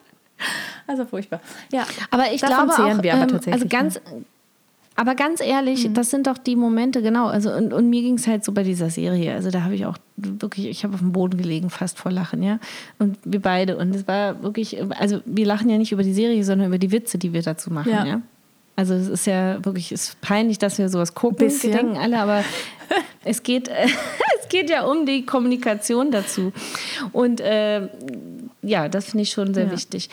also 0.87 1.05
furchtbar. 1.05 1.41
Ja, 1.73 1.85
Aber 2.11 2.31
ich 2.33 2.41
glaube 2.41 2.73
auch, 2.73 3.03
wir 3.03 3.15
aber 3.15 3.23
ähm, 3.23 3.29
tatsächlich. 3.29 3.55
also 3.55 3.67
ganz, 3.69 4.01
aber 4.99 5.15
ganz 5.15 5.41
ehrlich, 5.41 5.89
Mhm. 5.89 5.95
das 5.95 6.11
sind 6.11 6.27
doch 6.27 6.37
die 6.39 6.57
Momente, 6.57 7.03
genau. 7.03 7.27
Also 7.29 7.53
und, 7.53 7.73
und 7.73 7.89
mir 7.89 8.03
ging 8.03 8.15
es 8.15 8.27
halt 8.27 8.45
so 8.45 8.51
bei 8.53 8.65
dieser 8.65 8.91
Serie. 8.91 9.33
Also 9.33 9.51
da 9.51 9.63
habe 9.63 9.75
ich 9.77 9.87
auch 9.87 9.97
wirklich, 10.17 10.67
ich 10.67 10.83
habe 10.83 10.95
auf 10.95 11.01
dem 11.01 11.13
Boden 11.13 11.39
gelegen, 11.39 11.71
fast 11.71 11.99
vor 11.99 12.11
Lachen, 12.11 12.43
ja. 12.43 12.59
Und 12.99 13.17
wir 13.25 13.41
beide. 13.41 13.77
Und 13.77 13.95
es 13.95 14.09
war 14.09 14.43
wirklich, 14.43 14.77
also 14.99 15.21
wir 15.25 15.47
lachen 15.47 15.71
ja 15.71 15.79
nicht 15.79 15.93
über 15.93 16.03
die 16.03 16.13
Serie, 16.13 16.43
sondern 16.45 16.67
über 16.67 16.79
die 16.79 16.91
Witze, 16.91 17.17
die 17.17 17.33
wir 17.33 17.43
dazu 17.43 17.73
machen, 17.73 17.93
Ja. 17.93 18.05
ja. 18.05 18.21
Also 18.75 18.95
es 18.95 19.09
ist 19.09 19.27
ja 19.27 19.65
wirklich, 19.65 19.91
es 19.93 20.11
ist 20.11 20.21
peinlich, 20.21 20.59
dass 20.59 20.79
wir 20.79 20.89
sowas 20.89 21.15
gucken. 21.15 21.39
Bisschen. 21.39 21.73
Wir 21.73 21.79
denken 21.81 21.97
alle, 21.97 22.19
aber 22.21 22.45
es 23.25 23.43
geht, 23.45 23.69
es 24.41 24.49
geht 24.49 24.69
ja 24.69 24.85
um 24.85 25.07
die 25.07 25.25
Kommunikation 25.25 26.11
dazu. 26.11 26.53
Und 27.13 27.41
äh, 27.41 27.89
ja, 28.63 28.89
das 28.89 29.07
finde 29.07 29.23
ich 29.23 29.31
schon 29.31 29.55
sehr 29.55 29.67
Ja. 29.67 29.71
wichtig. 29.73 30.11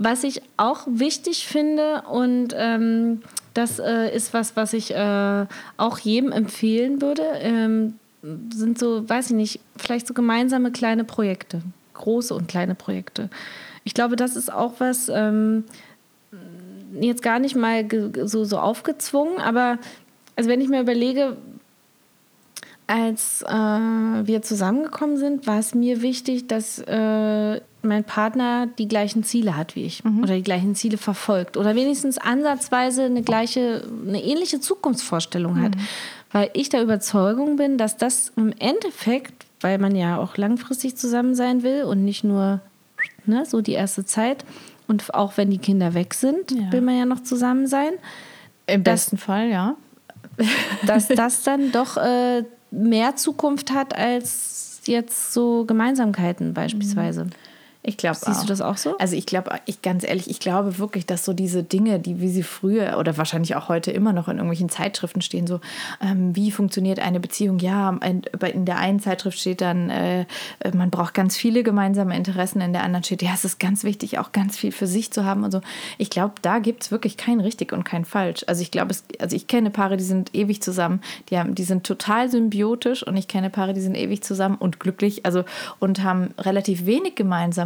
Was 0.00 0.22
ich 0.22 0.42
auch 0.56 0.80
wichtig 0.88 1.46
finde 1.46 2.02
und 2.10 2.54
ähm, 2.56 3.22
das 3.58 3.78
äh, 3.80 4.14
ist 4.14 4.32
was, 4.32 4.56
was 4.56 4.72
ich 4.72 4.94
äh, 4.94 5.46
auch 5.76 5.98
jedem 5.98 6.32
empfehlen 6.32 7.02
würde, 7.02 7.22
ähm, 7.40 7.98
sind 8.50 8.78
so, 8.78 9.08
weiß 9.08 9.30
ich 9.30 9.36
nicht, 9.36 9.60
vielleicht 9.76 10.06
so 10.06 10.14
gemeinsame 10.14 10.70
kleine 10.70 11.04
Projekte, 11.04 11.62
große 11.94 12.34
und 12.34 12.48
kleine 12.48 12.74
Projekte. 12.74 13.30
Ich 13.84 13.94
glaube, 13.94 14.16
das 14.16 14.36
ist 14.36 14.52
auch 14.52 14.74
was, 14.78 15.08
ähm, 15.08 15.64
jetzt 17.00 17.22
gar 17.22 17.38
nicht 17.38 17.56
mal 17.56 17.86
so, 18.24 18.44
so 18.44 18.58
aufgezwungen, 18.58 19.38
aber 19.38 19.78
also 20.36 20.48
wenn 20.48 20.60
ich 20.60 20.68
mir 20.68 20.80
überlege, 20.80 21.36
als 22.86 23.42
äh, 23.42 23.48
wir 23.48 24.42
zusammengekommen 24.42 25.16
sind, 25.16 25.46
war 25.46 25.58
es 25.58 25.74
mir 25.74 26.00
wichtig, 26.00 26.46
dass 26.46 26.78
äh, 26.78 27.60
mein 27.88 28.04
Partner 28.04 28.66
die 28.78 28.86
gleichen 28.86 29.24
Ziele 29.24 29.56
hat 29.56 29.74
wie 29.74 29.84
ich 29.84 30.02
oder 30.22 30.34
die 30.36 30.42
gleichen 30.42 30.74
Ziele 30.74 30.98
verfolgt 30.98 31.56
oder 31.56 31.74
wenigstens 31.74 32.18
ansatzweise 32.18 33.04
eine 33.04 33.22
gleiche, 33.22 33.82
eine 34.06 34.22
ähnliche 34.22 34.60
Zukunftsvorstellung 34.60 35.60
hat, 35.60 35.72
weil 36.30 36.50
ich 36.52 36.68
der 36.68 36.82
Überzeugung 36.82 37.56
bin, 37.56 37.78
dass 37.78 37.96
das 37.96 38.32
im 38.36 38.52
Endeffekt, 38.58 39.46
weil 39.60 39.78
man 39.78 39.96
ja 39.96 40.18
auch 40.18 40.36
langfristig 40.36 40.96
zusammen 40.96 41.34
sein 41.34 41.62
will 41.62 41.82
und 41.84 42.04
nicht 42.04 42.22
nur 42.22 42.60
ne, 43.26 43.44
so 43.46 43.60
die 43.60 43.72
erste 43.72 44.04
Zeit 44.04 44.44
und 44.86 45.12
auch 45.14 45.36
wenn 45.36 45.50
die 45.50 45.58
Kinder 45.58 45.94
weg 45.94 46.14
sind, 46.14 46.50
Ja. 46.52 46.70
will 46.72 46.80
man 46.82 46.96
ja 46.98 47.04
noch 47.06 47.22
zusammen 47.22 47.66
sein 47.66 47.92
Im 48.66 48.84
das- 48.84 49.06
besten 49.06 49.18
Fall, 49.18 49.48
ja. 49.48 49.74
dass 50.86 51.08
das 51.08 51.42
dann 51.42 51.72
doch 51.72 51.96
äh, 51.96 52.44
mehr 52.70 53.16
Zukunft 53.16 53.72
hat 53.72 53.96
als 53.96 54.80
jetzt 54.86 55.32
so 55.32 55.64
Gemeinsamkeiten 55.66 56.54
beispielsweise. 56.54 57.26
Ich 57.82 57.96
glaube 57.96 58.16
Siehst 58.20 58.42
du 58.42 58.46
das 58.46 58.60
auch 58.60 58.76
so? 58.76 58.98
Also 58.98 59.14
ich 59.14 59.24
glaube, 59.24 59.50
ich 59.66 59.82
ganz 59.82 60.04
ehrlich, 60.04 60.28
ich 60.28 60.40
glaube 60.40 60.78
wirklich, 60.78 61.06
dass 61.06 61.24
so 61.24 61.32
diese 61.32 61.62
Dinge, 61.62 62.00
die 62.00 62.20
wie 62.20 62.28
sie 62.28 62.42
früher 62.42 62.98
oder 62.98 63.16
wahrscheinlich 63.16 63.54
auch 63.54 63.68
heute 63.68 63.92
immer 63.92 64.12
noch 64.12 64.26
in 64.26 64.36
irgendwelchen 64.36 64.68
Zeitschriften 64.68 65.22
stehen, 65.22 65.46
so 65.46 65.60
ähm, 66.02 66.34
wie 66.34 66.50
funktioniert 66.50 66.98
eine 66.98 67.20
Beziehung? 67.20 67.60
Ja, 67.60 67.90
in 68.02 68.64
der 68.64 68.78
einen 68.78 68.98
Zeitschrift 68.98 69.38
steht 69.38 69.60
dann, 69.60 69.90
äh, 69.90 70.22
äh, 70.22 70.26
man 70.74 70.90
braucht 70.90 71.14
ganz 71.14 71.36
viele 71.36 71.62
gemeinsame 71.62 72.16
Interessen, 72.16 72.60
in 72.60 72.72
der 72.72 72.82
anderen 72.82 73.04
steht, 73.04 73.22
ja, 73.22 73.30
es 73.32 73.44
ist 73.44 73.60
ganz 73.60 73.84
wichtig, 73.84 74.18
auch 74.18 74.32
ganz 74.32 74.58
viel 74.58 74.72
für 74.72 74.88
sich 74.88 75.12
zu 75.12 75.24
haben 75.24 75.44
und 75.44 75.52
so. 75.52 75.60
Ich 75.98 76.10
glaube, 76.10 76.34
da 76.42 76.58
gibt 76.58 76.82
es 76.82 76.90
wirklich 76.90 77.16
kein 77.16 77.40
richtig 77.40 77.72
und 77.72 77.84
kein 77.84 78.04
falsch. 78.04 78.44
Also 78.48 78.60
ich 78.60 78.72
glaube, 78.72 78.94
also 79.20 79.36
ich 79.36 79.46
kenne 79.46 79.70
Paare, 79.70 79.96
die 79.96 80.04
sind 80.04 80.34
ewig 80.34 80.62
zusammen, 80.62 81.00
die 81.30 81.38
haben, 81.38 81.54
die 81.54 81.64
sind 81.64 81.86
total 81.86 82.28
symbiotisch 82.28 83.06
und 83.06 83.16
ich 83.16 83.28
kenne 83.28 83.50
Paare, 83.50 83.72
die 83.72 83.80
sind 83.80 83.96
ewig 83.96 84.22
zusammen 84.22 84.56
und 84.56 84.80
glücklich, 84.80 85.24
also 85.24 85.44
und 85.78 86.02
haben 86.02 86.34
relativ 86.38 86.84
wenig 86.84 87.14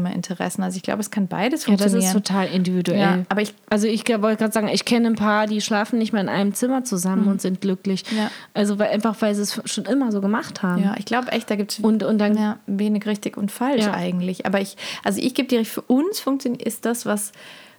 gemeinsame 0.02 0.14
Interessen. 0.14 0.62
Also 0.62 0.76
ich 0.76 0.82
glaube, 0.82 1.00
es 1.00 1.10
kann 1.10 1.28
beides 1.28 1.66
Ja, 1.66 1.72
das 1.76 1.82
funktionieren. 1.82 2.06
ist 2.08 2.12
total 2.12 2.46
individuell. 2.48 2.98
Ja, 3.00 3.18
aber 3.28 3.40
ich- 3.42 3.54
also 3.70 3.86
ich 3.86 4.06
wollte 4.08 4.38
gerade 4.38 4.52
sagen, 4.52 4.68
ich 4.68 4.84
kenne 4.84 5.08
ein 5.08 5.14
paar, 5.14 5.46
die 5.46 5.60
schlafen 5.60 5.98
nicht 5.98 6.12
mehr 6.12 6.22
in 6.22 6.28
einem 6.28 6.54
Zimmer 6.54 6.84
zusammen 6.84 7.26
und 7.28 7.40
sind 7.40 7.60
glücklich. 7.60 8.04
Ja. 8.16 8.30
Also 8.54 8.78
weil, 8.78 8.90
einfach, 8.90 9.16
weil 9.20 9.34
sie 9.34 9.42
es 9.42 9.60
schon 9.64 9.84
immer 9.84 10.12
so 10.12 10.20
gemacht 10.20 10.62
haben. 10.62 10.82
Ja, 10.82 10.94
ich 10.98 11.04
glaube 11.04 11.32
echt, 11.32 11.50
da 11.50 11.56
gibt 11.56 11.72
es 11.72 11.78
Und, 11.80 12.02
und 12.02 12.18
dann 12.18 12.36
ja, 12.36 12.58
wenig 12.66 13.06
richtig 13.06 13.36
und 13.36 13.50
falsch 13.50 13.84
Ja. 13.84 13.94
eigentlich. 13.94 14.46
Aber 14.46 14.60
ich, 14.60 14.76
also 15.04 15.20
ich 15.20 15.34
gebe 15.34 15.48
dir 15.48 15.60
recht, 15.60 15.70
für 15.70 15.82
uns 15.82 16.20
funktioniert, 16.20 16.62
ist 16.62 16.84
das 16.84 17.06
was, 17.06 17.32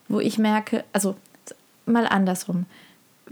wo 0.07 0.19
ich 0.19 0.37
merke, 0.37 0.83
also 0.93 1.15
mal 1.85 2.07
andersrum. 2.07 2.65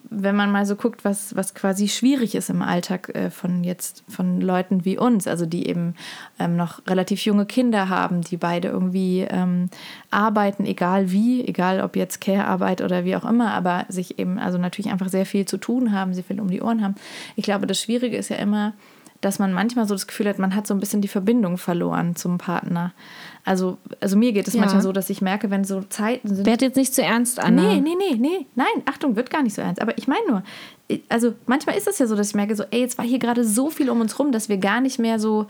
Wenn 0.10 0.36
man 0.36 0.52
mal 0.52 0.66
so 0.66 0.76
guckt, 0.76 1.06
was, 1.06 1.36
was 1.36 1.54
quasi 1.54 1.88
schwierig 1.88 2.36
ist 2.36 2.50
im 2.50 2.62
Alltag 2.62 3.10
äh, 3.16 3.30
von 3.30 3.64
jetzt 3.64 4.04
von 4.10 4.42
Leuten 4.42 4.84
wie 4.86 4.98
uns, 4.98 5.28
also 5.28 5.46
die 5.46 5.68
eben 5.68 5.96
ähm, 6.40 6.56
noch 6.56 6.86
relativ 6.88 7.24
junge 7.26 7.46
Kinder 7.46 7.90
haben, 7.90 8.22
die 8.22 8.38
beide 8.38 8.70
irgendwie 8.70 9.22
ähm, 9.22 9.70
arbeiten, 10.10 10.66
egal 10.66 11.12
wie, 11.12 11.48
egal 11.48 11.82
ob 11.82 11.96
jetzt 11.96 12.22
Care-Arbeit 12.22 12.82
oder 12.82 13.06
wie 13.06 13.16
auch 13.16 13.26
immer, 13.26 13.54
aber 13.54 13.86
sich 13.90 14.20
eben 14.20 14.40
also 14.40 14.58
natürlich 14.58 14.92
einfach 14.92 15.10
sehr 15.10 15.26
viel 15.26 15.46
zu 15.46 15.58
tun 15.58 15.92
haben, 15.92 16.14
sehr 16.14 16.24
viel 16.24 16.42
um 16.42 16.50
die 16.50 16.62
Ohren 16.62 16.84
haben. 16.84 16.96
Ich 17.36 17.44
glaube, 17.44 17.68
das 17.68 17.80
Schwierige 17.80 18.18
ist 18.18 18.30
ja 18.30 18.38
immer, 18.38 18.74
dass 19.22 19.40
man 19.40 19.54
manchmal 19.54 19.88
so 19.88 19.94
das 19.94 20.08
Gefühl 20.08 20.28
hat, 20.28 20.40
man 20.40 20.56
hat 20.56 20.68
so 20.68 20.74
ein 20.74 20.80
bisschen 20.80 21.02
die 21.02 21.08
Verbindung 21.08 21.58
verloren 21.58 22.16
zum 22.16 22.38
Partner. 22.38 22.92
Also, 23.46 23.78
also 24.00 24.18
mir 24.18 24.34
geht 24.34 24.48
es 24.48 24.54
Ja. 24.54 24.60
manchmal 24.62 24.82
so, 24.82 24.92
dass 24.92 25.10
ich 25.10 25.22
merke, 25.22 25.50
wenn 25.50 25.64
so 25.64 25.82
Zeiten 25.82 26.36
sind. 26.36 26.46
Werd 26.46 26.62
jetzt 26.62 26.76
nicht 26.76 26.94
zu 26.94 27.02
ernst, 27.04 27.40
Anna. 27.40 27.74
Nee, 27.76 27.82
nee, 27.82 27.96
nee, 27.98 28.16
nee. 28.18 28.46
Nein, 28.56 28.84
Achtung, 28.86 29.16
wird 29.16 29.30
gar 29.30 29.42
nicht 29.44 29.56
so 29.56 29.62
ernst. 29.62 29.82
Aber 29.82 29.98
ich 29.98 30.08
meine 30.08 30.26
nur, 30.28 30.44
also 31.10 31.34
manchmal 31.46 31.78
ist 31.78 31.88
es 31.88 31.98
ja 32.00 32.08
so, 32.08 32.16
dass 32.16 32.30
ich 32.30 32.36
merke, 32.36 32.56
so, 32.56 32.64
ey, 32.72 32.82
jetzt 32.82 32.98
war 32.98 33.06
hier 33.06 33.20
gerade 33.20 33.44
so 33.46 33.70
viel 33.70 33.90
um 33.90 34.02
uns 34.02 34.18
rum, 34.20 34.32
dass 34.32 34.50
wir 34.50 34.58
gar 34.58 34.82
nicht 34.82 35.00
mehr 35.00 35.20
so 35.20 35.48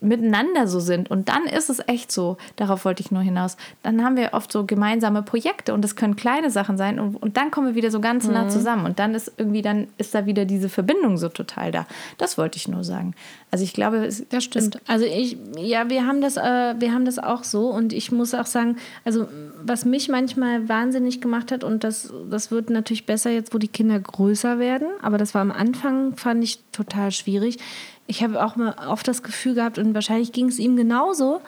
miteinander 0.00 0.68
so 0.68 0.80
sind. 0.80 1.10
Und 1.10 1.28
dann 1.28 1.44
ist 1.44 1.70
es 1.70 1.80
echt 1.86 2.12
so, 2.12 2.36
darauf 2.56 2.84
wollte 2.84 3.02
ich 3.02 3.10
nur 3.10 3.22
hinaus. 3.22 3.56
Dann 3.82 4.04
haben 4.04 4.16
wir 4.16 4.30
oft 4.32 4.52
so 4.52 4.64
gemeinsame 4.64 5.22
Projekte 5.22 5.74
und 5.74 5.82
das 5.82 5.96
können 5.96 6.16
kleine 6.16 6.50
Sachen 6.50 6.76
sein 6.76 7.00
und, 7.00 7.16
und 7.16 7.36
dann 7.36 7.50
kommen 7.50 7.68
wir 7.68 7.74
wieder 7.74 7.90
so 7.90 8.00
ganz 8.00 8.28
nah 8.28 8.48
zusammen 8.48 8.86
und 8.86 8.98
dann 8.98 9.14
ist 9.14 9.32
irgendwie, 9.36 9.62
dann 9.62 9.88
ist 9.98 10.14
da 10.14 10.26
wieder 10.26 10.44
diese 10.44 10.68
Verbindung 10.68 11.16
so 11.16 11.28
total 11.28 11.72
da. 11.72 11.86
Das 12.18 12.38
wollte 12.38 12.58
ich 12.58 12.68
nur 12.68 12.84
sagen. 12.84 13.14
Also 13.50 13.64
ich 13.64 13.72
glaube, 13.72 14.04
es, 14.04 14.26
Das 14.28 14.44
stimmt. 14.44 14.78
Also 14.86 15.06
ich, 15.06 15.36
ja, 15.58 15.88
wir 15.88 16.06
haben 16.06 16.20
das, 16.20 16.36
äh, 16.36 16.74
wir 16.78 16.92
haben 16.92 17.04
das 17.04 17.18
auch 17.18 17.44
so 17.44 17.70
und 17.70 17.92
ich 17.92 18.12
muss 18.12 18.34
auch 18.34 18.46
sagen, 18.46 18.76
also 19.04 19.28
was 19.62 19.84
mich 19.84 20.08
manchmal 20.08 20.68
wahnsinnig 20.68 21.20
gemacht 21.20 21.52
hat 21.52 21.64
und 21.64 21.84
das, 21.84 22.12
das 22.28 22.50
wird 22.50 22.68
natürlich 22.68 23.06
besser 23.06 23.30
jetzt, 23.30 23.54
wo 23.54 23.58
die 23.58 23.68
Kinder 23.68 23.98
größer 23.98 24.58
werden, 24.58 24.88
aber 25.02 25.18
das 25.18 25.34
war 25.34 25.40
am 25.40 25.52
Anfang, 25.52 26.16
fand 26.16 26.42
ich 26.44 26.58
total 26.72 27.12
schwierig. 27.12 27.58
Ich 28.06 28.22
habe 28.22 28.44
auch 28.44 28.56
mal 28.56 28.74
oft 28.88 29.06
das 29.08 29.22
Gefühl 29.22 29.54
gehabt 29.54 29.78
und 29.78 29.94
wahrscheinlich 29.94 30.32
ging 30.32 30.48
es 30.48 30.58
ihm 30.58 30.76
genauso, 30.76 31.40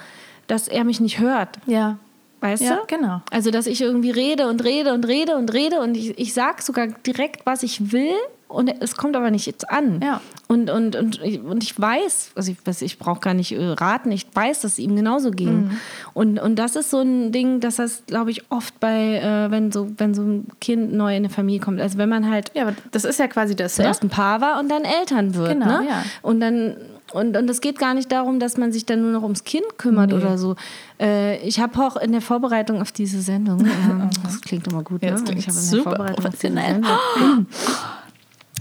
dass 0.46 0.68
er 0.68 0.84
mich 0.84 1.00
nicht 1.00 1.18
hört. 1.18 1.58
ja, 1.66 1.98
Weißt 2.40 2.62
Ja, 2.62 2.76
du? 2.76 2.86
genau. 2.86 3.22
Also, 3.30 3.50
dass 3.50 3.66
ich 3.66 3.80
irgendwie 3.80 4.10
rede 4.10 4.48
und 4.48 4.62
rede 4.62 4.92
und 4.92 5.06
rede 5.06 5.36
und 5.36 5.52
rede 5.54 5.80
und 5.80 5.96
ich, 5.96 6.18
ich 6.18 6.34
sage 6.34 6.62
sogar 6.62 6.86
direkt, 6.88 7.46
was 7.46 7.62
ich 7.62 7.92
will 7.92 8.12
und 8.48 8.68
es 8.80 8.96
kommt 8.96 9.16
aber 9.16 9.30
nicht 9.30 9.46
jetzt 9.46 9.68
an. 9.70 10.00
Ja. 10.02 10.20
Und, 10.48 10.70
und, 10.70 10.94
und, 10.94 11.20
ich- 11.22 11.42
und 11.42 11.62
ich 11.64 11.78
weiß, 11.80 12.30
also 12.36 12.52
ich, 12.52 12.82
ich 12.82 12.98
brauche 12.98 13.20
gar 13.20 13.34
nicht 13.34 13.52
äh, 13.52 13.60
raten, 13.72 14.12
ich 14.12 14.26
weiß, 14.32 14.60
dass 14.60 14.72
es 14.72 14.78
ihm 14.78 14.94
genauso 14.94 15.30
ging. 15.32 15.64
Mhm. 15.64 15.70
Und, 16.14 16.38
und 16.38 16.56
das 16.56 16.76
ist 16.76 16.90
so 16.90 17.00
ein 17.00 17.32
Ding, 17.32 17.58
dass 17.60 17.76
das, 17.76 18.04
glaube 18.06 18.30
ich, 18.30 18.44
oft 18.50 18.78
bei, 18.78 19.18
äh, 19.18 19.50
wenn, 19.50 19.72
so, 19.72 19.88
wenn 19.98 20.14
so 20.14 20.22
ein 20.22 20.46
Kind 20.60 20.92
neu 20.92 21.10
in 21.16 21.24
eine 21.24 21.30
Familie 21.30 21.60
kommt, 21.60 21.80
also 21.80 21.98
wenn 21.98 22.08
man 22.08 22.30
halt 22.30 22.52
ja, 22.54 22.62
aber 22.62 22.74
das 22.92 23.04
ist 23.04 23.18
ja 23.18 23.26
quasi 23.26 23.56
das, 23.56 23.76
ne? 23.78 23.84
zuerst 23.84 24.02
ein 24.04 24.08
Paar 24.08 24.40
war 24.40 24.60
und 24.60 24.68
dann 24.70 24.84
Eltern 24.84 25.34
wird. 25.34 25.48
Genau, 25.52 25.80
ne? 25.80 25.86
ja. 25.88 26.02
Und 26.22 26.40
dann 26.40 26.76
und, 27.12 27.36
und 27.36 27.48
es 27.48 27.60
geht 27.60 27.78
gar 27.78 27.94
nicht 27.94 28.10
darum, 28.10 28.40
dass 28.40 28.56
man 28.56 28.72
sich 28.72 28.84
dann 28.84 29.00
nur 29.00 29.12
noch 29.12 29.22
ums 29.22 29.44
Kind 29.44 29.64
kümmert 29.78 30.12
oder 30.12 30.38
so. 30.38 30.56
Äh, 31.00 31.36
ich 31.46 31.60
habe 31.60 31.78
auch 31.80 31.96
in 31.96 32.10
der 32.10 32.20
Vorbereitung 32.20 32.80
auf 32.80 32.90
diese 32.90 33.20
Sendung, 33.20 33.60
ähm, 33.64 34.10
das 34.24 34.40
klingt 34.40 34.66
immer 34.66 34.82
gut, 34.82 35.02
Ja, 35.04 35.12
ne? 35.12 35.22
ich 35.36 35.46
habe 35.46 35.56
in 35.56 35.62
super 35.64 35.90
der 35.90 35.96
Vorbereitung 35.96 36.26
auf 36.26 36.30
diese 36.34 36.52
professionell. 36.52 36.72
Sendung, 36.72 37.46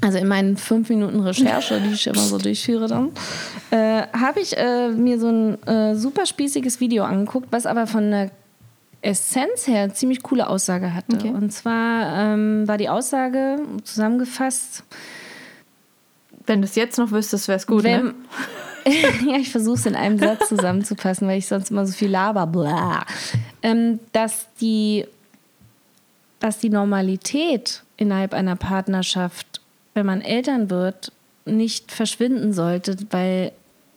also 0.02 0.18
in 0.18 0.28
meinen 0.28 0.58
fünf 0.58 0.90
Minuten 0.90 1.20
Recherche, 1.22 1.82
die 1.82 1.94
ich 1.94 2.08
immer 2.08 2.20
so 2.20 2.38
durchführe 2.38 2.88
dann, 2.88 3.12
äh, 3.72 4.04
habe 4.14 4.40
ich 4.40 4.56
äh, 4.58 4.90
mir 4.90 5.20
so 5.20 5.30
ein 5.30 5.64
äh, 5.64 5.96
super 5.96 6.26
spießiges 6.26 6.80
Video 6.80 7.04
angeguckt, 7.04 7.48
was 7.52 7.66
aber 7.66 7.88
von 7.88 8.12
der 8.12 8.32
Essenz 9.02 9.68
her 9.68 9.84
eine 9.84 9.94
ziemlich 9.94 10.24
coole 10.24 10.50
Aussage 10.50 10.94
hatte. 10.94 11.16
Okay. 11.16 11.30
Und 11.30 11.52
zwar 11.52 12.34
ähm, 12.34 12.68
war 12.68 12.78
die 12.78 12.90
Aussage 12.90 13.60
zusammengefasst, 13.84 14.84
Wenn 16.48 16.62
du 16.62 16.68
es 16.68 16.76
jetzt 16.76 16.98
noch 16.98 17.12
wüsstest, 17.12 17.48
wäre 17.48 17.58
es 17.58 17.68
gut, 17.68 17.84
wenn, 17.84 18.04
ne? 18.04 18.14
ja, 19.28 19.38
ich 19.38 19.52
versuche 19.52 19.76
es 19.76 19.86
in 19.86 19.96
einem 19.96 20.20
Satz 20.20 20.50
zusammenzufassen, 20.50 21.28
weil 21.28 21.40
ich 21.40 21.48
sonst 21.48 21.72
immer 21.72 21.86
so 21.86 21.94
viel 21.94 22.10
laber. 22.10 22.46
Bla. 22.46 23.06
Ähm, 23.64 24.00
dass, 24.12 24.48
die, 24.62 25.06
dass 26.40 26.60
die 26.60 26.70
Normalität 26.70 27.84
innerhalb 27.98 28.34
einer 28.34 28.56
Partnerschaft, 28.56 29.55
wenn 29.96 30.06
man 30.06 30.22
Eltern 30.22 30.70
wird, 30.70 31.12
nicht 31.46 31.92
verschwinden 31.92 32.54
sollte, 32.54 32.98
weil 33.10 33.52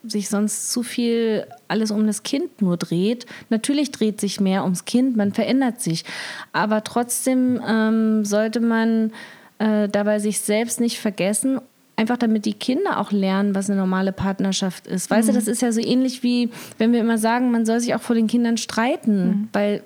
sich 0.05 0.29
sonst 0.29 0.71
zu 0.71 0.83
viel 0.83 1.47
alles 1.67 1.91
um 1.91 2.07
das 2.07 2.23
Kind 2.23 2.63
nur 2.63 2.77
dreht. 2.77 3.27
Natürlich 3.51 3.91
dreht 3.91 4.21
sich 4.21 4.41
mehr 4.41 4.65
ums 4.65 4.85
Kind, 4.85 5.17
man 5.17 5.33
verändert 5.33 5.81
sich. 5.81 6.05
Aber 6.53 6.85
trotzdem 6.85 7.61
ähm, 7.67 8.25
sollte 8.25 8.61
man 8.61 9.13
äh, 9.59 9.89
dabei 9.89 10.21
sich 10.21 10.41
selbst 10.41 10.81
nicht 10.81 10.99
vergessen, 10.99 11.61
einfach 11.97 12.17
damit 12.17 12.47
die 12.47 12.55
Kinder 12.55 13.01
auch 13.01 13.11
lernen, 13.11 13.57
was 13.57 13.69
eine 13.69 13.79
normale 13.79 14.13
Partnerschaft 14.13 14.87
ist. 14.87 15.11
Weißt 15.11 15.29
du, 15.29 15.33
das 15.33 15.49
ist 15.49 15.63
ja 15.63 15.73
so 15.73 15.81
ähnlich 15.81 16.23
wie, 16.23 16.51
wenn 16.79 16.93
wir 16.93 17.01
immer 17.01 17.19
sagen, 17.19 17.51
man 17.51 17.67
soll 17.67 17.81
sich 17.81 17.95
auch 17.95 18.01
vor 18.01 18.15
den 18.15 18.29
Kindern 18.29 18.57
streiten, 18.57 19.49
weil 19.53 19.83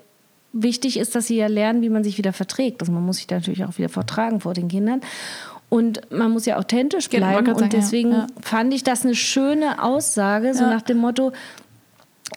wichtig 0.53 0.97
ist, 0.97 1.15
dass 1.15 1.25
sie 1.25 1.37
ja 1.37 1.47
lernen, 1.47 1.81
wie 1.81 1.89
man 1.89 2.03
sich 2.03 2.19
wieder 2.19 2.31
verträgt. 2.31 2.81
Also 2.81 2.91
man 2.91 3.03
muss 3.03 3.17
sich 3.17 3.25
da 3.25 3.35
natürlich 3.35 3.65
auch 3.65 3.79
wieder 3.79 3.89
vertragen 3.89 4.39
vor 4.39 4.53
den 4.53 4.67
Kindern. 4.67 5.01
Und 5.69 6.11
man 6.11 6.31
muss 6.31 6.45
ja 6.45 6.57
authentisch 6.57 7.09
Genau, 7.09 7.27
bleiben. 7.29 7.47
Und 7.49 7.59
sagen, 7.59 7.71
deswegen 7.71 8.11
ja, 8.11 8.27
fand 8.41 8.73
ich 8.73 8.83
das 8.83 9.03
eine 9.05 9.15
schöne 9.15 9.81
Aussage, 9.83 10.53
so 10.53 10.63
nach 10.65 10.81
dem 10.83 10.97
Motto, 10.97 11.31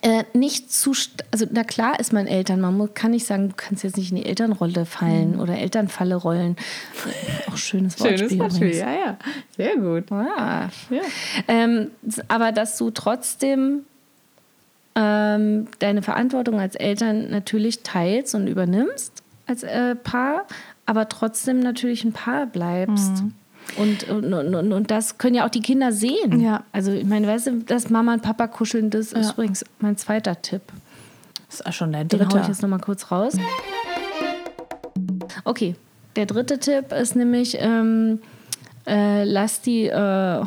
äh, 0.01 0.23
nicht 0.33 0.71
zu, 0.71 0.91
also 1.31 1.45
na 1.51 1.63
klar 1.63 1.99
ist 1.99 2.13
man 2.13 2.27
Eltern, 2.27 2.61
man 2.61 2.75
mu- 2.77 2.87
kann 2.93 3.11
nicht 3.11 3.25
sagen, 3.25 3.49
du 3.49 3.55
kannst 3.57 3.83
jetzt 3.83 3.97
nicht 3.97 4.11
in 4.11 4.17
die 4.17 4.25
Elternrolle 4.27 4.85
fallen 4.85 5.39
oder 5.39 5.57
Elternfalle 5.57 6.15
rollen. 6.15 6.55
Auch 7.51 7.57
schönes 7.57 7.99
Wortspiel. 7.99 8.33
übrigens. 8.33 8.77
ja, 8.77 8.91
ja. 8.91 9.17
Sehr 9.55 9.75
gut. 9.77 10.09
Ja. 10.11 10.69
Ja. 10.91 11.01
Ähm, 11.47 11.91
aber 12.27 12.51
dass 12.51 12.77
du 12.77 12.91
trotzdem 12.91 13.85
ähm, 14.95 15.67
deine 15.79 16.01
Verantwortung 16.01 16.59
als 16.59 16.75
Eltern 16.75 17.29
natürlich 17.29 17.81
teilst 17.83 18.35
und 18.35 18.47
übernimmst 18.47 19.23
als 19.45 19.63
äh, 19.63 19.95
Paar, 19.95 20.45
aber 20.87 21.07
trotzdem 21.09 21.59
natürlich 21.59 22.03
ein 22.03 22.13
Paar 22.13 22.47
bleibst. 22.47 23.23
Und, 23.77 24.07
und, 24.09 24.33
und, 24.33 24.55
und, 24.55 24.73
und 24.73 24.89
das 24.89 25.17
können 25.19 25.35
ja 25.35 25.45
auch 25.45 25.49
die 25.51 25.59
Kinder 25.61 25.91
sehen. 25.91 26.39
Ja. 26.39 26.63
Also 26.71 26.91
ich 26.91 27.05
meine, 27.05 27.27
weißt 27.27 27.47
du, 27.47 27.51
dass 27.59 27.89
Mama 27.89 28.13
und 28.13 28.23
Papa 28.23 28.47
kuscheln, 28.47 28.89
das 28.89 29.11
ist 29.11 29.27
Ja. 29.27 29.33
übrigens 29.33 29.63
mein 29.79 29.97
zweiter 29.97 30.41
Tipp. 30.41 30.61
Das 31.49 31.59
ist 31.59 31.65
auch 31.67 31.73
schon 31.73 31.91
der 31.91 32.05
Den 32.05 32.19
hau 32.21 32.23
ich 32.25 32.31
dritte. 32.33 32.47
jetzt 32.47 32.61
nochmal 32.61 32.79
kurz 32.79 33.11
raus. 33.11 33.33
Okay, 35.43 35.75
der 36.15 36.25
dritte 36.25 36.59
Tipp 36.59 36.91
ist 36.93 37.15
nämlich, 37.15 37.57
ähm, 37.59 38.19
äh, 38.87 39.23
lasst 39.25 39.65
die 39.65 39.85
äh, 39.87 39.93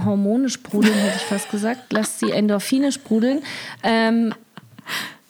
Hormone 0.04 0.48
sprudeln, 0.48 0.94
hätte 0.94 1.16
ich 1.16 1.22
fast 1.22 1.50
gesagt. 1.50 1.92
Lasst 1.92 2.22
die 2.22 2.30
Endorphine 2.30 2.90
sprudeln. 2.92 3.40
Ähm, 3.82 4.34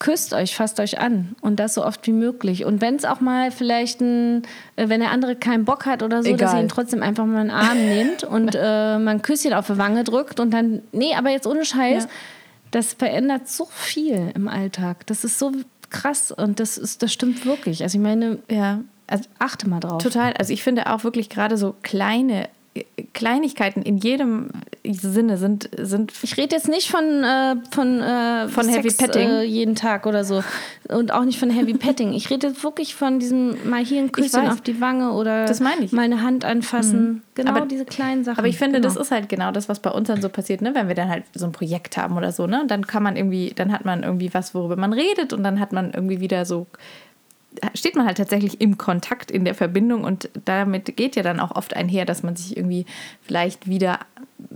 küsst 0.01 0.33
euch, 0.33 0.55
fasst 0.55 0.79
euch 0.79 0.99
an 0.99 1.35
und 1.41 1.59
das 1.59 1.75
so 1.75 1.85
oft 1.85 2.05
wie 2.07 2.11
möglich. 2.11 2.65
Und 2.65 2.81
wenn 2.81 2.95
es 2.95 3.05
auch 3.05 3.21
mal 3.21 3.51
vielleicht 3.51 4.01
ein, 4.01 4.41
äh, 4.75 4.89
wenn 4.89 4.99
der 4.99 5.11
andere 5.11 5.35
keinen 5.35 5.63
Bock 5.63 5.85
hat 5.85 6.01
oder 6.01 6.23
so, 6.23 6.31
dass 6.31 6.39
ihr 6.41 6.47
Egal. 6.47 6.63
ihn 6.63 6.69
trotzdem 6.69 7.03
einfach 7.03 7.25
mal 7.25 7.41
in 7.43 7.47
den 7.49 7.55
Arm 7.55 7.77
nehmt 7.77 8.23
und 8.37 8.55
äh, 8.55 8.97
mal 8.97 9.11
ein 9.11 9.21
Küsschen 9.21 9.53
auf 9.53 9.67
die 9.67 9.77
Wange 9.77 10.03
drückt 10.03 10.39
und 10.39 10.51
dann, 10.51 10.81
nee, 10.91 11.13
aber 11.15 11.29
jetzt 11.29 11.45
ohne 11.45 11.63
Scheiß, 11.65 12.05
Ja. 12.05 12.09
das 12.71 12.93
verändert 12.93 13.47
so 13.47 13.67
viel 13.71 14.31
im 14.33 14.47
Alltag. 14.47 15.05
Das 15.05 15.23
ist 15.23 15.37
so 15.37 15.51
krass 15.91 16.31
und 16.31 16.59
das 16.59 16.79
ist, 16.79 17.03
das 17.03 17.13
stimmt 17.13 17.45
wirklich. 17.45 17.83
Also 17.83 17.97
ich 17.99 18.01
meine, 18.03 18.39
Ja, 18.49 18.79
also 19.05 19.25
achte 19.37 19.69
mal 19.69 19.81
drauf. 19.81 20.01
total. 20.01 20.33
Also 20.33 20.51
ich 20.51 20.63
finde 20.63 20.91
auch 20.91 21.03
wirklich 21.03 21.29
gerade 21.29 21.57
so 21.57 21.75
kleine 21.83 22.49
Kleinigkeiten 23.13 23.81
in 23.81 23.97
jedem 23.97 24.49
Sinne 24.89 25.37
sind, 25.37 25.69
sind 25.77 26.13
Ich 26.23 26.37
rede 26.37 26.55
jetzt 26.55 26.69
nicht 26.69 26.89
von, 26.89 27.03
äh, 27.23 27.55
von, 27.71 27.99
äh, 27.99 28.47
Von 28.47 28.63
Sex, 28.63 28.77
Heavy 28.77 28.89
Petting? 28.95 29.29
Äh, 29.29 29.43
jeden 29.43 29.75
Tag 29.75 30.05
oder 30.05 30.23
so. 30.23 30.41
Und 30.87 31.11
auch 31.11 31.25
nicht 31.25 31.37
von 31.37 31.49
Heavy 31.49 31.73
Petting. 31.73 32.13
Ich 32.13 32.29
rede 32.29 32.47
jetzt 32.47 32.63
wirklich 32.63 32.95
von 32.95 33.19
diesem 33.19 33.69
mal 33.69 33.83
hier 33.83 34.01
ein 34.01 34.13
Küsschen 34.13 34.47
auf 34.47 34.61
die 34.61 34.79
Wange 34.79 35.11
oder 35.11 35.45
Das 35.45 35.59
meine 35.59 35.83
ich. 35.83 35.91
Mhm. 35.91 35.95
mal 35.97 36.03
eine 36.03 36.21
Hand 36.23 36.45
anfassen. 36.45 37.23
Genau 37.35 37.51
Aber- 37.51 37.65
diese 37.65 37.83
kleinen 37.85 38.23
Sachen. 38.23 38.39
Aber 38.39 38.47
ich 38.47 38.57
finde, 38.57 38.79
genau. 38.79 38.93
das 38.93 38.95
ist 39.01 39.11
halt 39.11 39.27
genau 39.27 39.51
das, 39.51 39.67
was 39.67 39.81
bei 39.81 39.91
uns 39.91 40.07
dann 40.07 40.21
so 40.21 40.29
passiert, 40.29 40.61
ne? 40.61 40.73
Wenn 40.73 40.87
wir 40.87 40.95
dann 40.95 41.09
halt 41.09 41.25
so 41.33 41.45
ein 41.45 41.51
Projekt 41.51 41.97
haben 41.97 42.15
oder 42.15 42.31
so, 42.31 42.47
ne? 42.47 42.63
Dann 42.67 42.87
kann 42.87 43.03
man 43.03 43.17
irgendwie, 43.17 43.51
dann 43.53 43.73
hat 43.73 43.83
man 43.83 44.03
irgendwie 44.03 44.33
was, 44.33 44.55
worüber 44.55 44.77
man 44.77 44.93
redet 44.93 45.33
und 45.33 45.43
dann 45.43 45.59
hat 45.59 45.73
man 45.73 45.91
irgendwie 45.91 46.21
wieder 46.21 46.45
so, 46.45 46.67
steht 47.73 47.95
man 47.95 48.05
halt 48.05 48.17
tatsächlich 48.17 48.61
im 48.61 48.77
Kontakt, 48.77 49.31
in 49.31 49.45
der 49.45 49.55
Verbindung 49.55 50.03
und 50.03 50.29
damit 50.45 50.95
geht 50.95 51.15
ja 51.15 51.23
dann 51.23 51.39
auch 51.39 51.55
oft 51.55 51.75
einher, 51.75 52.05
dass 52.05 52.23
man 52.23 52.35
sich 52.35 52.55
irgendwie 52.55 52.85
vielleicht 53.21 53.67
wieder 53.67 53.99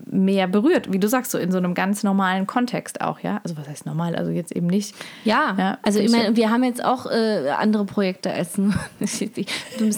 mehr 0.10 0.48
berührt, 0.48 0.92
wie 0.92 1.00
du 1.00 1.08
sagst, 1.08 1.32
so 1.32 1.38
in 1.38 1.52
so 1.52 1.58
einem 1.58 1.74
ganz 1.74 2.04
normalen 2.04 2.48
Kontext 2.48 3.02
auch, 3.02 3.20
ja. 3.20 3.40
Also 3.44 3.58
was 3.58 3.68
heißt 3.68 3.86
normal? 3.86 4.16
Also 4.16 4.32
jetzt 4.32 4.52
eben 4.56 4.68
nicht. 4.68 4.96
Ja, 5.24 5.56
Ja, 5.58 5.78
also 5.84 6.00
ich 6.00 6.12
meine, 6.12 6.36
wir 6.36 6.50
haben 6.50 6.64
jetzt 6.64 6.84
auch 6.84 7.06
äh, 7.06 7.50
andere 7.58 7.86
Projekte 7.86 8.32
als 8.32 8.58
nur. 8.58 8.74
Ein 8.74 8.80
bisschen 9.00 9.32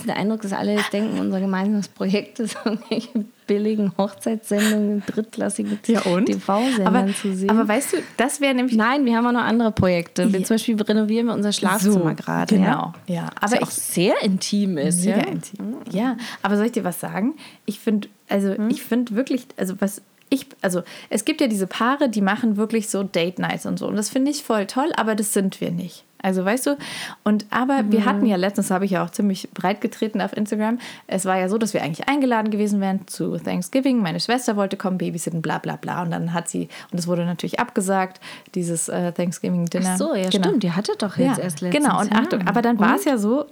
den 0.07 0.09
Eindruck, 0.11 0.41
dass 0.41 0.53
alle 0.53 0.73
jetzt 0.75 0.91
denken, 0.93 1.19
unser 1.19 1.39
gemeinsames 1.39 1.87
Projekt 1.87 2.39
ist 2.39 2.57
irgendwelche 2.65 3.25
billigen 3.47 3.93
Hochzeitssendungen, 3.97 5.03
drittklassigen 5.07 5.79
Ja? 5.87 6.01
TV-Sendern 6.01 6.85
Aber, 6.87 7.07
zu 7.13 7.33
sehen. 7.33 7.49
aber 7.49 7.65
weißt 7.67 7.93
du, 7.93 7.97
das 8.17 8.41
wäre 8.41 8.53
nämlich 8.53 8.75
Nein, 8.75 9.05
wir 9.05 9.15
haben 9.15 9.25
auch 9.27 9.31
noch 9.31 9.43
andere 9.45 9.71
Projekte. 9.71 10.31
Wir 10.33 10.39
Ja. 10.41 10.45
zum 10.45 10.55
Beispiel 10.55 10.81
renovieren 10.81 11.27
wir 11.27 11.33
unser 11.33 11.53
Schlafzimmer 11.53 12.13
gerade. 12.13 12.55
Genau, 12.55 12.93
Ja? 13.07 13.15
ja. 13.15 13.29
Was 13.41 13.51
Aber 13.53 13.61
ja 13.61 13.67
auch 13.67 13.71
sehr 13.71 14.15
intim 14.23 14.77
ist. 14.77 15.05
Mega 15.05 15.17
ja? 15.19 15.23
intim. 15.27 15.75
Ja, 15.91 16.17
aber 16.41 16.57
soll 16.57 16.65
ich 16.65 16.71
dir 16.73 16.83
was 16.83 16.99
sagen? 16.99 17.35
Ich 17.65 17.79
finde, 17.79 18.09
also 18.29 18.55
ich 18.69 18.83
finde 18.83 19.15
wirklich, 19.15 19.47
also 19.57 19.75
was 19.79 20.01
ich, 20.29 20.47
also 20.61 20.83
es 21.09 21.23
gibt 21.23 21.39
ja 21.39 21.47
diese 21.47 21.67
Paare, 21.67 22.09
die 22.09 22.21
machen 22.21 22.57
wirklich 22.57 22.89
so 22.89 23.03
Date 23.03 23.39
Nights 23.39 23.65
und 23.65 23.79
so. 23.79 23.87
Und 23.87 23.95
das 23.95 24.09
finde 24.09 24.31
ich 24.31 24.43
voll 24.43 24.65
toll, 24.65 24.91
aber 24.97 25.15
das 25.15 25.33
sind 25.33 25.61
wir 25.61 25.71
nicht. 25.71 26.03
Also 26.21 26.43
weißt 26.43 26.65
du, 26.65 26.77
und 27.23 27.45
aber 27.51 27.83
wir 27.89 28.03
hatten 28.03 28.25
ja 28.25 28.35
letztens, 28.37 28.71
habe 28.71 28.85
ich 28.85 28.91
ja 28.91 29.05
auch 29.05 29.11
ziemlich 29.11 29.49
breit 29.53 29.81
getreten 29.81 30.19
auf 30.19 30.35
Instagram. 30.35 30.79
Es 31.05 31.25
war 31.25 31.37
ja 31.37 31.47
so, 31.47 31.57
dass 31.59 31.73
wir 31.75 31.83
eigentlich 31.83 32.09
eingeladen 32.09 32.49
gewesen 32.49 32.81
wären 32.81 33.07
zu 33.07 33.37
Thanksgiving. 33.37 34.01
Meine 34.01 34.19
Schwester 34.19 34.55
wollte 34.57 34.77
kommen, 34.77 34.97
babysitten, 34.97 35.41
bla 35.43 35.59
bla 35.59 35.75
bla. 35.75 36.01
Und 36.01 36.11
dann 36.11 36.33
hat 36.33 36.49
sie, 36.49 36.69
und 36.91 36.97
es 36.99 37.07
wurde 37.07 37.23
natürlich 37.23 37.59
abgesagt, 37.59 38.19
dieses 38.55 38.89
äh, 38.89 39.11
Thanksgiving 39.13 39.67
Dinner. 39.67 39.91
Ach 39.93 39.97
so, 39.97 40.15
ja, 40.15 40.29
Genau. 40.29 40.47
stimmt. 40.47 40.63
Die 40.63 40.71
hatte 40.71 40.93
doch 40.97 41.17
jetzt 41.17 41.39
erst 41.39 41.61
letztens. 41.61 41.85
Genau, 41.85 42.01
und 42.01 42.11
ja. 42.11 42.19
Achtung, 42.19 42.47
aber 42.47 42.63
dann 42.63 42.79
war 42.79 42.95
es 42.95 43.05
ja 43.05 43.17
so, 43.17 43.45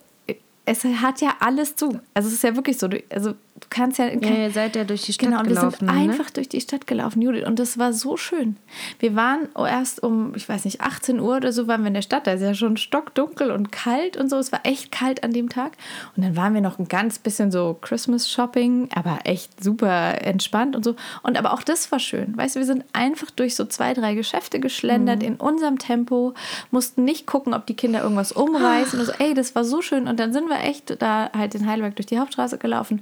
es 0.65 0.83
hat 0.83 1.21
ja 1.21 1.35
alles 1.39 1.75
zu. 1.75 1.99
Also 2.15 2.27
es 2.27 2.33
ist 2.33 2.43
ja 2.43 2.55
wirklich 2.55 2.79
so, 2.79 2.87
du, 2.87 3.01
also 3.11 3.35
du 3.59 3.67
kannst 3.69 3.99
ja... 3.99 4.07
Ja, 4.07 4.29
ihr 4.29 4.51
seid 4.51 4.75
ja 4.75 4.83
durch 4.83 5.03
die 5.03 5.13
Stadt 5.13 5.27
Genau, 5.29 5.39
und 5.39 5.45
wir 5.47 5.55
gelaufen. 5.55 5.77
sind 5.79 5.87
ne? 5.87 5.93
einfach 5.93 6.29
durch 6.29 6.49
die 6.49 6.59
Stadt 6.61 6.87
gelaufen, 6.87 7.21
Judith. 7.21 7.45
Und 7.45 7.57
das 7.59 7.77
war 7.77 7.93
so 7.93 8.17
schön. 8.17 8.57
Wir 8.99 9.15
waren 9.15 9.47
erst 9.57 10.03
um, 10.03 10.33
ich 10.35 10.47
weiß 10.47 10.65
nicht, 10.65 10.81
18 10.81 11.19
Uhr 11.19 11.37
oder 11.37 11.51
so 11.53 11.67
waren 11.67 11.81
wir 11.81 11.87
in 11.87 11.93
der 11.93 12.01
Stadt. 12.01 12.27
Da 12.27 12.33
ist 12.33 12.41
ja 12.41 12.53
schon 12.53 12.77
stockdunkel 12.77 13.51
und 13.51 13.71
kalt 13.71 14.17
und 14.17 14.29
so. 14.29 14.37
Es 14.37 14.51
war 14.51 14.59
echt 14.63 14.91
kalt 14.91 15.23
an 15.23 15.31
dem 15.31 15.49
Tag. 15.49 15.73
Und 16.15 16.23
dann 16.23 16.35
waren 16.35 16.53
wir 16.53 16.61
noch 16.61 16.79
ein 16.79 16.87
ganz 16.87 17.17
bisschen 17.19 17.51
so 17.51 17.77
Christmas-Shopping, 17.81 18.89
aber 18.93 19.19
echt 19.23 19.63
super 19.63 20.21
entspannt 20.21 20.75
und 20.75 20.83
so. 20.83 20.95
Und 21.23 21.37
aber 21.37 21.53
auch 21.53 21.63
das 21.63 21.91
war 21.91 21.99
schön. 21.99 22.35
Weißt 22.37 22.55
du, 22.55 22.59
wir 22.59 22.65
sind 22.65 22.83
einfach 22.93 23.31
durch 23.31 23.55
so 23.55 23.65
zwei, 23.65 23.93
drei 23.93 24.15
Geschäfte 24.15 24.59
geschlendert 24.59 25.19
Mhm. 25.21 25.25
in 25.27 25.35
unserem 25.35 25.77
Tempo, 25.79 26.33
mussten 26.71 27.03
nicht 27.05 27.25
gucken, 27.25 27.53
ob 27.53 27.65
die 27.65 27.75
Kinder 27.75 28.01
irgendwas 28.03 28.31
umreißen. 28.31 28.99
Und 28.99 29.05
so, 29.05 29.13
ey, 29.19 29.33
das 29.33 29.55
war 29.55 29.63
so 29.63 29.81
schön. 29.81 30.07
Und 30.07 30.19
dann 30.19 30.33
sind 30.33 30.49
wir 30.49 30.59
echt 30.59 31.01
da 31.01 31.29
halt 31.35 31.55
in 31.55 31.65
Heidelberg 31.67 31.95
durch 31.95 32.05
die 32.07 32.19
Hauptstraße 32.19 32.57
gelaufen. 32.57 33.01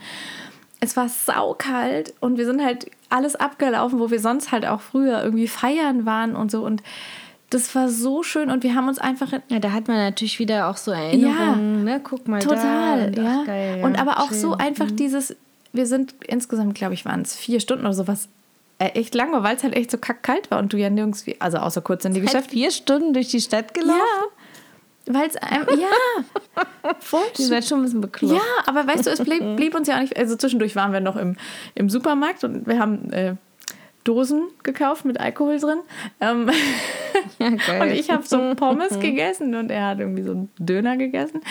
Es 0.84 0.98
war 0.98 1.08
saukalt 1.10 2.13
und 2.19 2.38
wir 2.38 2.46
sind 2.46 2.63
halt 2.63 2.88
alles 3.10 3.36
abgelaufen, 3.36 4.00
wo 4.00 4.12
wir 4.12 4.19
sonst 4.19 4.52
halt 4.52 4.65
auch 4.65 4.82
früher 4.82 5.24
irgendwie 5.24 5.48
feiern 5.48 6.06
waren 6.06 6.36
und 6.36 6.52
so. 6.52 6.63
Und 6.65 6.84
das 7.50 7.74
war 7.76 7.88
so 7.89 8.24
schön 8.24 8.50
und 8.50 8.63
wir 8.63 8.76
haben 8.76 8.88
uns 8.88 8.98
einfach 9.00 9.32
Ja, 9.48 9.60
da 9.60 9.72
hat 9.72 9.88
man 9.88 9.98
natürlich 9.98 10.39
wieder 10.39 10.69
auch 10.69 10.78
so 10.78 10.91
Erinnerungen. 10.91 11.84
Ne? 11.84 12.02
Guck 12.04 12.28
mal 12.28 12.39
total, 12.41 13.12
da. 13.12 13.22
ja. 13.22 13.39
Ach, 13.41 13.46
geil, 13.46 13.80
ja. 13.80 13.86
Und 13.86 14.00
aber 14.00 14.19
auch 14.19 14.32
so 14.32 14.50
Schön. 14.50 14.50
Mhm. 14.50 14.62
einfach 14.62 14.91
dieses, 14.91 15.36
wir 15.72 15.86
sind 15.86 16.15
insgesamt, 16.28 16.76
glaube 16.76 16.96
ich, 16.96 17.06
waren 17.06 17.22
es 17.22 17.36
vier 17.36 17.60
Stunden 17.60 17.86
oder 17.86 17.93
sowas. 17.93 18.28
äh, 18.80 18.88
Echt 18.89 19.13
lang 19.15 19.32
war, 19.32 19.43
weil 19.43 19.56
es 19.56 19.63
halt 19.63 19.76
echt 19.76 19.91
so 19.91 19.98
kackkalt 20.00 20.50
war 20.52 20.60
und 20.60 20.74
du 20.74 20.78
ja 20.78 20.89
nirgends, 20.89 21.24
also 21.39 21.60
außer 21.60 21.82
kurz 21.82 22.04
in 22.06 22.13
die 22.13 22.22
Geschäfte. 22.22 22.50
vier 22.50 22.72
Stunden 22.72 23.13
durch 23.13 23.30
die 23.30 23.39
Stadt 23.41 23.74
gelaufen. 23.74 24.00
Ja, 24.00 24.42
weil 25.08 25.28
es 25.28 25.36
einem, 25.38 25.68
ja, 25.80 26.94
voll 27.00 27.24
Ihr 27.38 27.46
seid 27.46 27.66
schon 27.66 27.80
ein 27.80 27.84
bisschen 27.84 28.02
bekloppt. 28.02 28.36
Ja, 28.36 28.42
aber 28.66 28.88
weißt 28.88 29.06
du, 29.06 29.12
es 29.12 29.22
blieb, 29.22 29.56
blieb 29.56 29.76
uns 29.76 29.88
ja 29.88 29.96
auch 29.98 30.02
nicht. 30.02 30.18
Also 30.18 30.36
zwischendurch 30.36 30.76
waren 30.76 30.94
wir 30.94 31.02
noch 31.02 31.16
im, 31.16 31.36
im 31.76 31.89
Supermarkt 31.89 32.44
und 32.44 32.68
wir 32.68 32.80
haben 32.80 33.12
äh, 33.12 33.36
Dosen 34.04 34.44
gekauft 34.63 35.06
mit 35.06 35.20
Alkohol 35.20 35.60
drin. 35.60 35.80
Ähm, 36.20 36.50
Ja, 37.39 37.48
und 37.82 37.92
ich 37.92 38.10
habe 38.10 38.24
so 38.26 38.38
Pommes 38.56 39.00
gegessen 39.00 39.56
und 39.56 39.70
er 39.72 39.88
hat 39.88 40.00
irgendwie 40.00 40.24
so 40.24 40.32
einen 40.32 40.52
Döner 40.60 40.98
gegessen. 40.98 41.42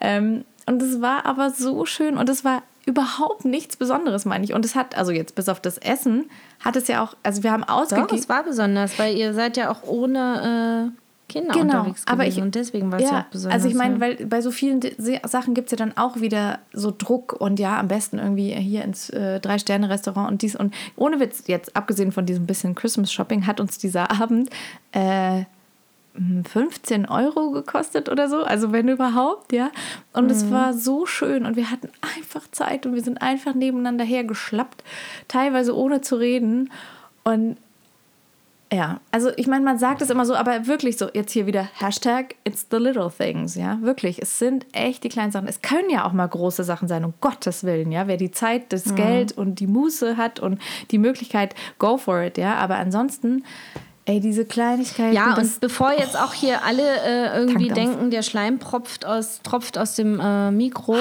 Ähm, 0.00 0.44
und 0.66 0.82
es 0.82 1.00
war 1.00 1.26
aber 1.26 1.50
so 1.50 1.86
schön 1.86 2.16
und 2.16 2.28
es 2.28 2.44
war 2.44 2.62
überhaupt 2.86 3.44
nichts 3.44 3.76
Besonderes, 3.76 4.24
meine 4.24 4.44
ich. 4.44 4.52
Und 4.52 4.64
es 4.64 4.74
hat, 4.74 4.96
also 4.96 5.12
jetzt 5.12 5.34
bis 5.34 5.48
auf 5.48 5.60
das 5.60 5.78
Essen, 5.78 6.28
hat 6.64 6.76
es 6.76 6.88
ja 6.88 7.02
auch, 7.02 7.16
also 7.22 7.42
wir 7.42 7.52
haben 7.52 7.62
Doch, 7.62 7.82
ausgegeben. 7.82 8.18
es 8.18 8.28
war 8.28 8.44
besonders, 8.44 8.98
weil 8.98 9.16
ihr 9.16 9.34
seid 9.34 9.56
ja 9.56 9.70
auch 9.70 9.82
ohne 9.84 10.92
äh, 10.92 11.00
Kinder 11.28 11.52
Genau, 11.54 11.78
unterwegs 11.78 12.02
aber 12.06 12.24
ich- 12.26 12.40
und 12.40 12.54
deswegen 12.54 12.92
war 12.92 13.00
es 13.00 13.10
ja, 13.10 13.20
auch 13.20 13.24
besonders. 13.24 13.54
Also 13.56 13.68
ich 13.68 13.74
meine, 13.74 13.94
ja. 13.94 14.00
weil 14.00 14.26
bei 14.26 14.40
so 14.40 14.50
vielen 14.52 14.80
Sachen 15.26 15.54
gibt 15.54 15.66
es 15.68 15.72
ja 15.72 15.76
dann 15.84 15.96
auch 15.96 16.20
wieder 16.20 16.60
so 16.72 16.92
Druck 16.96 17.32
und 17.32 17.58
ja, 17.58 17.80
am 17.80 17.88
besten 17.88 18.18
irgendwie 18.18 18.52
hier 18.54 18.84
ins 18.84 19.10
äh, 19.10 19.40
Drei-Sterne-Restaurant 19.40 20.30
und 20.30 20.42
dies 20.42 20.54
und 20.54 20.72
ohne 20.94 21.18
Witz, 21.18 21.44
jetzt 21.46 21.74
abgesehen 21.74 22.12
von 22.12 22.26
diesem 22.26 22.46
bisschen 22.46 22.74
Christmas-Shopping, 22.76 23.46
hat 23.46 23.58
uns 23.60 23.78
dieser 23.78 24.10
Abend 24.10 24.50
äh, 24.92 25.44
15 26.50 27.06
Euro 27.08 27.50
gekostet 27.50 28.08
oder 28.08 28.28
so, 28.28 28.42
also 28.42 28.72
wenn 28.72 28.88
überhaupt, 28.88 29.52
ja. 29.52 29.70
Und 30.12 30.24
Mhm. 30.26 30.30
es 30.30 30.50
war 30.50 30.72
so 30.72 31.04
schön 31.06 31.44
und 31.44 31.56
wir 31.56 31.70
hatten 31.70 31.90
einfach 32.16 32.42
Zeit 32.52 32.86
und 32.86 32.94
wir 32.94 33.02
sind 33.02 33.20
einfach 33.20 33.54
nebeneinander 33.54 34.04
hergeschlappt, 34.04 34.82
teilweise 35.28 35.76
ohne 35.76 36.00
zu 36.00 36.16
reden. 36.16 36.70
Und 37.24 37.56
ja, 38.76 39.00
also 39.10 39.30
ich 39.36 39.46
meine, 39.46 39.64
man 39.64 39.78
sagt 39.78 40.02
es 40.02 40.10
immer 40.10 40.26
so, 40.26 40.34
aber 40.34 40.66
wirklich 40.66 40.98
so, 40.98 41.08
jetzt 41.14 41.32
hier 41.32 41.46
wieder 41.46 41.66
Hashtag 41.80 42.34
It's 42.44 42.66
the 42.70 42.76
little 42.76 43.10
things, 43.10 43.54
ja, 43.54 43.80
wirklich. 43.80 44.20
Es 44.20 44.38
sind 44.38 44.66
echt 44.74 45.02
die 45.02 45.08
kleinen 45.08 45.32
Sachen. 45.32 45.48
Es 45.48 45.62
können 45.62 45.88
ja 45.88 46.04
auch 46.04 46.12
mal 46.12 46.26
große 46.26 46.62
Sachen 46.62 46.86
sein, 46.86 47.02
um 47.06 47.14
Gottes 47.22 47.64
Willen, 47.64 47.90
ja. 47.90 48.06
Wer 48.06 48.18
die 48.18 48.32
Zeit, 48.32 48.74
das 48.74 48.94
Geld 48.94 49.32
und 49.32 49.60
die 49.60 49.66
Muße 49.66 50.18
hat 50.18 50.40
und 50.40 50.60
die 50.90 50.98
Möglichkeit, 50.98 51.54
go 51.78 51.96
for 51.96 52.20
it, 52.20 52.36
ja. 52.36 52.56
Aber 52.56 52.76
ansonsten, 52.76 53.44
ey, 54.06 54.20
diese 54.20 54.44
Kleinigkeiten. 54.44 55.14
Ja, 55.14 55.34
und 55.34 55.60
bevor 55.60 55.92
jetzt 55.92 56.16
auch 56.16 56.32
hier 56.32 56.64
alle 56.64 56.82
äh, 56.82 57.38
irgendwie 57.38 57.68
denken, 57.68 58.10
der 58.10 58.22
Schleim 58.22 58.60
tropft 58.60 59.04
aus, 59.04 59.40
tropft 59.42 59.76
aus 59.76 59.96
dem 59.96 60.20
äh, 60.20 60.50
Mikro. 60.50 60.96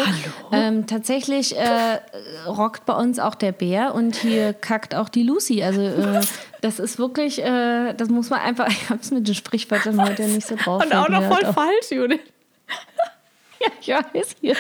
Ähm, 0.52 0.88
tatsächlich 0.88 1.56
äh, 1.56 2.00
rockt 2.48 2.86
bei 2.86 2.94
uns 2.94 3.20
auch 3.20 3.36
der 3.36 3.52
Bär 3.52 3.94
und 3.94 4.16
hier 4.16 4.54
kackt 4.54 4.96
auch 4.96 5.08
die 5.08 5.24
Lucy. 5.24 5.64
Also 5.64 5.82
äh, 5.82 6.22
das 6.62 6.80
ist 6.80 6.98
wirklich, 6.98 7.42
äh, 7.42 7.94
das 7.94 8.10
muss 8.10 8.30
man 8.30 8.42
einfach, 8.42 8.68
ich 8.70 8.90
habe 8.90 9.00
es 9.02 9.12
mit 9.12 9.28
den 9.28 9.36
Sprichwörtern 9.36 10.02
heute 10.02 10.24
nicht 10.24 10.48
so 10.48 10.56
drauf. 10.56 10.84
und 10.84 10.94
auch 10.94 11.08
noch 11.10 11.24
voll 11.24 11.44
halt 11.44 11.56
falsch, 11.56 11.92
Judith. 11.92 12.20
Ja, 13.82 14.00
ich 14.12 14.20
weiß 14.20 14.36
hier. 14.42 14.56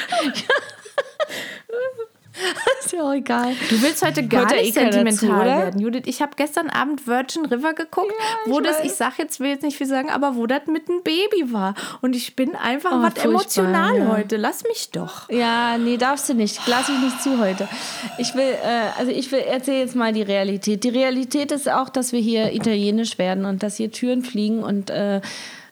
ist 2.84 2.91
ja 2.91 3.02
auch 3.02 3.13
egal. 3.13 3.54
Du 3.69 3.82
willst 3.82 4.06
heute 4.06 4.28
gar 4.28 4.50
ja 4.50 4.58
nicht 4.58 4.69
eh 4.69 4.80
sentimental 4.80 5.30
dazu, 5.30 5.45
werden, 5.45 5.80
Judith. 5.80 6.04
Ich 6.06 6.21
habe 6.21 6.34
gestern 6.36 6.69
Abend 6.69 7.08
Virgin 7.08 7.45
River 7.45 7.74
geguckt, 7.74 8.12
ich 8.45 8.52
wo 8.52 8.60
das, 8.60 8.80
weiß. 8.80 8.86
ich 8.86 8.93
sag 8.93 9.17
jetzt, 9.17 9.39
will 9.39 9.50
jetzt 9.50 9.63
nicht 9.63 9.78
viel 9.78 9.88
sagen, 9.88 10.10
aber 10.10 10.36
wo 10.36 10.45
das 10.45 10.67
mit 10.67 10.89
einem 10.89 11.04
Baby 11.04 11.52
war. 11.54 11.76
Und 12.02 12.15
ich 12.15 12.36
bin 12.36 12.56
einfach 12.56 12.91
Oh, 12.91 13.02
was 13.02 13.24
emotional 13.24 13.98
ja. 13.98 14.08
heute. 14.08 14.38
Lass 14.38 14.63
mich 14.63 14.91
doch. 14.91 15.30
Ja, 15.30 15.78
nee, 15.78 15.98
darfst 15.98 16.30
du 16.30 16.34
nicht. 16.34 16.60
Lass 16.67 16.89
mich 16.89 17.00
nicht 17.00 17.21
zu 17.21 17.39
heute. 17.39 17.67
Ich 18.17 18.36
will, 18.36 18.54
äh, 18.63 19.00
also 19.00 19.12
ich 19.12 19.32
will, 19.32 19.39
erzähl 19.39 19.80
jetzt 19.80 19.95
mal 19.95 20.13
die 20.13 20.21
Realität. 20.21 20.84
Die 20.84 20.89
Realität 20.89 21.52
ist 21.52 21.69
auch, 21.69 21.89
dass 21.89 22.12
wir 22.12 22.19
hier 22.19 22.54
italienisch 22.54 23.17
werden 23.17 23.45
und 23.45 23.63
dass 23.63 23.78
hier 23.78 23.91
Türen 23.91 24.24
fliegen 24.24 24.63
und 24.63 24.89
äh, 24.89 25.21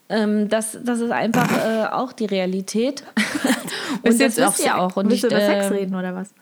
ähm, 0.10 0.50
das, 0.50 0.78
das 0.84 1.00
ist 1.00 1.12
einfach 1.12 1.50
äh, 1.66 1.86
auch 1.92 2.14
die 2.14 2.26
Realität. 2.26 3.04
und 4.04 4.20
das 4.20 4.38
wisst 4.38 4.60
ihr 4.64 4.78
auch. 4.78 4.96
Und 4.96 5.10
willst 5.10 5.24
ich, 5.24 5.30
du 5.30 5.36
über 5.36 5.46
Sex 5.46 5.66
äh, 5.66 5.70
reden 5.70 5.96
oder 5.96 6.16
was? 6.16 6.34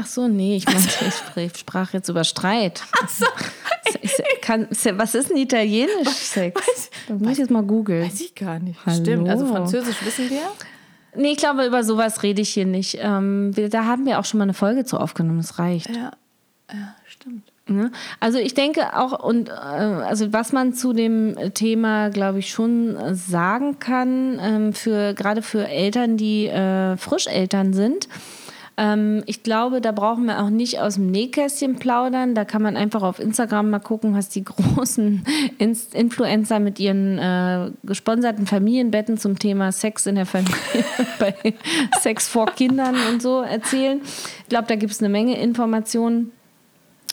Ach 0.00 0.06
so, 0.06 0.28
nee, 0.28 0.56
ich 0.56 0.66
meinte, 0.66 0.88
ich 1.36 1.58
sprach, 1.58 1.92
jetzt 1.92 2.08
über 2.08 2.24
Streit. 2.24 2.82
Ich, 4.02 4.12
kann, 4.42 4.68
was 4.70 5.14
ist 5.14 5.30
ein 5.30 5.38
italienisch 5.38 6.08
Sex? 6.08 6.90
Da 7.08 7.14
muss 7.14 7.32
ich 7.32 7.38
jetzt 7.38 7.50
mal 7.50 7.62
googeln. 7.62 8.04
Weiß 8.04 8.20
ich 8.20 8.34
gar 8.34 8.58
nicht. 8.58 8.78
Hallo. 8.84 9.02
Stimmt, 9.02 9.28
also 9.28 9.46
Französisch 9.46 10.04
wissen 10.04 10.30
wir. 10.30 10.42
Nee, 11.16 11.32
ich 11.32 11.38
glaube, 11.38 11.66
über 11.66 11.82
sowas 11.82 12.22
rede 12.22 12.42
ich 12.42 12.50
hier 12.50 12.66
nicht. 12.66 12.98
Ähm, 13.00 13.56
wir, 13.56 13.70
da 13.70 13.86
haben 13.86 14.04
wir 14.06 14.18
auch 14.18 14.24
schon 14.24 14.38
mal 14.38 14.44
eine 14.44 14.54
Folge 14.54 14.84
zu 14.84 14.98
aufgenommen, 14.98 15.38
das 15.38 15.58
reicht. 15.58 15.88
Ja, 15.88 16.12
ja 16.72 16.94
stimmt. 17.06 17.50
Ne? 17.66 17.90
Also 18.20 18.38
ich 18.38 18.54
denke 18.54 18.96
auch, 18.96 19.24
und 19.24 19.48
äh, 19.48 19.52
also 19.52 20.32
was 20.32 20.52
man 20.52 20.74
zu 20.74 20.92
dem 20.92 21.34
Thema, 21.54 22.10
glaube 22.10 22.38
ich, 22.38 22.50
schon 22.50 22.96
sagen 23.14 23.78
kann, 23.78 24.38
ähm, 24.40 24.72
für 24.72 25.14
gerade 25.14 25.42
für 25.42 25.66
Eltern, 25.66 26.16
die 26.16 26.46
äh, 26.46 26.96
Frischeltern 26.96 27.72
sind. 27.72 28.08
Ähm, 28.78 29.24
ich 29.26 29.42
glaube, 29.42 29.80
da 29.80 29.90
brauchen 29.90 30.26
wir 30.26 30.40
auch 30.40 30.50
nicht 30.50 30.78
aus 30.78 30.94
dem 30.94 31.10
Nähkästchen 31.10 31.76
plaudern. 31.76 32.36
Da 32.36 32.44
kann 32.44 32.62
man 32.62 32.76
einfach 32.76 33.02
auf 33.02 33.18
Instagram 33.18 33.70
mal 33.70 33.80
gucken, 33.80 34.14
was 34.14 34.28
die 34.28 34.44
großen 34.44 35.24
Ins 35.58 35.88
Influencer 35.92 36.60
mit 36.60 36.78
ihren 36.78 37.18
äh, 37.18 37.72
gesponserten 37.82 38.46
Familienbetten 38.46 39.18
zum 39.18 39.36
Thema 39.36 39.72
Sex 39.72 40.06
in 40.06 40.14
der 40.14 40.26
Familie, 40.26 40.54
bei 41.18 41.34
Sex 42.00 42.28
vor 42.28 42.46
Kindern 42.46 42.94
und 43.10 43.20
so 43.20 43.42
erzählen. 43.42 44.00
Ich 44.42 44.48
glaube, 44.48 44.68
da 44.68 44.76
gibt 44.76 44.92
es 44.92 45.00
eine 45.00 45.08
Menge 45.08 45.40
Informationen. 45.40 46.30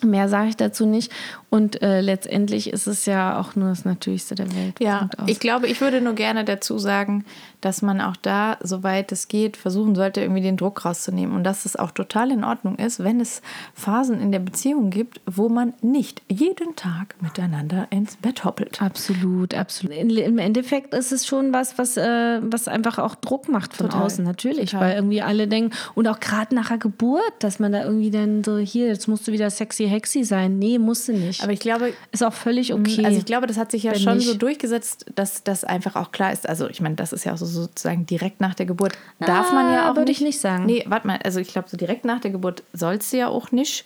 Mehr 0.04 0.30
sage 0.30 0.50
ich 0.50 0.58
dazu 0.58 0.86
nicht. 0.86 1.12
Und 1.50 1.82
äh, 1.82 2.02
letztendlich 2.02 2.72
ist 2.72 2.86
es 2.86 3.08
ja 3.08 3.40
auch 3.40 3.56
nur 3.56 3.70
das 3.70 3.86
Natürlichste 3.86 4.36
der 4.36 4.54
Welt. 4.54 4.76
Ja, 4.80 5.10
ich 5.26 5.40
glaube, 5.40 5.68
ich 5.68 5.82
würde 5.82 6.02
nur 6.02 6.14
gerne 6.14 6.44
dazu 6.44 6.78
sagen, 6.78 7.26
dass 7.66 7.82
man 7.82 8.00
auch 8.00 8.16
da, 8.16 8.58
soweit 8.62 9.12
es 9.12 9.28
geht, 9.28 9.58
versuchen 9.58 9.96
sollte, 9.96 10.22
irgendwie 10.22 10.44
den 10.44 10.56
Druck 10.56 10.86
rauszunehmen. 10.86 11.36
Und 11.36 11.44
dass 11.44 11.66
es 11.66 11.76
auch 11.76 11.90
total 11.90 12.30
in 12.30 12.44
Ordnung 12.44 12.76
ist, 12.76 13.04
wenn 13.04 13.20
es 13.20 13.42
Phasen 13.74 14.22
in 14.22 14.32
der 14.32 14.38
Beziehung 14.38 14.92
gibt, 14.92 15.20
wo 15.26 15.50
man 15.50 15.74
nicht 15.82 16.22
jeden 16.30 16.76
Tag 16.76 17.16
miteinander 17.22 17.88
ins 17.90 18.18
Bett 18.18 18.46
hoppelt. 18.46 18.84
Absolut, 18.84 19.56
absolut. 19.56 19.96
Im 19.96 20.38
Endeffekt 20.38 20.94
ist 20.94 21.12
es 21.12 21.26
schon 21.26 21.54
was, 21.54 21.80
was, 21.80 21.98
äh, 21.98 22.40
was 22.44 22.68
einfach 22.68 23.00
auch 23.00 23.16
Druck 23.16 23.50
macht 23.50 23.74
von 23.74 23.90
Total, 23.90 24.06
außen, 24.06 24.24
natürlich. 24.24 24.70
total. 24.70 24.82
Weil 24.82 24.96
irgendwie 24.98 25.24
alle 25.24 25.48
denken, 25.48 25.76
und 25.96 26.08
auch 26.08 26.20
gerade 26.20 26.54
nach 26.54 26.68
der 26.68 26.78
Geburt, 26.78 27.34
dass 27.40 27.58
man 27.58 27.72
da 27.72 27.84
irgendwie 27.84 28.12
dann 28.12 28.44
so, 28.44 28.60
hier, 28.60 28.86
jetzt 28.86 29.08
musst 29.08 29.28
du 29.28 29.32
wieder 29.32 29.50
sexy 29.50 29.88
hexy 29.88 30.24
sein. 30.24 30.60
Nee, 30.60 30.78
musst 30.78 31.08
du 31.08 31.14
nicht. 31.14 31.42
Aber 31.42 31.52
ich 31.52 31.62
glaube, 31.62 31.94
ist 32.12 32.24
auch 32.24 32.34
völlig 32.34 32.74
okay. 32.76 33.04
Also 33.06 33.18
ich 33.18 33.26
glaube, 33.26 33.48
das 33.48 33.58
hat 33.58 33.72
sich 33.72 33.82
ja 33.82 33.96
schon 33.96 34.18
nicht. 34.18 34.28
so 34.28 34.36
durchgesetzt, 34.36 35.08
dass 35.16 35.44
das 35.44 35.64
einfach 35.64 35.96
auch 35.96 36.12
klar 36.12 36.32
ist. 36.32 36.48
Also 36.48 36.70
ich 36.70 36.80
meine, 36.80 36.94
das 36.94 37.12
ist 37.12 37.24
ja 37.24 37.34
auch 37.34 37.38
so 37.38 37.55
sozusagen 37.62 38.06
direkt 38.06 38.42
nach 38.42 38.56
der 38.56 38.66
Geburt 38.66 38.94
darf 39.20 39.52
man 39.52 39.72
ja 39.74 39.86
Ah, 39.86 39.92
auch 39.92 39.96
würde 39.96 40.12
nicht. 40.12 40.22
ich 40.22 40.26
nicht 40.28 40.40
sagen. 40.40 40.66
Nee, 40.66 40.84
warte 40.88 41.08
mal, 41.08 41.20
also 41.24 41.40
ich 41.40 41.48
glaube, 41.50 41.70
so 41.70 41.78
direkt 41.78 42.06
nach 42.06 42.20
der 42.20 42.32
Geburt 42.32 42.64
sollst 42.74 43.12
du 43.14 43.18
ja 43.18 43.28
auch 43.28 43.52
nicht. 43.52 43.86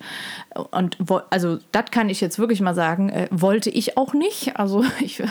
Und 0.70 0.98
also 1.30 1.58
das 1.72 1.86
kann 1.90 2.08
ich 2.08 2.20
jetzt 2.20 2.38
wirklich 2.38 2.60
mal 2.60 2.74
sagen, 2.74 3.08
äh, 3.10 3.28
wollte 3.30 3.70
ich 3.70 3.96
auch 3.96 4.14
nicht. 4.14 4.56
Also 4.56 4.84
ich, 5.00 5.22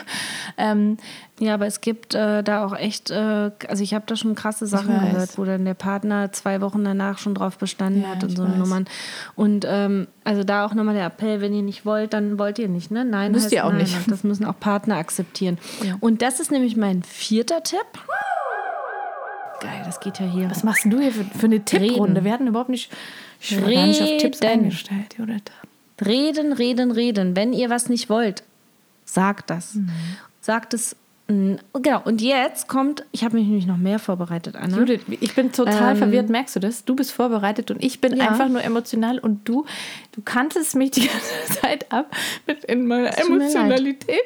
ähm, 0.57 0.97
Ja, 1.39 1.53
aber 1.53 1.67
es 1.67 1.79
gibt 1.81 2.15
äh, 2.15 2.43
da 2.43 2.65
auch 2.65 2.75
echt, 2.75 3.11
äh, 3.11 3.51
also 3.67 3.83
ich 3.83 3.93
habe 3.93 4.03
da 4.07 4.15
schon 4.15 4.35
krasse 4.35 4.67
Sachen 4.67 4.99
gehört, 4.99 5.37
wo 5.37 5.45
dann 5.45 5.63
der 5.65 5.73
Partner 5.73 6.31
zwei 6.33 6.59
Wochen 6.61 6.83
danach 6.83 7.17
schon 7.17 7.33
drauf 7.35 7.57
bestanden 7.57 8.01
Ja, 8.03 8.09
hat 8.09 8.23
und 8.23 8.35
so 8.35 8.43
weiß. 8.43 8.55
Nummern. 8.57 8.85
Und 9.35 9.65
ähm, 9.67 10.07
also 10.25 10.43
da 10.43 10.65
auch 10.65 10.73
nochmal 10.73 10.95
der 10.95 11.05
Appell, 11.05 11.39
wenn 11.41 11.53
ihr 11.53 11.61
nicht 11.63 11.85
wollt, 11.85 12.13
dann 12.13 12.37
wollt 12.37 12.59
ihr 12.59 12.67
nicht, 12.67 12.91
ne? 12.91 13.05
Nein, 13.05 13.31
Müsst 13.31 13.51
ihr 13.51 13.65
auch 13.65 13.69
nein. 13.71 13.81
nicht. 13.81 13.95
Und 13.95 14.11
das 14.11 14.23
müssen 14.23 14.45
auch 14.45 14.59
Partner 14.59 14.97
akzeptieren. 14.97 15.57
Und 16.01 16.21
das 16.21 16.39
ist 16.39 16.51
nämlich 16.51 16.75
mein 16.75 17.03
vierter 17.03 17.63
Tipp. 17.63 17.79
Geil, 19.59 19.81
das 19.85 19.99
geht 19.99 20.19
ja 20.19 20.25
hier. 20.25 20.49
was 20.49 20.63
machst 20.63 20.85
du 20.85 20.99
hier 20.99 21.11
für, 21.11 21.23
für 21.25 21.45
eine 21.45 21.63
Tipprunde? 21.63 22.15
Reden. 22.15 22.25
Wir 22.25 22.31
hatten 22.33 22.47
überhaupt 22.47 22.69
nicht, 22.69 22.91
gar 23.49 23.59
nicht 23.85 24.01
auf 24.01 24.09
Tipps 24.17 24.41
Reden. 24.41 24.51
eingestellt, 24.65 25.15
Judith. 25.17 25.41
Reden, 26.05 26.53
reden, 26.53 26.91
reden. 26.91 27.35
Wenn 27.35 27.51
ihr 27.53 27.69
was 27.69 27.89
nicht 27.89 28.09
wollt, 28.09 28.43
sagt 29.05 29.49
das. 29.49 29.75
Mhm. 29.75 29.89
Sagt 30.41 30.73
es. 30.73 30.95
Genau, 31.27 32.01
und 32.05 32.21
jetzt 32.23 32.67
kommt, 32.67 33.03
ich 33.11 33.23
habe 33.23 33.37
mich 33.37 33.45
nämlich 33.45 33.67
noch 33.67 33.77
mehr 33.77 33.99
vorbereitet, 33.99 34.55
Anna. 34.55 34.75
Judith, 34.79 35.01
ich 35.21 35.35
bin 35.35 35.51
total 35.51 35.91
Ähm, 35.91 35.97
verwirrt, 35.97 36.27
merkst 36.27 36.55
du 36.55 36.59
das? 36.59 36.85
Du 36.85 36.95
bist 36.95 37.11
vorbereitet 37.11 37.69
und 37.69 37.83
ich 37.83 38.01
bin 38.01 38.15
Ja. 38.17 38.29
einfach 38.29 38.49
nur 38.49 38.63
emotional 38.63 39.19
und 39.19 39.47
du, 39.47 39.63
du 40.13 40.23
kanntest 40.23 40.73
mich 40.75 40.89
die 40.89 41.01
ganze 41.07 41.59
Zeit 41.61 41.91
ab 41.91 42.15
mit 42.47 42.63
in 42.65 42.87
meiner. 42.87 43.15
Emotionalität. 43.19 44.17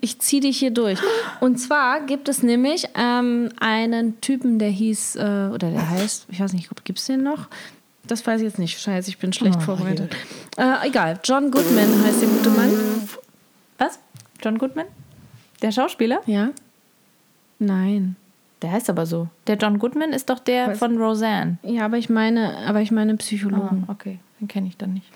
Ich, 0.00 0.18
ziehe 0.20 0.42
dich 0.42 0.58
hier 0.58 0.72
durch. 0.72 0.98
Und 1.40 1.56
zwar 1.58 2.00
gibt 2.02 2.28
es 2.28 2.42
nämlich 2.42 2.86
ähm, 2.94 3.48
einen 3.60 4.20
Typen, 4.20 4.58
der 4.58 4.68
hieß, 4.68 5.16
äh, 5.16 5.50
oder 5.54 5.70
der 5.70 5.88
heißt, 5.88 6.26
ich 6.28 6.38
weiß 6.38 6.52
nicht, 6.52 6.68
gibt 6.84 6.98
es 6.98 7.06
den 7.06 7.22
noch? 7.22 7.48
Das 8.06 8.26
weiß 8.26 8.40
ich 8.42 8.46
jetzt 8.46 8.58
nicht. 8.58 8.78
Scheiße, 8.78 9.08
ich 9.08 9.18
bin 9.18 9.32
schlecht 9.32 9.56
Oh, 9.58 9.64
vorbereitet. 9.64 10.14
Äh, 10.58 10.86
egal, 10.86 11.18
John 11.24 11.50
Goodman 11.50 12.04
heißt 12.04 12.20
der 12.20 12.28
gute 12.28 12.50
Mann. 12.50 12.70
Was? 13.78 13.98
John 14.42 14.58
Goodman? 14.58 14.86
Der 15.62 15.72
Schauspieler? 15.72 16.20
Ja? 16.26 16.50
Nein. 17.58 18.16
Der 18.62 18.72
heißt 18.72 18.90
aber 18.90 19.06
so. 19.06 19.28
Der 19.46 19.56
John 19.56 19.78
Goodman 19.78 20.12
ist 20.12 20.28
doch 20.28 20.38
der 20.40 20.68
Was? 20.68 20.78
von 20.78 20.98
Roseanne. 20.98 21.56
Ja, 21.62 21.86
aber 21.86 21.96
ich 21.96 22.10
meine, 22.10 22.58
aber 22.66 22.82
ich 22.82 22.90
meine 22.90 23.16
Psychologen. 23.16 23.84
Ah, 23.88 23.92
okay, 23.92 24.18
den 24.40 24.48
kenne 24.48 24.68
ich 24.68 24.76
dann 24.76 24.92
nicht. 24.94 25.06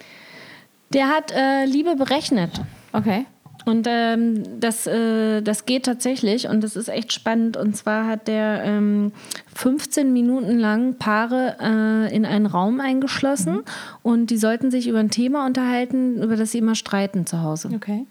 Der 0.90 1.08
hat 1.08 1.32
äh, 1.32 1.66
Liebe 1.66 1.96
berechnet. 1.96 2.62
Okay. 2.92 3.26
Und 3.64 3.86
ähm, 3.88 4.60
das, 4.60 4.86
äh, 4.86 5.40
das 5.40 5.64
geht 5.64 5.86
tatsächlich 5.86 6.48
und 6.48 6.62
das 6.62 6.76
ist 6.76 6.88
echt 6.88 7.12
spannend. 7.12 7.56
Und 7.56 7.76
zwar 7.76 8.06
hat 8.06 8.28
der 8.28 8.62
ähm, 8.64 9.12
15 9.54 10.12
Minuten 10.12 10.58
lang 10.58 10.96
Paare 10.98 11.56
äh, 11.60 12.14
in 12.14 12.26
einen 12.26 12.46
Raum 12.46 12.80
eingeschlossen 12.80 13.60
und 14.02 14.26
die 14.26 14.36
sollten 14.36 14.70
sich 14.70 14.86
über 14.86 14.98
ein 14.98 15.10
Thema 15.10 15.46
unterhalten, 15.46 16.22
über 16.22 16.36
das 16.36 16.50
sie 16.52 16.58
immer 16.58 16.74
streiten 16.74 17.26
zu 17.26 17.42
Hause. 17.42 17.70
Okay. 17.74 18.04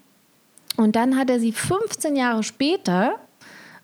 Und 0.76 0.96
dann 0.96 1.16
hat 1.16 1.30
er 1.30 1.38
sie 1.38 1.52
15 1.52 2.16
Jahre 2.16 2.42
später 2.42 3.14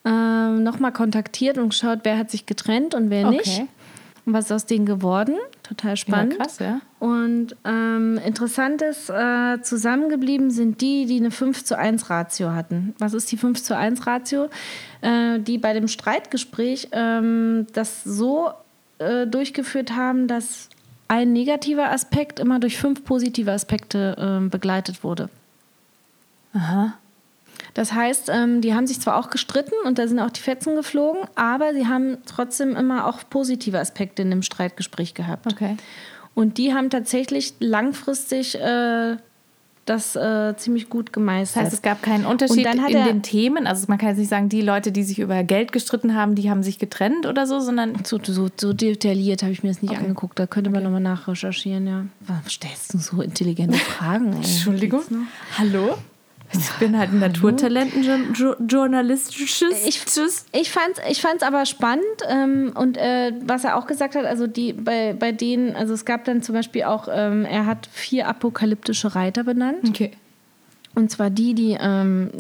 ähm, 0.05 0.65
nochmal 0.65 0.93
kontaktiert 0.93 1.57
und 1.59 1.69
geschaut, 1.69 2.01
wer 2.03 2.19
hat 2.19 2.31
sich 2.31 2.47
getrennt 2.47 2.95
und 2.95 3.11
wer 3.11 3.29
Okay. 3.29 3.37
nicht. 3.37 3.61
Und 4.27 4.33
was 4.33 4.47
ist 4.47 4.53
aus 4.53 4.67
denen 4.67 4.87
geworden? 4.87 5.37
Total 5.71 5.97
spannend. 5.97 6.33
Ja, 6.33 6.39
krass, 6.41 6.59
ja. 6.59 6.81
Und 6.99 7.55
ähm, 7.65 8.19
interessant 8.27 8.83
ist, 8.83 9.09
äh, 9.09 9.63
zusammengeblieben 9.63 10.51
sind 10.51 10.81
die, 10.81 11.07
die 11.07 11.19
eine 11.19 11.31
5 11.31 11.63
zu 11.63 11.79
1 11.79 12.11
Ratio 12.11 12.51
hatten. 12.51 12.93
Was 12.99 13.15
ist 13.15 13.31
die 13.31 13.37
5 13.37 13.63
zu 13.63 13.77
1 13.77 14.05
Ratio? 14.05 14.49
Äh, 15.01 15.39
die 15.39 15.59
bei 15.59 15.73
dem 15.73 15.87
Streitgespräch 15.87 16.89
ähm, 16.91 17.69
das 17.73 18.03
so 18.03 18.51
äh, 18.99 19.29
durchgeführt 19.29 19.93
haben, 19.93 20.27
dass 20.27 20.71
ein 21.07 21.33
negativer 21.33 21.93
Aspekt 21.93 22.41
immer 22.41 22.59
durch 22.59 22.77
fünf 22.77 23.05
positive 23.05 23.53
Aspekte 23.53 24.17
ähm, 24.19 24.51
begleitet 24.51 25.05
wurde. 25.05 25.29
Aha. 26.53 26.95
Das 27.81 27.95
heißt, 27.95 28.29
ähm, 28.31 28.61
die 28.61 28.75
haben 28.75 28.87
sich 28.87 29.01
zwar 29.01 29.17
auch 29.17 29.31
gestritten 29.31 29.73
und 29.87 29.99
da 29.99 30.07
sind 30.07 30.21
auch 30.21 30.29
die 30.29 30.43
Fetzen 30.43 30.77
geflogen, 30.77 31.23
aber 31.35 31.73
sie 31.73 31.87
haben 31.87 32.19
trotzdem 32.27 32.77
immer 32.77 33.07
auch 33.07 33.21
positive 33.31 33.79
Aspekte 33.79 34.21
in 34.21 34.29
dem 34.29 34.43
Streitgespräch 34.43 35.15
gehabt. 35.15 35.51
Okay. 35.51 35.79
Und 36.35 36.59
die 36.59 36.75
haben 36.75 36.91
tatsächlich 36.91 37.55
langfristig 37.59 38.61
äh, 38.61 39.17
das 39.87 40.15
äh, 40.15 40.55
ziemlich 40.59 40.91
gut 40.91 41.15
gemeistert. 41.15 41.57
Das 41.57 41.65
heißt, 41.69 41.73
es 41.77 41.81
gab 41.81 42.03
keinen 42.03 42.27
Unterschied 42.27 42.67
in 42.67 43.05
den 43.07 43.23
Themen. 43.23 43.67
Also 43.67 43.87
man 43.89 43.97
kann 43.97 44.11
jetzt 44.11 44.19
nicht 44.19 44.29
sagen, 44.29 44.51
die 44.51 44.61
Leute, 44.61 44.93
die 44.93 45.03
sich 45.03 45.19
über 45.19 45.43
Geld 45.43 45.73
gestritten 45.73 46.15
haben, 46.15 46.35
die 46.35 46.51
haben 46.51 46.63
sich 46.63 46.79
getrennt 46.79 47.25
oder 47.25 47.47
so, 47.47 47.61
sondern 47.61 47.95
so, 48.05 48.19
so, 48.23 48.51
so 48.55 48.75
detailliert 48.75 49.43
habe 49.43 49.53
ich 49.53 49.63
mir 49.63 49.71
das 49.71 49.81
nicht 49.81 49.97
angeguckt. 49.97 50.39
Da 50.39 50.47
könnte 50.47 50.69
man 50.69 50.83
nochmal 50.83 51.01
nachrecherchieren, 51.01 51.87
ja. 51.87 52.05
Warum 52.21 52.47
stellst 52.47 52.93
du 52.93 52.99
so 52.99 53.23
intelligente 53.23 53.79
Fragen? 53.79 54.33
Entschuldigung. 54.37 55.01
Hallo? 55.57 55.97
Ich 56.53 56.71
bin 56.81 56.99
halt 56.99 57.13
ein 57.13 57.21
Naturtalent, 57.21 57.95
ein 57.95 58.03
jo 58.03 58.17
jo 58.35 58.55
journalistisches. 58.67 59.73
Ich, 59.87 60.01
ich 60.53 60.71
fand 60.71 60.99
es 60.99 61.11
ich 61.11 61.21
fand's 61.21 61.43
aber 61.45 61.65
spannend 61.65 62.05
ähm, 62.29 62.73
und 62.75 62.97
äh, 62.97 63.33
was 63.45 63.65
er 63.65 63.77
auch 63.77 63.87
gesagt 63.87 64.17
hat, 64.17 64.25
also 64.25 64.47
die 64.47 64.73
bei, 64.73 65.13
bei 65.17 65.31
denen, 65.33 65.77
also 65.77 65.95
es 65.95 66.05
gab 66.05 66.25
dann 66.25 66.43
zum 66.43 66.55
Beispiel 66.57 66.83
auch, 66.85 67.09
ähm, 67.11 67.45
er 67.45 67.67
hat 67.67 67.89
vier 67.93 68.27
apokalyptische 68.29 69.15
Reiter 69.15 69.45
benannt. 69.45 69.89
okay. 69.89 70.11
Und 70.97 71.09
zwar 71.13 71.31
die, 71.31 71.55
die 71.55 71.77
ähm, 71.81 72.31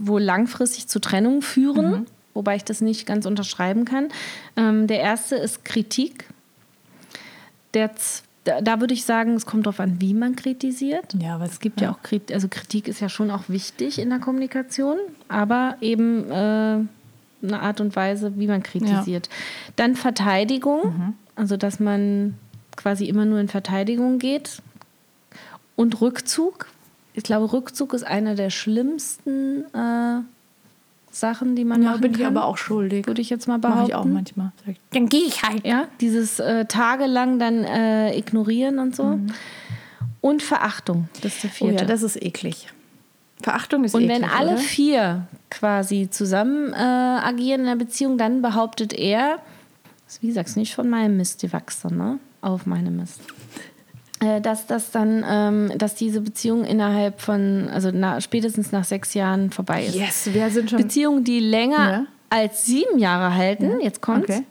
wohl 0.00 0.20
langfristig 0.20 0.88
zu 0.88 0.98
Trennung 0.98 1.40
führen, 1.40 1.90
Mhm. 1.90 2.06
wobei 2.34 2.56
ich 2.56 2.64
das 2.64 2.80
nicht 2.80 3.06
ganz 3.06 3.26
unterschreiben 3.26 3.84
kann. 3.84 4.08
Ähm, 4.56 4.88
der 4.88 4.98
erste 4.98 5.36
ist 5.36 5.64
Kritik. 5.64 6.24
Der, 7.74 7.94
z- 7.94 8.24
da, 8.44 8.60
da 8.60 8.80
würde 8.80 8.94
ich 8.94 9.04
sagen, 9.04 9.34
es 9.34 9.46
kommt 9.46 9.66
darauf 9.66 9.80
an, 9.80 10.00
wie 10.00 10.14
man 10.14 10.36
kritisiert. 10.36 11.14
Ja, 11.20 11.34
aber 11.34 11.44
Es 11.44 11.60
gibt 11.60 11.80
ja, 11.80 11.92
auch 11.92 12.02
Kritik, 12.02 12.34
also 12.34 12.48
Kritik 12.48 12.88
ist 12.88 13.00
ja 13.00 13.08
schon 13.08 13.30
auch 13.30 13.48
wichtig 13.48 13.98
in 13.98 14.10
der 14.10 14.18
Kommunikation, 14.18 14.98
aber 15.28 15.76
eben 15.80 16.30
äh, 16.30 16.34
eine 17.42 17.60
Art 17.60 17.80
und 17.80 17.96
Weise, 17.96 18.32
wie 18.36 18.46
man 18.46 18.62
kritisiert. 18.62 19.28
Dann 19.76 19.94
Verteidigung, 19.94 21.14
also 21.36 21.56
dass 21.56 21.80
man 21.80 22.34
quasi 22.76 23.06
immer 23.06 23.24
nur 23.24 23.38
in 23.40 23.48
Verteidigung 23.48 24.18
geht. 24.18 24.62
Und 25.76 26.00
Rückzug. 26.00 26.66
Ich 27.14 27.24
glaube, 27.24 27.52
Rückzug 27.52 27.94
ist 27.94 28.04
einer 28.04 28.34
der 28.34 28.50
schlimmsten 28.50 29.64
äh, 29.74 30.20
Sachen, 31.10 31.56
die 31.56 31.64
man 31.64 31.82
Ja, 31.82 31.90
machen 31.90 32.02
bin 32.02 32.12
kann. 32.12 32.20
ich 32.20 32.26
aber 32.26 32.44
auch 32.44 32.56
schuldig. 32.56 33.06
Würde 33.06 33.20
ich 33.20 33.30
jetzt 33.30 33.48
mal 33.48 33.58
Mache 33.58 33.72
behaupten. 33.72 33.88
ich 33.88 33.94
auch 33.96 34.04
manchmal. 34.04 34.52
Dann 34.92 35.08
gehe 35.08 35.24
ich 35.26 35.42
halt. 35.42 35.66
Ja, 35.66 35.88
dieses 36.00 36.38
äh, 36.38 36.66
tagelang 36.66 37.38
dann 37.38 37.64
äh, 37.64 38.16
ignorieren 38.16 38.78
und 38.78 38.94
so. 38.94 39.18
Und 40.20 40.42
Verachtung, 40.42 41.08
das 41.22 41.34
ist 41.36 41.42
der 41.44 41.50
Oh 41.50 41.54
vierte. 41.54 41.82
ja, 41.82 41.84
das 41.88 42.02
ist 42.02 42.22
eklig. 42.22 42.68
Verachtung 43.42 43.84
ist 43.84 43.94
Und 43.94 44.02
eklig. 44.02 44.20
wenn 44.22 44.28
alle 44.30 44.50
oder? 44.52 44.58
vier 44.58 45.26
quasi 45.50 46.08
zusammen 46.10 46.72
äh, 46.72 46.76
agieren 46.76 47.60
in 47.62 47.66
der 47.66 47.76
Beziehung, 47.76 48.18
dann 48.18 48.42
behauptet 48.42 48.92
er, 48.92 49.38
wie 50.20 50.26
gesagt, 50.28 50.56
nicht 50.56 50.74
von 50.74 50.88
meinem 50.90 51.16
Mist 51.16 51.40
gewachsen, 51.40 51.96
ne? 51.96 52.18
Auf 52.42 52.66
meinem 52.66 52.96
Mist. 52.96 53.20
Äh, 54.20 54.42
dass 54.42 54.66
das 54.66 54.90
dann, 54.90 55.24
ähm, 55.26 55.72
dass 55.78 55.94
diese 55.94 56.20
Beziehung 56.20 56.64
innerhalb 56.64 57.20
von, 57.22 57.68
also 57.72 57.90
na, 57.92 58.20
spätestens 58.20 58.70
nach 58.70 58.84
sechs 58.84 59.14
Jahren 59.14 59.50
vorbei 59.50 59.86
ist. 59.86 59.94
Yes, 59.94 60.28
wir 60.32 60.50
sind 60.50 60.68
schon. 60.68 60.78
Beziehungen, 60.82 61.24
die 61.24 61.40
länger 61.40 61.90
Ja. 61.90 62.06
als 62.28 62.66
sieben 62.66 62.98
Jahre 62.98 63.34
halten, 63.34 63.80
jetzt 63.80 64.02
kommt's. 64.02 64.28
Okay. 64.28 64.44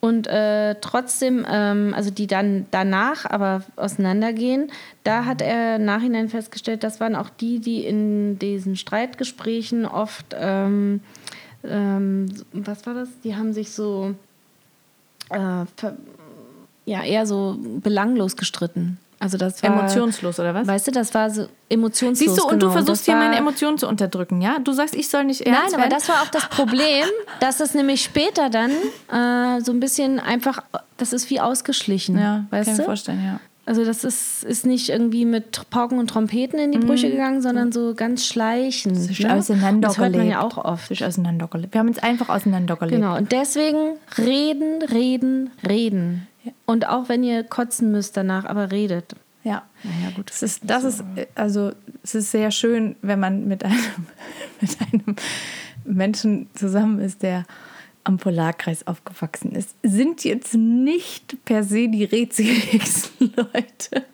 Und 0.00 0.26
äh, 0.26 0.74
trotzdem, 0.80 1.46
ähm, 1.48 1.94
also 1.96 2.10
die 2.10 2.26
dann 2.26 2.66
danach 2.72 3.24
aber 3.24 3.62
auseinandergehen, 3.76 4.70
da 5.04 5.24
hat 5.24 5.40
er 5.40 5.78
Nachhinein 5.78 6.28
festgestellt, 6.28 6.82
das 6.82 6.98
waren 7.00 7.14
auch 7.14 7.30
die, 7.30 7.58
die 7.60 7.86
in 7.86 8.38
diesen 8.38 8.76
Streitgesprächen 8.76 9.86
oft, 9.86 10.34
ähm, 10.38 11.00
ähm, 11.62 12.26
was 12.52 12.84
war 12.84 12.92
das? 12.94 13.08
Die 13.22 13.34
haben 13.34 13.54
sich 13.54 13.70
so, 13.70 14.14
äh, 15.30 15.64
ja, 16.84 17.02
eher 17.02 17.26
so 17.26 17.56
belanglos 17.58 18.36
gestritten. 18.36 18.98
Also 19.18 19.38
das 19.38 19.62
war 19.62 19.70
Emotionslos, 19.70 20.38
oder 20.40 20.54
was? 20.54 20.66
Weißt 20.66 20.86
du, 20.86 20.90
das 20.90 21.14
war 21.14 21.30
so 21.30 21.46
emotionslos. 21.68 22.18
Siehst 22.18 22.38
du, 22.38 22.44
und 22.44 22.60
du 22.60 22.66
genau. 22.66 22.72
versuchst 22.72 23.02
Das 23.02 23.04
hier 23.06 23.16
meine 23.16 23.36
Emotionen 23.36 23.78
zu 23.78 23.88
unterdrücken, 23.88 24.42
ja? 24.42 24.58
Du 24.58 24.72
sagst, 24.72 24.94
ich 24.94 25.08
soll 25.08 25.24
nicht 25.24 25.42
ernst 25.42 25.72
Nein, 25.72 25.80
aber 25.80 25.88
das 25.88 26.08
war 26.08 26.22
auch 26.22 26.28
das 26.28 26.48
Problem, 26.48 27.06
dass 27.40 27.60
es 27.60 27.74
nämlich 27.74 28.02
später 28.02 28.50
dann 28.50 28.70
äh, 28.70 29.60
so 29.62 29.72
ein 29.72 29.80
bisschen 29.80 30.20
einfach, 30.20 30.62
das 30.96 31.12
ist 31.12 31.30
wie 31.30 31.40
ausgeschlichen. 31.40 32.18
ja, 32.18 32.44
weißt 32.50 32.66
kann 32.66 32.72
ich 32.72 32.76
du? 32.76 32.82
mir 32.82 32.86
vorstellen, 32.86 33.24
ja. 33.24 33.40
Also 33.66 33.84
das 33.84 34.04
ist, 34.04 34.44
ist 34.44 34.66
nicht 34.66 34.90
irgendwie 34.90 35.24
mit 35.24 35.70
Pauken 35.70 35.98
und 35.98 36.08
Trompeten 36.08 36.58
in 36.58 36.72
die 36.72 36.78
Brüche 36.78 37.10
gegangen, 37.10 37.40
sondern 37.40 37.72
so 37.72 37.94
ganz 37.94 38.26
schleichend. 38.26 38.96
Sich 38.96 39.20
ne? 39.20 39.32
auseinandergelebt. 39.32 39.84
Das 39.84 39.98
hört 39.98 40.16
man 40.16 40.28
ja 40.28 40.42
auch 40.42 40.58
oft. 40.58 40.88
Sich 40.88 41.02
auseinandergelebt. 41.02 41.72
Wir 41.72 41.78
haben 41.78 41.88
uns 41.88 41.98
einfach 41.98 42.28
auseinandergelebt. 42.28 43.00
Genau, 43.00 43.16
und 43.16 43.32
deswegen 43.32 43.96
reden, 44.18 44.82
reden, 44.82 45.50
reden. 45.66 46.26
Und 46.66 46.88
auch 46.88 47.08
wenn 47.08 47.22
ihr 47.22 47.44
kotzen 47.44 47.90
müsst 47.90 48.16
danach, 48.16 48.44
aber 48.44 48.70
redet. 48.70 49.14
Ja. 49.44 49.62
Naja, 49.82 50.10
gut. 50.16 50.30
Es 50.30 50.42
ist, 50.42 50.62
das 50.64 50.84
ist, 50.84 51.04
äh, 51.16 51.26
also, 51.34 51.72
es 52.02 52.14
ist 52.14 52.30
sehr 52.30 52.50
schön, 52.50 52.96
wenn 53.02 53.20
man 53.20 53.46
mit 53.46 53.64
einem, 53.64 53.78
mit 54.60 54.76
einem 54.80 55.16
Menschen 55.84 56.48
zusammen 56.54 57.00
ist, 57.00 57.22
der 57.22 57.44
am 58.04 58.18
Polarkreis 58.18 58.86
aufgewachsen 58.86 59.52
ist. 59.52 59.74
Sind 59.82 60.24
jetzt 60.24 60.54
nicht 60.54 61.44
per 61.44 61.64
se 61.64 61.88
die 61.88 62.04
redseligsten 62.04 63.32
Leute. 63.36 64.04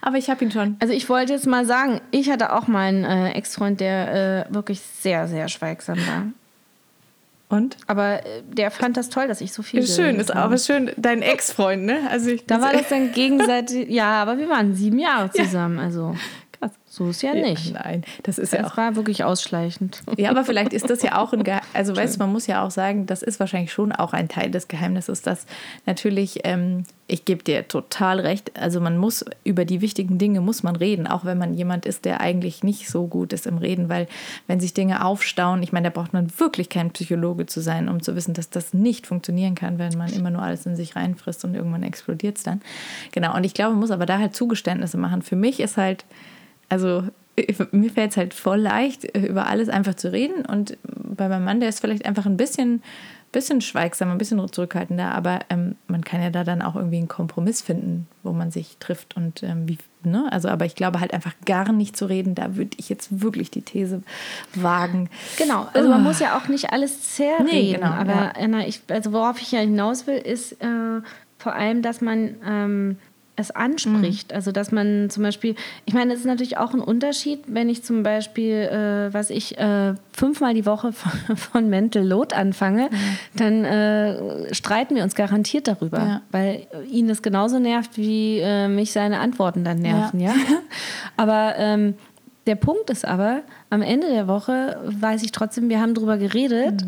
Aber 0.00 0.16
ich 0.16 0.30
habe 0.30 0.44
ihn 0.44 0.50
schon. 0.50 0.76
Also 0.80 0.94
ich 0.94 1.08
wollte 1.08 1.34
jetzt 1.34 1.46
mal 1.46 1.66
sagen, 1.66 2.00
ich 2.10 2.30
hatte 2.30 2.54
auch 2.54 2.68
mal 2.68 2.88
einen 2.88 3.04
äh, 3.04 3.32
Ex-Freund, 3.32 3.80
der 3.80 4.46
äh, 4.48 4.54
wirklich 4.54 4.80
sehr, 4.80 5.28
sehr 5.28 5.48
schweigsam 5.48 5.98
war. 6.06 6.26
Und? 7.50 7.76
Aber 7.86 8.26
äh, 8.26 8.42
der 8.44 8.70
fand 8.70 8.96
das 8.96 9.08
toll, 9.08 9.26
dass 9.26 9.40
ich 9.40 9.52
so 9.52 9.62
viel 9.62 9.86
schön, 9.86 10.16
ist 10.16 10.30
habe. 10.30 10.40
aber 10.40 10.58
schön. 10.58 10.90
Dein 10.96 11.22
Ex-Freund, 11.22 11.84
ne? 11.84 12.00
Also 12.10 12.30
ich, 12.30 12.44
Da 12.46 12.60
war 12.60 12.72
das 12.74 12.88
dann 12.90 13.12
gegenseitig, 13.12 13.88
ja, 13.88 14.20
aber 14.22 14.36
wir 14.38 14.48
waren 14.48 14.74
sieben 14.74 14.98
Jahre 14.98 15.30
zusammen, 15.30 15.78
also 15.78 16.14
krass. 16.52 16.72
So 16.98 17.10
ist 17.10 17.22
ja 17.22 17.32
nicht. 17.32 17.72
Nein, 17.72 18.02
das 18.24 18.38
ist 18.38 18.52
ja 18.52 18.62
Das 18.62 18.72
auch 18.72 18.76
war 18.76 18.96
wirklich 18.96 19.22
ausschleichend. 19.22 20.02
Ja, 20.16 20.30
aber 20.30 20.44
vielleicht 20.44 20.72
ist 20.72 20.90
das 20.90 21.00
ja 21.02 21.16
auch 21.16 21.32
ein 21.32 21.44
Geheimnis. 21.44 21.68
Also, 21.74 21.94
weißt 21.94 22.16
du, 22.16 22.18
man 22.18 22.32
muss 22.32 22.48
ja 22.48 22.64
auch 22.64 22.72
sagen, 22.72 23.06
das 23.06 23.22
ist 23.22 23.38
wahrscheinlich 23.38 23.72
schon 23.72 23.92
auch 23.92 24.12
ein 24.12 24.28
Teil 24.28 24.50
des 24.50 24.66
Geheimnisses, 24.66 25.22
dass 25.22 25.46
natürlich, 25.86 26.40
ähm, 26.42 26.82
ich 27.06 27.24
gebe 27.24 27.44
dir 27.44 27.68
total 27.68 28.18
recht, 28.18 28.58
also 28.58 28.80
man 28.80 28.98
muss 28.98 29.24
über 29.44 29.64
die 29.64 29.80
wichtigen 29.80 30.18
Dinge 30.18 30.40
muss 30.40 30.64
man 30.64 30.74
reden, 30.74 31.06
auch 31.06 31.24
wenn 31.24 31.38
man 31.38 31.54
jemand 31.54 31.86
ist, 31.86 32.04
der 32.04 32.20
eigentlich 32.20 32.64
nicht 32.64 32.88
so 32.88 33.06
gut 33.06 33.32
ist 33.32 33.46
im 33.46 33.58
Reden, 33.58 33.88
weil 33.88 34.08
wenn 34.48 34.58
sich 34.58 34.74
Dinge 34.74 35.04
aufstauen, 35.04 35.62
ich 35.62 35.72
meine, 35.72 35.90
da 35.90 36.00
braucht 36.00 36.12
man 36.12 36.28
wirklich 36.38 36.68
kein 36.68 36.90
Psychologe 36.90 37.46
zu 37.46 37.60
sein, 37.60 37.88
um 37.88 38.02
zu 38.02 38.16
wissen, 38.16 38.34
dass 38.34 38.50
das 38.50 38.74
nicht 38.74 39.06
funktionieren 39.06 39.54
kann, 39.54 39.78
wenn 39.78 39.96
man 39.96 40.12
immer 40.12 40.30
nur 40.30 40.42
alles 40.42 40.66
in 40.66 40.74
sich 40.74 40.96
reinfrisst 40.96 41.44
und 41.44 41.54
irgendwann 41.54 41.84
explodiert 41.84 42.38
es 42.38 42.42
dann. 42.42 42.60
Genau, 43.12 43.36
und 43.36 43.44
ich 43.44 43.54
glaube, 43.54 43.70
man 43.70 43.80
muss 43.80 43.92
aber 43.92 44.04
da 44.04 44.18
halt 44.18 44.34
Zugeständnisse 44.34 44.98
machen. 44.98 45.22
Für 45.22 45.36
mich 45.36 45.60
ist 45.60 45.76
halt, 45.76 46.04
also 46.68 47.04
mir 47.70 47.90
fällt 47.90 48.12
es 48.12 48.16
halt 48.16 48.34
voll 48.34 48.58
leicht, 48.58 49.16
über 49.16 49.46
alles 49.46 49.68
einfach 49.68 49.94
zu 49.94 50.12
reden. 50.12 50.44
Und 50.44 50.76
bei 50.82 51.28
meinem 51.28 51.44
Mann, 51.44 51.60
der 51.60 51.68
ist 51.68 51.80
vielleicht 51.80 52.04
einfach 52.04 52.26
ein 52.26 52.36
bisschen, 52.36 52.82
bisschen 53.30 53.60
schweigsamer, 53.60 54.12
ein 54.12 54.18
bisschen 54.18 54.44
zurückhaltender, 54.52 55.14
aber 55.14 55.40
ähm, 55.50 55.76
man 55.86 56.02
kann 56.02 56.20
ja 56.20 56.30
da 56.30 56.42
dann 56.42 56.62
auch 56.62 56.74
irgendwie 56.74 56.96
einen 56.96 57.08
Kompromiss 57.08 57.62
finden, 57.62 58.08
wo 58.24 58.32
man 58.32 58.50
sich 58.50 58.78
trifft. 58.80 59.16
Und 59.16 59.44
ähm, 59.44 59.68
wie, 59.68 59.78
ne? 60.02 60.26
Also, 60.30 60.48
aber 60.48 60.64
ich 60.64 60.74
glaube 60.74 60.98
halt 60.98 61.14
einfach 61.14 61.34
gar 61.46 61.70
nicht 61.72 61.96
zu 61.96 62.06
reden, 62.06 62.34
da 62.34 62.56
würde 62.56 62.76
ich 62.76 62.88
jetzt 62.88 63.20
wirklich 63.22 63.50
die 63.52 63.62
These 63.62 64.02
wagen. 64.54 65.08
Genau, 65.36 65.68
also 65.72 65.88
man 65.88 66.02
muss 66.02 66.18
ja 66.18 66.36
auch 66.36 66.48
nicht 66.48 66.72
alles 66.72 67.14
zerreden. 67.14 67.46
Nee, 67.50 67.72
genau, 67.74 67.90
aber 67.90 68.12
ja. 68.12 68.32
Anna, 68.36 68.66
ich, 68.66 68.82
also 68.88 69.12
worauf 69.12 69.40
ich 69.40 69.52
ja 69.52 69.60
hinaus 69.60 70.08
will, 70.08 70.18
ist 70.18 70.52
äh, 70.60 71.00
vor 71.38 71.54
allem, 71.54 71.82
dass 71.82 72.00
man 72.00 72.34
ähm, 72.44 72.96
es 73.38 73.50
anspricht. 73.50 74.32
Also 74.32 74.52
dass 74.52 74.72
man 74.72 75.08
zum 75.10 75.22
Beispiel, 75.22 75.54
ich 75.86 75.94
meine, 75.94 76.12
es 76.12 76.20
ist 76.20 76.26
natürlich 76.26 76.56
auch 76.58 76.74
ein 76.74 76.80
Unterschied, 76.80 77.40
wenn 77.46 77.68
ich 77.68 77.82
zum 77.84 78.02
Beispiel, 78.02 78.54
äh, 78.54 79.12
was 79.14 79.30
ich 79.30 79.56
äh, 79.58 79.94
fünfmal 80.12 80.54
die 80.54 80.66
Woche 80.66 80.92
von, 80.92 81.36
von 81.36 81.68
Mental 81.70 82.04
Load 82.06 82.34
anfange, 82.34 82.90
dann 83.36 83.64
äh, 83.64 84.54
streiten 84.54 84.94
wir 84.96 85.02
uns 85.04 85.14
garantiert 85.14 85.68
darüber, 85.68 85.98
Ja. 85.98 86.22
weil 86.32 86.66
ihn 86.90 87.08
das 87.08 87.22
genauso 87.22 87.58
nervt, 87.58 87.96
wie 87.96 88.38
äh, 88.40 88.68
mich 88.68 88.92
seine 88.92 89.20
Antworten 89.20 89.64
dann 89.64 89.78
nerven, 89.78 90.20
ja. 90.20 90.34
Aber 91.16 91.54
ähm, 91.56 91.94
der 92.46 92.54
Punkt 92.56 92.88
ist 92.88 93.04
aber, 93.04 93.42
am 93.68 93.82
Ende 93.82 94.08
der 94.08 94.26
Woche 94.26 94.80
weiß 94.84 95.22
ich 95.22 95.32
trotzdem, 95.32 95.68
wir 95.68 95.80
haben 95.82 95.92
drüber 95.92 96.16
geredet 96.16 96.82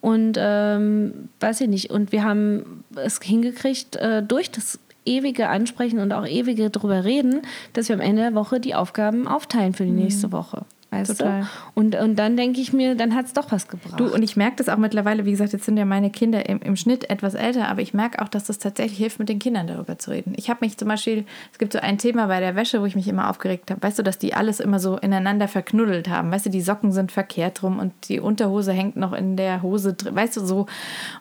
und 0.00 0.36
ähm, 0.40 1.28
weiß 1.38 1.60
ich 1.60 1.68
nicht, 1.68 1.90
und 1.90 2.10
wir 2.10 2.24
haben 2.24 2.82
es 2.96 3.20
hingekriegt, 3.22 3.94
äh, 3.94 4.24
durch 4.24 4.50
das 4.50 4.80
ewige 5.04 5.48
Ansprechen 5.48 5.98
und 5.98 6.12
auch 6.12 6.26
ewige 6.26 6.70
drüber 6.70 7.04
reden, 7.04 7.42
dass 7.72 7.88
wir 7.88 7.96
am 7.96 8.00
Ende 8.00 8.22
der 8.22 8.34
Woche 8.34 8.60
die 8.60 8.74
Aufgaben 8.74 9.26
aufteilen 9.26 9.74
für 9.74 9.84
die 9.84 9.90
nächste 9.90 10.32
Woche. 10.32 10.64
Weißt 10.94 11.18
Total. 11.18 11.40
du? 11.42 11.46
Und, 11.80 11.94
und 11.96 12.16
dann 12.16 12.36
denke 12.36 12.60
ich 12.60 12.72
mir, 12.72 12.94
dann 12.94 13.14
hat 13.14 13.26
es 13.26 13.32
doch 13.32 13.50
was 13.52 13.68
gebracht. 13.68 13.98
Du, 13.98 14.12
und 14.12 14.22
ich 14.22 14.36
merke 14.36 14.56
das 14.56 14.68
auch 14.68 14.76
mittlerweile, 14.76 15.24
wie 15.24 15.30
gesagt, 15.30 15.52
jetzt 15.52 15.64
sind 15.64 15.76
ja 15.76 15.84
meine 15.84 16.10
Kinder 16.10 16.48
im, 16.48 16.60
im 16.60 16.76
Schnitt 16.76 17.10
etwas 17.10 17.34
älter, 17.34 17.68
aber 17.68 17.82
ich 17.82 17.94
merke 17.94 18.22
auch, 18.22 18.28
dass 18.28 18.44
das 18.44 18.58
tatsächlich 18.58 18.98
hilft, 18.98 19.18
mit 19.18 19.28
den 19.28 19.38
Kindern 19.38 19.66
darüber 19.66 19.98
zu 19.98 20.10
reden. 20.10 20.32
Ich 20.36 20.50
habe 20.50 20.58
mich 20.62 20.76
zum 20.76 20.88
Beispiel, 20.88 21.24
es 21.52 21.58
gibt 21.58 21.72
so 21.72 21.78
ein 21.80 21.98
Thema 21.98 22.26
bei 22.26 22.40
der 22.40 22.56
Wäsche, 22.56 22.80
wo 22.80 22.86
ich 22.86 22.94
mich 22.96 23.08
immer 23.08 23.28
aufgeregt 23.30 23.70
habe. 23.70 23.82
Weißt 23.82 23.98
du, 23.98 24.02
dass 24.02 24.18
die 24.18 24.34
alles 24.34 24.60
immer 24.60 24.78
so 24.78 24.96
ineinander 24.96 25.48
verknuddelt 25.48 26.08
haben. 26.08 26.30
Weißt 26.30 26.46
du, 26.46 26.50
die 26.50 26.60
Socken 26.60 26.92
sind 26.92 27.12
verkehrt 27.12 27.62
rum 27.62 27.78
und 27.78 27.92
die 28.08 28.20
Unterhose 28.20 28.72
hängt 28.72 28.96
noch 28.96 29.12
in 29.12 29.36
der 29.36 29.62
Hose 29.62 29.94
drin. 29.94 30.14
Weißt 30.14 30.36
du, 30.36 30.44
so. 30.44 30.66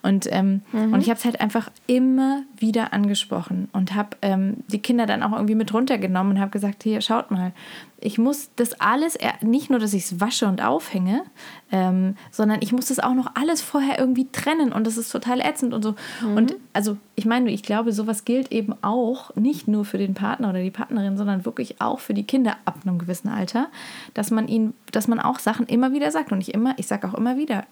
Und, 0.01 0.27
ähm, 0.31 0.61
und 0.73 1.01
ich 1.01 1.09
habe 1.09 1.17
es 1.17 1.25
halt 1.25 1.41
einfach 1.41 1.69
immer 1.87 2.43
wieder 2.57 2.93
angesprochen 2.93 3.69
und 3.73 3.95
habe 3.95 4.09
ähm, 4.21 4.57
die 4.67 4.79
Kinder 4.79 5.05
dann 5.05 5.23
auch 5.23 5.31
irgendwie 5.33 5.55
mit 5.55 5.73
runtergenommen 5.73 6.33
und 6.33 6.39
habe 6.39 6.51
gesagt, 6.51 6.83
hier, 6.83 7.01
schaut 7.01 7.31
mal, 7.31 7.51
ich 7.99 8.17
muss 8.17 8.49
das 8.57 8.79
alles, 8.81 9.15
er- 9.15 9.35
nicht 9.63 9.69
nur, 9.69 9.79
dass 9.79 9.93
ich 9.93 10.03
es 10.03 10.19
wasche 10.19 10.45
und 10.45 10.61
aufhänge, 10.61 11.23
ähm, 11.71 12.17
sondern 12.31 12.59
ich 12.61 12.73
muss 12.73 12.87
das 12.87 12.99
auch 12.99 13.13
noch 13.13 13.31
alles 13.35 13.61
vorher 13.61 13.97
irgendwie 13.97 14.27
trennen 14.29 14.73
und 14.73 14.85
das 14.85 14.97
ist 14.97 15.09
total 15.09 15.39
ätzend 15.39 15.73
und 15.73 15.81
so. 15.81 15.95
Und 16.35 16.55
also 16.73 16.97
ich 17.15 17.25
meine, 17.25 17.49
ich 17.49 17.63
glaube, 17.63 17.93
sowas 17.93 18.25
gilt 18.25 18.51
eben 18.51 18.75
auch 18.81 19.33
nicht 19.37 19.69
nur 19.69 19.85
für 19.85 19.97
den 19.97 20.15
Partner 20.15 20.49
oder 20.49 20.61
die 20.61 20.69
Partnerin, 20.69 21.15
sondern 21.15 21.45
wirklich 21.45 21.79
auch 21.79 22.01
für 22.01 22.13
die 22.13 22.25
Kinder 22.25 22.57
ab 22.65 22.79
einem 22.85 22.99
gewissen 22.99 23.29
Alter, 23.29 23.67
dass 24.13 24.31
man 24.31 24.49
ihnen, 24.49 24.73
dass 24.91 25.07
man 25.07 25.21
auch 25.21 25.39
Sachen 25.39 25.65
immer 25.67 25.93
wieder 25.93 26.11
sagt 26.11 26.33
und 26.33 26.41
ich 26.41 26.53
immer, 26.53 26.73
ich 26.77 26.87
sage 26.87 27.07
auch 27.07 27.13
immer 27.13 27.37
wieder, 27.37 27.63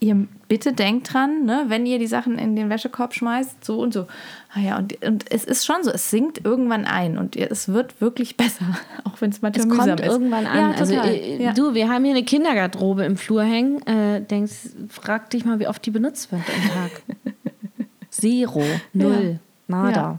ihr 0.00 0.26
bitte 0.48 0.72
denkt 0.72 1.12
dran, 1.12 1.44
ne, 1.44 1.66
wenn 1.68 1.84
ihr 1.84 1.98
die 1.98 2.06
Sachen 2.06 2.38
in 2.38 2.56
den 2.56 2.70
Wäschekorb 2.70 3.14
schmeißt, 3.14 3.62
so 3.62 3.78
und 3.78 3.92
so. 3.92 4.06
Ah 4.52 4.60
ja, 4.60 4.78
und, 4.78 5.04
und 5.04 5.30
es 5.30 5.44
ist 5.44 5.66
schon 5.66 5.84
so, 5.84 5.90
es 5.90 6.10
sinkt 6.10 6.44
irgendwann 6.44 6.86
ein 6.86 7.18
und 7.18 7.36
es 7.36 7.68
wird 7.68 8.00
wirklich 8.00 8.36
besser, 8.38 8.64
auch 9.04 9.20
wenn 9.20 9.30
es 9.30 9.42
manchmal 9.42 9.66
es 9.66 9.66
mühsam 9.66 9.86
kommt 9.86 10.00
ist. 10.00 10.06
irgendwann 10.06 10.46
an. 10.46 10.58
Ja, 10.58 10.78
also 10.78 10.94
äh, 10.94 11.42
ja. 11.42 11.52
du, 11.52 11.74
wir 11.74 11.88
haben 11.88 12.04
hier 12.04 12.14
eine 12.14 12.24
Kindergarderobe 12.24 13.04
im 13.04 13.16
Flur 13.16 13.42
hängen. 13.42 13.86
Äh, 13.86 14.22
denkst, 14.22 14.70
frag 14.88 15.30
dich 15.30 15.44
mal, 15.44 15.60
wie 15.60 15.68
oft 15.68 15.84
die 15.84 15.90
benutzt 15.90 16.32
wird 16.32 16.42
am 16.42 16.70
Tag. 16.70 17.02
Zero, 18.10 18.64
null, 18.92 19.38
nada. 19.68 20.18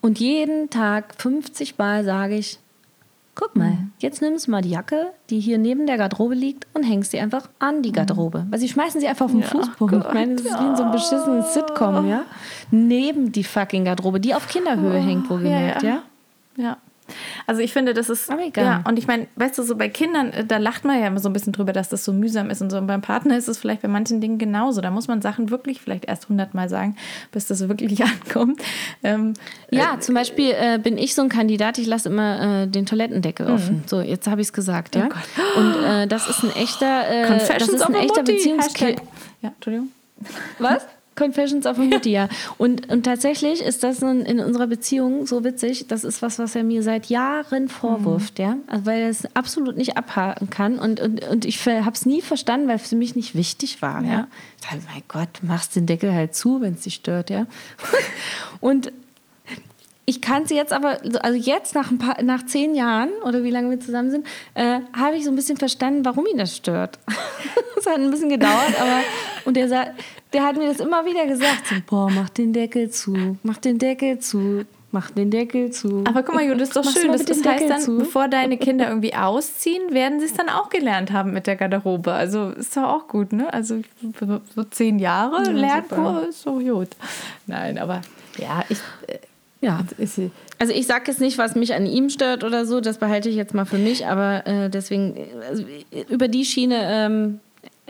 Und 0.00 0.20
jeden 0.20 0.70
Tag 0.70 1.14
50 1.18 1.76
Mal 1.76 2.04
sage 2.04 2.36
ich, 2.36 2.60
guck 3.34 3.56
mal, 3.56 3.70
Mhm. 3.70 3.92
jetzt 3.98 4.20
nimmst 4.20 4.46
du 4.46 4.50
mal 4.50 4.60
die 4.62 4.70
Jacke, 4.70 5.12
die 5.30 5.40
hier 5.40 5.56
neben 5.58 5.86
der 5.86 5.96
Garderobe 5.96 6.34
liegt 6.34 6.66
und 6.74 6.82
hängst 6.82 7.10
sie 7.12 7.18
einfach 7.20 7.48
an 7.58 7.82
die 7.82 7.92
Garderobe. 7.92 8.46
Weil 8.50 8.58
sie 8.58 8.68
schmeißen 8.68 9.00
sie 9.00 9.08
einfach 9.08 9.24
auf 9.26 9.30
den 9.32 9.38
Mhm. 9.38 9.44
Ja, 9.44 9.48
Fußboden. 9.50 9.98
Gott, 10.00 10.08
ich 10.08 10.14
meine, 10.14 10.36
das 10.36 10.44
ist 10.46 10.60
wie 10.60 10.64
in 10.66 10.76
so 10.76 10.82
einem 10.82 10.92
beschissenen 10.92 11.42
Sitcom, 11.42 12.06
ja? 12.08 12.22
Neben 12.70 13.32
die 13.32 13.44
fucking 13.44 13.84
Garderobe, 13.84 14.20
die 14.20 14.34
auf 14.34 14.46
Kinderhöhe 14.48 14.98
hängt, 14.98 15.28
wohlgemerkt, 15.30 15.82
ja. 15.82 16.02
ja? 16.56 16.62
Ja. 16.64 16.76
Also 17.46 17.60
ich 17.60 17.72
finde, 17.72 17.94
das 17.94 18.08
ist. 18.08 18.30
Egal. 18.30 18.64
Ja, 18.64 18.84
und 18.88 18.98
ich 18.98 19.06
meine, 19.06 19.26
weißt 19.36 19.58
du, 19.58 19.62
so 19.62 19.76
bei 19.76 19.88
Kindern, 19.88 20.32
äh, 20.32 20.44
da 20.44 20.56
lacht 20.58 20.84
man 20.84 20.98
ja 21.00 21.06
immer 21.06 21.20
so 21.20 21.28
ein 21.28 21.32
bisschen 21.32 21.52
drüber, 21.52 21.72
dass 21.72 21.88
das 21.88 22.04
so 22.04 22.12
mühsam 22.12 22.50
ist 22.50 22.60
und 22.62 22.70
so. 22.70 22.78
Und 22.78 22.86
beim 22.86 23.00
Partner 23.02 23.36
ist 23.36 23.48
es 23.48 23.58
vielleicht 23.58 23.82
bei 23.82 23.88
manchen 23.88 24.20
Dingen 24.20 24.38
genauso. 24.38 24.80
Da 24.80 24.90
muss 24.90 25.08
man 25.08 25.22
Sachen 25.22 25.50
wirklich 25.50 25.80
vielleicht 25.80 26.04
erst 26.06 26.28
hundertmal 26.28 26.68
sagen, 26.68 26.96
bis 27.32 27.46
das 27.46 27.68
wirklich 27.68 28.02
ankommt. 28.04 28.60
Ähm, 29.02 29.34
Ja, 29.70 29.98
zum 30.00 30.14
Beispiel 30.14 30.50
äh, 30.58 30.78
bin 30.78 30.98
ich 30.98 31.14
so 31.14 31.22
ein 31.22 31.28
Kandidat, 31.28 31.78
ich 31.78 31.86
lasse 31.86 32.08
immer 32.08 32.62
äh, 32.62 32.66
den 32.66 32.86
Toilettendeckel 32.86 33.46
Mhm. 33.46 33.52
offen. 33.54 33.82
So, 33.86 34.00
jetzt 34.00 34.26
habe 34.26 34.40
ich 34.40 34.48
es 34.48 34.52
gesagt, 34.52 34.96
Oh 34.96 35.00
ja. 35.00 35.08
Und 35.56 35.74
äh, 35.84 36.06
das 36.06 36.28
ist 36.28 36.42
ein 36.42 36.50
echter, 36.56 37.08
äh, 37.08 37.28
das 37.58 37.68
ist 37.68 37.82
ein 37.82 37.94
echter. 37.94 38.22
Beziehungskill. 38.22 38.96
Ja, 39.40 39.50
Entschuldigung. 39.54 39.88
Was? 40.58 40.86
Confessions 41.14 41.66
of 41.66 41.78
a 41.78 41.82
Mutti, 41.82 42.10
ja. 42.10 42.28
Und, 42.58 42.90
und 42.90 43.02
tatsächlich 43.04 43.60
ist 43.60 43.82
das 43.84 44.00
in, 44.00 44.22
in 44.22 44.40
unserer 44.40 44.66
Beziehung 44.66 45.26
so 45.26 45.44
witzig. 45.44 45.86
Das 45.88 46.04
ist 46.04 46.22
was, 46.22 46.38
was 46.38 46.54
er 46.54 46.64
mir 46.64 46.82
seit 46.82 47.06
Jahren 47.06 47.68
vorwirft, 47.68 48.38
ja. 48.38 48.56
Also, 48.66 48.86
weil 48.86 49.02
er 49.02 49.08
es 49.10 49.26
absolut 49.36 49.76
nicht 49.76 49.96
abhaken 49.96 50.48
kann. 50.50 50.78
Und, 50.78 51.00
und, 51.00 51.22
und 51.28 51.44
ich 51.44 51.64
habe 51.66 51.92
es 51.92 52.06
nie 52.06 52.22
verstanden, 52.22 52.66
weil 52.68 52.76
es 52.76 52.88
für 52.88 52.96
mich 52.96 53.14
nicht 53.14 53.34
wichtig 53.34 53.82
war, 53.82 54.02
ja. 54.02 54.10
Ja. 54.12 54.28
Ich 54.60 54.68
sage, 54.68 54.82
mein 54.92 55.02
Gott, 55.08 55.28
machst 55.42 55.76
den 55.76 55.86
Deckel 55.86 56.12
halt 56.14 56.34
zu, 56.34 56.60
wenn 56.60 56.74
es 56.74 56.80
dich 56.80 56.94
stört, 56.94 57.28
ja. 57.30 57.46
und 58.60 58.92
ich 60.04 60.20
kann 60.20 60.46
sie 60.46 60.56
jetzt 60.56 60.72
aber, 60.72 60.98
also 61.22 61.38
jetzt 61.38 61.74
nach, 61.74 61.90
ein 61.90 61.98
paar, 61.98 62.20
nach 62.22 62.44
zehn 62.46 62.74
Jahren 62.74 63.10
oder 63.24 63.44
wie 63.44 63.50
lange 63.50 63.70
wir 63.70 63.78
zusammen 63.80 64.10
sind, 64.10 64.26
äh, 64.54 64.80
habe 64.98 65.16
ich 65.16 65.24
so 65.24 65.30
ein 65.30 65.36
bisschen 65.36 65.56
verstanden, 65.58 66.04
warum 66.04 66.26
ihn 66.26 66.38
das 66.38 66.56
stört. 66.56 66.98
Es 67.78 67.86
hat 67.86 67.96
ein 67.98 68.10
bisschen 68.12 68.28
gedauert, 68.28 68.80
aber 68.80 69.00
und 69.44 69.56
der, 69.56 69.68
sa- 69.68 69.88
der 70.32 70.42
hat 70.44 70.56
mir 70.56 70.68
das 70.68 70.80
immer 70.80 71.04
wieder 71.04 71.26
gesagt, 71.26 71.66
so, 71.68 71.74
boah, 71.86 72.10
mach 72.10 72.28
den 72.30 72.52
Deckel 72.52 72.90
zu, 72.90 73.36
mach 73.42 73.58
den 73.58 73.78
Deckel 73.78 74.18
zu. 74.18 74.64
Mach 74.94 75.10
den 75.10 75.30
Deckel 75.30 75.70
zu. 75.70 76.04
Aber 76.06 76.22
guck 76.22 76.34
mal, 76.34 76.44
Jo, 76.44 76.52
das 76.54 76.68
ist 76.68 76.76
doch 76.76 76.84
Mach's 76.84 77.00
schön. 77.00 77.10
Das, 77.10 77.24
das 77.24 77.38
heißt 77.38 77.46
Deckel 77.46 77.68
dann, 77.68 77.80
zu. 77.80 77.96
bevor 77.96 78.28
deine 78.28 78.58
Kinder 78.58 78.88
irgendwie 78.90 79.14
ausziehen, 79.14 79.94
werden 79.94 80.20
sie 80.20 80.26
es 80.26 80.34
dann 80.34 80.50
auch 80.50 80.68
gelernt 80.68 81.12
haben 81.12 81.32
mit 81.32 81.46
der 81.46 81.56
Garderobe. 81.56 82.12
Also 82.12 82.50
ist 82.50 82.76
doch 82.76 82.82
auch 82.82 83.08
gut, 83.08 83.32
ne? 83.32 83.50
Also 83.54 83.80
so 84.54 84.64
zehn 84.64 84.98
Jahre 84.98 85.50
Lernkurve 85.50 86.26
ist 86.28 86.42
so 86.42 86.58
gut. 86.58 86.88
Nein, 87.46 87.78
aber 87.78 88.02
ja, 88.36 88.64
ich. 88.68 88.76
äh, 89.06 89.16
Ja. 89.62 89.80
Also 90.58 90.74
ich 90.74 90.86
sage 90.86 91.04
jetzt 91.06 91.22
nicht, 91.22 91.38
was 91.38 91.54
mich 91.54 91.72
an 91.72 91.86
ihm 91.86 92.10
stört 92.10 92.44
oder 92.44 92.66
so, 92.66 92.82
das 92.82 92.98
behalte 92.98 93.30
ich 93.30 93.36
jetzt 93.36 93.54
mal 93.54 93.64
für 93.64 93.78
mich, 93.78 94.06
aber 94.06 94.46
äh, 94.46 94.68
deswegen 94.68 95.16
also, 95.48 95.64
über 96.10 96.28
die 96.28 96.44
Schiene, 96.44 96.80
ähm, 96.82 97.40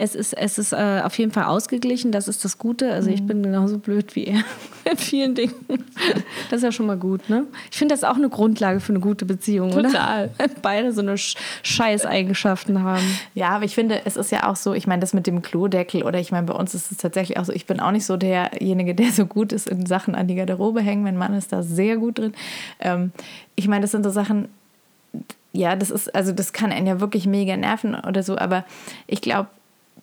es 0.03 0.15
ist, 0.15 0.33
es 0.33 0.57
ist 0.57 0.73
äh, 0.73 1.01
auf 1.01 1.17
jeden 1.17 1.31
Fall 1.31 1.45
ausgeglichen, 1.45 2.11
das 2.11 2.27
ist 2.27 2.43
das 2.43 2.57
Gute. 2.57 2.91
Also 2.91 3.07
Mhm. 3.09 3.15
ich 3.15 3.23
bin 3.25 3.41
genauso 3.41 3.77
blöd 3.77 4.15
wie 4.17 4.25
er 4.25 4.43
in 4.91 4.97
vielen 4.97 5.33
Dingen. 5.33 5.53
Das 6.49 6.57
ist 6.57 6.63
ja 6.63 6.71
schon 6.73 6.85
mal 6.87 6.97
gut, 6.97 7.29
ne? 7.29 7.45
Ich 7.71 7.77
finde 7.77 7.93
das 7.93 8.01
ist 8.01 8.07
auch 8.09 8.17
eine 8.17 8.27
Grundlage 8.29 8.79
für 8.81 8.91
eine 8.91 8.99
gute 8.99 9.25
Beziehung, 9.25 9.71
Total. 9.71 10.29
oder? 10.39 10.49
Beide 10.61 10.91
so 10.91 11.01
eine 11.01 11.17
Sch 11.17 11.35
Scheißeigenschaften 11.63 12.83
haben. 12.83 13.03
Ja, 13.33 13.49
aber 13.49 13.63
ich 13.65 13.73
finde, 13.75 14.01
es 14.05 14.17
ist 14.17 14.31
ja 14.31 14.49
auch 14.49 14.55
so, 14.57 14.73
ich 14.73 14.85
meine, 14.85 14.99
das 14.99 15.13
mit 15.13 15.25
dem 15.25 15.41
Klodeckel 15.41 16.03
oder 16.03 16.19
ich 16.19 16.31
meine, 16.31 16.45
bei 16.47 16.53
uns 16.53 16.73
ist 16.75 16.91
es 16.91 16.97
tatsächlich 16.97 17.37
auch 17.37 17.45
so, 17.45 17.53
ich 17.53 17.65
bin 17.65 17.79
auch 17.79 17.91
nicht 17.91 18.05
so 18.05 18.17
derjenige, 18.17 18.93
der 18.93 19.11
so 19.11 19.25
gut 19.25 19.53
ist 19.53 19.67
in 19.69 19.85
Sachen 19.85 20.15
an 20.15 20.27
die 20.27 20.35
Garderobe 20.35 20.81
hängen. 20.81 21.03
Mein 21.03 21.17
Mann 21.17 21.33
ist 21.33 21.53
da 21.53 21.63
sehr 21.63 21.95
gut 21.97 22.19
drin. 22.19 22.33
Ähm, 22.79 23.11
ich 23.55 23.67
meine, 23.69 23.81
das 23.83 23.91
sind 23.91 24.03
so 24.03 24.09
Sachen, 24.09 24.49
ja, 25.53 25.75
das 25.75 25.91
ist, 25.91 26.13
also 26.13 26.31
das 26.33 26.51
kann 26.51 26.71
einen 26.71 26.87
ja 26.87 26.99
wirklich 26.99 27.25
mega 27.25 27.55
nerven 27.55 27.95
oder 27.95 28.21
so, 28.23 28.37
aber 28.37 28.65
ich 29.07 29.21
glaube, 29.21 29.47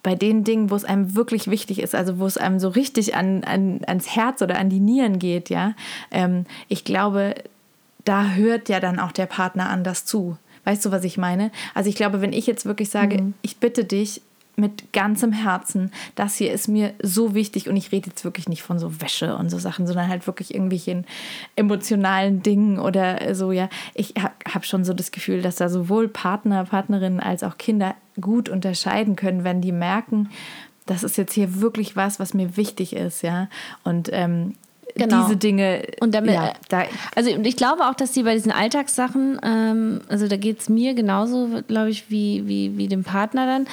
bei 0.02 0.14
den 0.14 0.44
Dingen, 0.44 0.70
wo 0.70 0.76
es 0.76 0.84
einem 0.84 1.14
wirklich 1.14 1.50
wichtig 1.50 1.80
ist, 1.80 1.94
also 1.94 2.18
wo 2.18 2.26
es 2.26 2.38
einem 2.38 2.58
so 2.58 2.68
richtig 2.68 3.14
an, 3.14 3.44
an, 3.44 3.80
ans 3.86 4.14
Herz 4.14 4.40
oder 4.42 4.58
an 4.58 4.70
die 4.70 4.80
Nieren 4.80 5.18
geht, 5.18 5.50
ja, 5.50 5.74
ähm, 6.10 6.46
ich 6.68 6.84
glaube, 6.84 7.34
da 8.04 8.30
hört 8.30 8.68
ja 8.68 8.80
dann 8.80 8.98
auch 8.98 9.12
der 9.12 9.26
Partner 9.26 9.68
anders 9.68 10.04
zu. 10.04 10.36
Weißt 10.64 10.84
du, 10.84 10.90
was 10.90 11.04
ich 11.04 11.18
meine? 11.18 11.50
Also 11.74 11.88
ich 11.88 11.96
glaube, 11.96 12.20
wenn 12.20 12.32
ich 12.32 12.46
jetzt 12.46 12.66
wirklich 12.66 12.90
sage, 12.90 13.32
ich 13.42 13.58
bitte 13.58 13.84
dich 13.84 14.22
mit 14.56 14.92
ganzem 14.92 15.32
Herzen, 15.32 15.90
das 16.14 16.36
hier 16.36 16.52
ist 16.52 16.68
mir 16.68 16.92
so 17.02 17.34
wichtig 17.34 17.68
und 17.68 17.76
ich 17.76 17.92
rede 17.92 18.10
jetzt 18.10 18.24
wirklich 18.24 18.48
nicht 18.48 18.62
von 18.62 18.78
so 18.78 19.00
Wäsche 19.00 19.36
und 19.36 19.48
so 19.48 19.58
Sachen, 19.58 19.86
sondern 19.86 20.08
halt 20.08 20.26
wirklich 20.26 20.54
irgendwelchen 20.54 21.06
emotionalen 21.56 22.42
Dingen 22.42 22.78
oder 22.78 23.34
so, 23.34 23.52
ja. 23.52 23.68
Ich 23.94 24.14
habe 24.18 24.34
hab 24.52 24.66
schon 24.66 24.84
so 24.84 24.92
das 24.92 25.10
Gefühl, 25.10 25.40
dass 25.40 25.56
da 25.56 25.68
sowohl 25.68 26.08
Partner, 26.08 26.64
Partnerinnen 26.64 27.20
als 27.20 27.42
auch 27.42 27.58
Kinder 27.58 27.94
gut 28.20 28.48
unterscheiden 28.48 29.16
können, 29.16 29.44
wenn 29.44 29.60
die 29.60 29.72
merken, 29.72 30.30
das 30.86 31.04
ist 31.04 31.16
jetzt 31.16 31.34
hier 31.34 31.60
wirklich 31.60 31.96
was, 31.96 32.18
was 32.18 32.34
mir 32.34 32.56
wichtig 32.56 32.94
ist, 32.94 33.22
ja. 33.22 33.48
Und 33.84 34.10
ähm, 34.12 34.54
Genau. 34.96 35.22
diese 35.22 35.36
Dinge, 35.36 35.84
Und 36.00 36.14
damit, 36.14 36.34
ja, 36.34 36.52
da, 36.68 36.82
also 37.14 37.30
und 37.32 37.46
ich 37.46 37.56
glaube 37.56 37.88
auch, 37.88 37.94
dass 37.94 38.12
die 38.12 38.22
bei 38.24 38.34
diesen 38.34 38.52
Alltagssachen, 38.52 39.40
ähm, 39.42 40.00
also 40.08 40.26
da 40.26 40.36
geht 40.36 40.60
es 40.60 40.68
mir 40.68 40.94
genauso, 40.94 41.48
glaube 41.68 41.90
ich, 41.90 42.10
wie, 42.10 42.46
wie, 42.46 42.76
wie 42.76 42.88
dem 42.88 43.04
Partner 43.04 43.46
dann. 43.46 43.66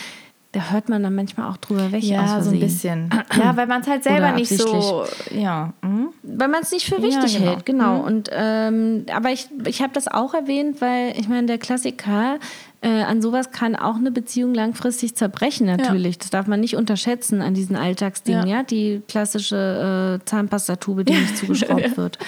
Da 0.54 0.72
hört 0.72 0.90
man 0.90 1.04
dann 1.04 1.14
manchmal 1.14 1.52
auch 1.52 1.58
drüber 1.58 1.92
weg. 1.92 2.02
aus 2.04 2.10
ja, 2.10 2.42
so 2.42 2.52
ein 2.52 2.60
bisschen. 2.60 3.10
Ja, 3.38 3.56
weil 3.58 3.68
man 3.68 3.82
es 3.82 3.88
halt 3.88 4.04
selber 4.04 4.28
Oder 4.30 4.36
nicht 4.36 4.50
so, 4.50 5.06
ja. 5.36 5.74
hm? 5.84 6.10
Weil 6.24 6.48
man 6.48 6.62
es 6.62 6.72
nicht 6.72 6.88
für 6.88 7.02
wichtig 7.04 7.38
genau. 7.38 7.50
hält, 7.52 7.66
genau. 7.66 8.00
Und 8.00 8.30
ähm, 8.32 9.06
aber 9.14 9.32
ich, 9.32 9.50
ich 9.66 9.82
habe 9.82 9.94
das 9.94 10.08
auch 10.08 10.34
erwähnt, 10.34 10.82
weil 10.82 11.14
ich 11.20 11.28
meine, 11.28 11.48
der 11.48 11.58
Klassiker, 11.58 12.40
äh, 12.82 13.02
an 13.04 13.22
sowas 13.22 13.52
kann 13.52 13.76
auch 13.76 13.96
eine 13.96 14.12
Beziehung 14.12 14.54
langfristig 14.54 15.16
zerbrechen, 15.16 15.66
natürlich. 15.66 16.20
Das 16.20 16.30
darf 16.30 16.48
man 16.48 16.60
nicht 16.60 16.76
unterschätzen 16.76 17.42
an 17.42 17.54
diesen 17.54 17.76
Alltagsdingen, 17.76 18.48
Ja. 18.48 18.58
ja. 18.58 18.64
Die 18.64 19.02
klassische 19.08 20.20
äh, 20.22 20.26
Zahnpastatube, 20.26 21.04
die 21.04 21.14
nicht 21.14 21.38
zugeschraubt 21.38 21.98
wird. 21.98 22.20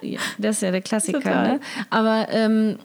Ja, 0.00 0.20
das 0.38 0.56
ist 0.56 0.62
ja 0.62 0.70
der 0.70 0.80
Klassiker, 0.80 1.42
ne? 1.42 1.60
Aber 1.90 2.28
ähm, 2.30 2.76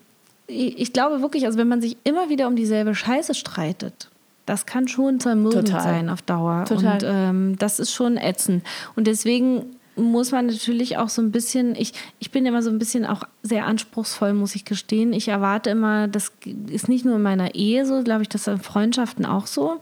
ich, 0.47 0.79
ich 0.79 0.93
glaube 0.93 1.21
wirklich, 1.21 1.45
also 1.45 1.57
wenn 1.57 1.67
man 1.67 1.81
sich 1.81 1.97
immer 2.03 2.29
wieder 2.29 2.47
um 2.47 2.55
dieselbe 2.55 2.95
Scheiße 2.95 3.35
streitet, 3.35 4.09
das 4.45 4.65
kann 4.65 4.87
schon 4.87 5.19
zermürbend 5.19 5.67
Total. 5.67 5.81
sein 5.83 6.09
auf 6.09 6.21
Dauer. 6.21 6.65
Total. 6.65 6.93
Und 6.93 7.03
ähm, 7.05 7.55
das 7.57 7.79
ist 7.79 7.91
schon 7.91 8.17
ätzend. 8.17 8.63
Und 8.95 9.07
deswegen 9.07 9.75
muss 9.95 10.31
man 10.31 10.47
natürlich 10.47 10.97
auch 10.97 11.09
so 11.09 11.21
ein 11.21 11.31
bisschen, 11.31 11.75
ich, 11.75 11.93
ich 12.19 12.31
bin 12.31 12.45
immer 12.45 12.61
so 12.61 12.69
ein 12.69 12.79
bisschen 12.79 13.05
auch 13.05 13.23
sehr 13.43 13.65
anspruchsvoll, 13.65 14.33
muss 14.33 14.55
ich 14.55 14.65
gestehen. 14.65 15.13
Ich 15.13 15.27
erwarte 15.27 15.69
immer, 15.69 16.07
das 16.07 16.31
ist 16.67 16.89
nicht 16.89 17.05
nur 17.05 17.15
in 17.15 17.21
meiner 17.21 17.55
Ehe 17.55 17.85
so, 17.85 18.03
glaube 18.03 18.23
ich, 18.23 18.29
das 18.29 18.41
ist 18.41 18.47
in 18.47 18.59
Freundschaften 18.59 19.25
auch 19.25 19.47
so, 19.47 19.79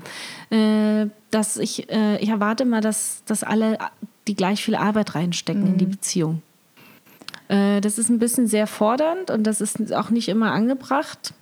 äh, 0.49 1.07
dass 1.31 1.57
ich, 1.57 1.89
äh, 1.89 2.17
ich 2.17 2.29
erwarte 2.29 2.63
immer, 2.63 2.81
dass, 2.81 3.23
dass 3.25 3.43
alle 3.43 3.77
die 4.27 4.35
gleich 4.35 4.63
viel 4.63 4.75
Arbeit 4.75 5.15
reinstecken 5.15 5.67
in 5.67 5.77
die 5.77 5.85
Beziehung. 5.85 6.41
Äh, 7.47 7.81
das 7.81 7.97
ist 7.97 8.09
ein 8.09 8.19
bisschen 8.19 8.47
sehr 8.47 8.67
fordernd 8.67 9.31
und 9.31 9.43
das 9.43 9.61
ist 9.61 9.93
auch 9.93 10.09
nicht 10.09 10.29
immer 10.29 10.51
angebracht, 10.51 11.33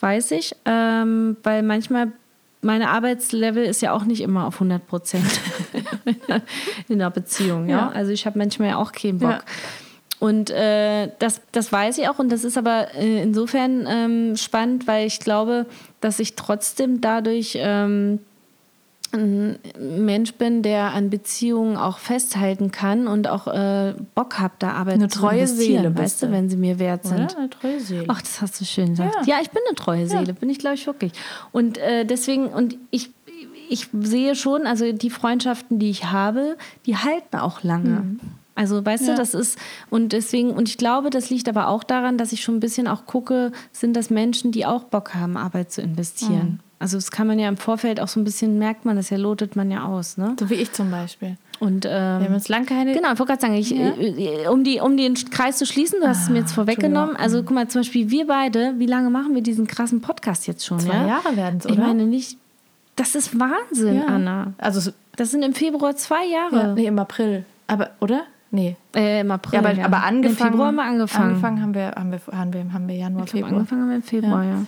weiß 0.00 0.32
ich, 0.32 0.56
ähm, 0.64 1.36
weil 1.42 1.62
manchmal 1.62 2.12
meine 2.64 2.90
Arbeitslevel 2.90 3.64
ist 3.64 3.82
ja 3.82 3.92
auch 3.92 4.04
nicht 4.04 4.20
immer 4.20 4.46
auf 4.46 4.54
100 4.54 4.86
Prozent 4.86 5.40
in 6.88 6.98
der 6.98 7.10
Beziehung. 7.10 7.68
Ja? 7.68 7.76
Ja. 7.76 7.88
Also 7.90 8.10
ich 8.10 8.26
habe 8.26 8.38
manchmal 8.38 8.70
ja 8.70 8.76
auch 8.76 8.92
keinen 8.92 9.18
Bock. 9.18 9.30
Ja. 9.30 9.42
Und 10.20 10.50
äh, 10.50 11.10
das, 11.18 11.42
das 11.52 11.70
weiß 11.70 11.98
ich 11.98 12.08
auch 12.08 12.18
und 12.18 12.30
das 12.30 12.44
ist 12.44 12.56
aber 12.56 12.94
äh, 12.94 13.22
insofern 13.22 13.86
ähm, 13.86 14.36
spannend, 14.36 14.86
weil 14.86 15.06
ich 15.06 15.20
glaube, 15.20 15.66
dass 16.00 16.18
ich 16.18 16.34
trotzdem 16.34 17.00
dadurch 17.00 17.58
ähm, 17.60 18.20
ein 19.14 19.58
Mensch 19.78 20.34
bin, 20.34 20.62
der 20.62 20.92
an 20.92 21.08
Beziehungen 21.08 21.76
auch 21.76 21.98
festhalten 21.98 22.70
kann 22.70 23.06
und 23.06 23.28
auch 23.28 23.46
äh, 23.46 23.94
Bock 24.14 24.38
habe, 24.38 24.54
da 24.58 24.72
Arbeit 24.72 24.94
Eine 24.94 25.08
zu 25.08 25.20
treue 25.20 25.46
Seele 25.46 25.90
bist 25.90 25.98
weißt 25.98 26.22
du, 26.24 26.32
wenn 26.32 26.50
sie 26.50 26.56
mir 26.56 26.78
wert 26.78 27.04
sind. 27.04 27.24
Oder? 27.32 27.38
Eine 27.38 27.50
treue 27.50 27.80
Seele. 27.80 28.04
Ach, 28.08 28.20
das 28.20 28.40
hast 28.42 28.60
du 28.60 28.64
schön 28.64 28.90
gesagt. 28.90 29.26
Ja. 29.26 29.36
Ja, 29.36 29.42
ich 29.42 29.50
bin 29.50 29.62
eine 29.66 29.76
treue 29.76 30.06
Seele, 30.06 30.34
bin 30.34 30.50
ich, 30.50 30.58
glaube 30.58 30.74
ich, 30.74 30.86
wirklich. 30.86 31.12
Und 31.52 31.78
äh, 31.78 32.04
deswegen, 32.04 32.48
und 32.48 32.76
ich, 32.90 33.10
ich 33.70 33.88
sehe 33.92 34.34
schon, 34.34 34.66
also 34.66 34.92
die 34.92 35.10
Freundschaften, 35.10 35.78
die 35.78 35.90
ich 35.90 36.06
habe, 36.10 36.56
die 36.86 36.96
halten 36.96 37.36
auch 37.38 37.62
lange. 37.62 38.16
Also, 38.56 38.84
weißt 38.84 39.06
Ja. 39.08 39.14
du, 39.14 39.18
das 39.18 39.34
ist, 39.34 39.58
und 39.90 40.12
deswegen, 40.12 40.50
und 40.50 40.68
ich 40.68 40.78
glaube, 40.78 41.10
das 41.10 41.28
liegt 41.30 41.48
aber 41.48 41.68
auch 41.68 41.82
daran, 41.82 42.18
dass 42.18 42.32
ich 42.32 42.42
schon 42.42 42.56
ein 42.56 42.60
bisschen 42.60 42.86
auch 42.86 43.04
gucke, 43.06 43.50
sind 43.72 43.96
das 43.96 44.10
Menschen, 44.10 44.52
die 44.52 44.64
auch 44.64 44.84
Bock 44.84 45.14
haben, 45.14 45.36
Arbeit 45.36 45.72
zu 45.72 45.82
investieren. 45.82 46.60
Also, 46.78 46.96
das 46.96 47.10
kann 47.10 47.26
man 47.26 47.38
ja 47.38 47.48
im 47.48 47.56
Vorfeld 47.56 48.00
auch 48.00 48.08
so 48.08 48.20
ein 48.20 48.24
bisschen, 48.24 48.58
merkt 48.58 48.84
man 48.84 48.96
das 48.96 49.08
ja, 49.10 49.16
lotet 49.16 49.56
man 49.56 49.70
ja 49.70 49.84
aus, 49.84 50.16
ne? 50.18 50.36
So 50.38 50.50
wie 50.50 50.54
ich 50.54 50.72
zum 50.72 50.90
Beispiel. 50.90 51.36
Und, 51.60 51.86
ähm, 51.86 51.90
Wir 51.90 52.26
haben 52.26 52.34
uns 52.34 52.48
lang 52.48 52.66
keine. 52.66 52.92
Genau, 52.94 53.12
ich 53.12 53.18
wollte 53.18 53.32
gerade 53.32 53.40
sagen, 53.40 53.54
ich, 53.54 53.70
Ja. 53.70 53.92
äh, 53.96 54.48
um, 54.48 54.64
die, 54.64 54.80
um 54.80 54.96
den 54.96 55.14
Kreis 55.14 55.56
zu 55.58 55.66
schließen, 55.66 56.00
du 56.00 56.08
hast 56.08 56.24
es 56.24 56.28
mir 56.28 56.40
jetzt 56.40 56.52
vorweggenommen. 56.52 57.16
Also 57.16 57.42
guck 57.42 57.52
mal, 57.52 57.68
zum 57.68 57.80
Beispiel 57.82 58.10
wir 58.10 58.26
beide, 58.26 58.74
wie 58.78 58.86
lange 58.86 59.08
machen 59.08 59.34
wir 59.34 59.42
diesen 59.42 59.66
krassen 59.66 60.00
Podcast 60.00 60.46
jetzt 60.46 60.66
schon? 60.66 60.80
Zwei 60.80 60.94
ja? 60.94 61.06
Jahre 61.06 61.36
werden 61.36 61.58
es, 61.60 61.66
Ich 61.66 61.72
oder? 61.72 61.86
meine 61.86 62.04
nicht, 62.06 62.36
das 62.96 63.14
ist 63.14 63.38
Wahnsinn, 63.38 63.96
ja. 63.96 64.06
Anna. 64.06 64.52
Also, 64.58 64.80
so- 64.80 64.90
Das 65.16 65.30
sind 65.30 65.42
im 65.44 65.54
Februar 65.54 65.94
zwei 65.96 66.26
Jahre. 66.26 66.56
ja, 66.56 66.74
nee, 66.74 66.86
im 66.86 66.98
April. 66.98 67.44
Aber, 67.68 67.90
oder? 68.00 68.22
Nee. 68.50 68.76
Äh, 68.94 69.20
Im 69.20 69.30
April. 69.32 69.54
Ja, 69.54 69.60
aber, 69.60 69.72
ja. 69.72 69.84
aber 69.84 70.02
angefangen. 70.04 70.24
Im 70.24 70.52
Februar 70.52 70.66
haben 70.68 70.76
wir 70.76 70.82
angefangen. 70.84 71.28
Angefangen 71.30 71.62
haben 71.62 71.74
wir, 71.74 71.86
haben 71.96 72.10
wir, 72.12 72.20
haben 72.38 72.52
wir, 72.52 72.72
haben 72.72 72.88
wir 72.88 72.94
Januar, 72.96 73.24
Ich 73.24 73.30
Februar. 73.32 73.52
angefangen 73.52 73.80
haben 73.82 73.88
wir 73.88 73.96
im 73.96 74.02
Februar, 74.02 74.44
ja. 74.44 74.66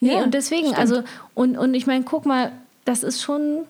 Nee, 0.00 0.12
Ja, 0.14 0.22
und 0.22 0.32
deswegen, 0.34 0.66
stimmt. 0.66 0.78
also, 0.78 1.02
und, 1.34 1.56
und 1.58 1.74
ich 1.74 1.86
meine, 1.86 2.04
guck 2.04 2.24
mal, 2.26 2.52
das 2.84 3.02
ist 3.02 3.22
schon 3.22 3.64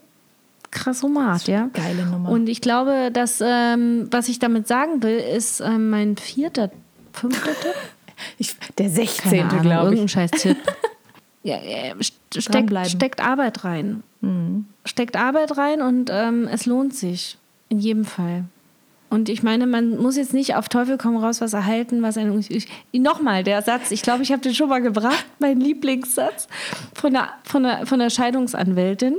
krass 0.71 1.01
Format, 1.01 1.49
ja. 1.49 1.69
Geile 1.73 2.07
Nummer. 2.07 2.29
Und 2.31 2.49
ich 2.49 2.61
glaube, 2.61 3.11
dass, 3.13 3.43
ähm, 3.45 4.07
was 4.11 4.29
ich 4.29 4.39
damit 4.39 4.69
sagen 4.69 5.03
will, 5.03 5.19
ist 5.19 5.61
ähm, 5.61 5.91
mein 5.91 6.17
vierter, 6.17 6.71
fünfter 7.13 7.53
Tipp? 7.61 7.75
Ich, 8.37 8.55
der 8.77 8.85
Keine 8.87 8.91
16. 8.91 9.41
Ahnung, 9.41 9.49
glaube 9.63 9.95
ich. 9.95 10.01
irgendein 10.01 10.09
scheiß 10.09 10.31
Tipp. 10.33 10.59
ja, 11.43 11.57
st- 11.57 12.13
steckt, 12.39 12.87
steckt 12.91 13.21
Arbeit 13.25 13.65
rein. 13.65 14.03
Mhm. 14.21 14.67
Steckt 14.85 15.17
Arbeit 15.17 15.57
rein 15.57 15.81
und 15.81 16.11
ähm, 16.13 16.47
es 16.53 16.67
lohnt 16.67 16.95
sich. 16.95 17.39
In 17.71 17.79
jedem 17.79 18.05
Fall. 18.05 18.45
Und 19.11 19.29
ich 19.29 19.43
meine, 19.43 19.67
man 19.67 19.97
muss 19.97 20.17
jetzt 20.17 20.33
nicht 20.33 20.55
auf 20.55 20.69
Teufel 20.69 20.97
komm 20.97 21.17
raus 21.17 21.41
was 21.41 21.53
erhalten, 21.53 22.01
was 22.01 22.17
ein. 22.17 22.45
Nochmal, 22.93 23.43
der 23.43 23.61
Satz, 23.61 23.91
ich 23.91 24.03
glaube, 24.03 24.23
ich 24.23 24.31
habe 24.31 24.41
den 24.41 24.55
schon 24.55 24.69
mal 24.69 24.81
gebracht, 24.81 25.27
mein 25.41 25.61
Lieblingssatz 25.61 26.47
von 26.95 27.13
der, 27.13 27.31
von 27.43 27.65
der, 27.65 27.87
von 27.87 27.99
der 27.99 28.09
Scheidungsanwältin. 28.09 29.17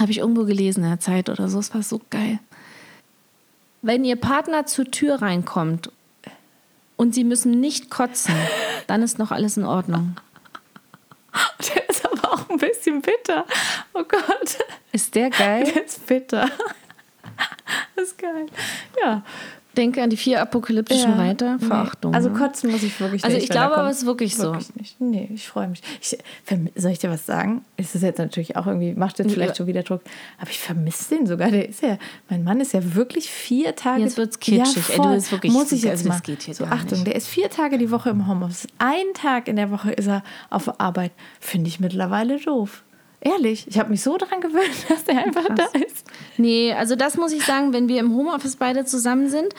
Habe 0.00 0.10
ich 0.10 0.18
irgendwo 0.18 0.44
gelesen 0.44 0.82
in 0.82 0.90
der 0.90 1.00
Zeit 1.00 1.28
oder 1.28 1.48
so. 1.48 1.60
Es 1.60 1.72
war 1.72 1.82
so 1.82 2.00
geil. 2.10 2.40
Wenn 3.82 4.04
Ihr 4.04 4.16
Partner 4.16 4.66
zur 4.66 4.86
Tür 4.86 5.22
reinkommt 5.22 5.92
und 6.96 7.14
Sie 7.14 7.24
müssen 7.24 7.60
nicht 7.60 7.88
kotzen, 7.88 8.34
dann 8.88 9.02
ist 9.02 9.16
noch 9.18 9.30
alles 9.30 9.56
in 9.56 9.64
Ordnung. 9.64 10.16
Der 11.74 11.88
ist 11.88 12.04
aber 12.04 12.32
auch 12.32 12.50
ein 12.50 12.58
bisschen 12.58 13.00
bitter. 13.00 13.46
Oh 13.94 14.02
Gott. 14.02 14.58
Ist 14.90 15.14
der 15.14 15.30
geil? 15.30 15.70
Der 15.72 15.84
ist 15.86 16.06
bitter. 16.06 16.50
Das 17.96 18.08
ist 18.08 18.18
geil. 18.18 18.46
Ja, 19.02 19.22
denke 19.76 20.02
an 20.02 20.10
die 20.10 20.16
vier 20.16 20.40
apokalyptischen 20.40 21.10
Ja. 21.12 21.16
Reiter. 21.16 21.56
Nee. 21.60 21.66
Verachtung. 21.66 22.14
Also 22.14 22.30
ne? 22.30 22.38
kotzen 22.38 22.70
muss 22.70 22.82
ich 22.82 22.98
wirklich 23.00 23.22
Also 23.22 23.36
nicht. 23.36 23.44
ich 23.44 23.50
wenn 23.50 23.56
er 23.58 23.66
glaube, 23.68 23.80
aber 23.80 23.90
es 23.90 23.98
ist 23.98 24.06
wirklich 24.06 24.34
so. 24.36 24.44
Wirklich 24.52 24.74
nicht. 24.76 25.00
Nee, 25.00 25.30
ich 25.32 25.46
freue 25.46 25.68
mich. 25.68 25.82
Ich, 26.00 26.18
soll 26.74 26.90
ich 26.90 26.98
dir 26.98 27.10
was 27.10 27.26
sagen? 27.26 27.64
Es 27.76 27.94
ist 27.94 28.02
jetzt 28.02 28.18
natürlich 28.18 28.56
auch 28.56 28.66
irgendwie, 28.66 28.94
macht 28.94 29.18
jetzt 29.18 29.28
Ja. 29.28 29.34
vielleicht 29.34 29.56
schon 29.58 29.66
wieder 29.66 29.82
Druck. 29.82 30.00
Aber 30.40 30.50
ich 30.50 30.58
vermisse 30.58 31.14
den 31.14 31.26
sogar. 31.26 31.50
Der 31.50 31.68
ist 31.68 31.82
ja, 31.82 31.98
mein 32.28 32.42
Mann 32.44 32.60
ist 32.60 32.72
ja 32.72 32.94
wirklich 32.94 33.30
vier 33.30 33.76
Tage. 33.76 34.02
Jetzt 34.02 34.16
wird's 34.16 34.40
kitschig. 34.40 34.88
Ey, 34.90 34.96
du 34.96 35.12
bist 35.14 35.30
wirklich- 35.30 35.52
Muss 35.52 35.70
ich 35.70 35.82
jetzt 35.82 35.98
also 36.06 36.08
das 36.08 36.22
geht 36.22 36.42
hier 36.42 36.54
so, 36.54 36.64
Achtung, 36.64 36.98
nicht. 36.98 37.06
der 37.06 37.14
ist 37.14 37.28
vier 37.28 37.50
Tage 37.50 37.78
die 37.78 37.90
Woche 37.90 38.10
im 38.10 38.26
Homeoffice. 38.26 38.66
Ein 38.78 39.04
Tag 39.14 39.48
in 39.48 39.56
der 39.56 39.70
Woche 39.70 39.92
ist 39.92 40.06
er 40.08 40.24
auf 40.50 40.80
Arbeit. 40.80 41.12
Finde 41.40 41.68
ich 41.68 41.78
mittlerweile 41.78 42.40
doof. 42.40 42.82
Ehrlich, 43.24 43.66
ich 43.68 43.78
habe 43.78 43.90
mich 43.90 44.02
so 44.02 44.18
daran 44.18 44.40
gewöhnt, 44.40 44.74
dass 44.88 45.04
der 45.04 45.24
einfach 45.24 45.46
da 45.54 45.66
ist. 45.78 46.06
Nee, 46.36 46.72
also 46.72 46.96
das 46.96 47.16
muss 47.16 47.32
ich 47.32 47.44
sagen, 47.44 47.72
wenn 47.72 47.88
wir 47.88 48.00
im 48.00 48.14
Homeoffice 48.14 48.56
beide 48.56 48.84
zusammen 48.84 49.28
sind, 49.28 49.54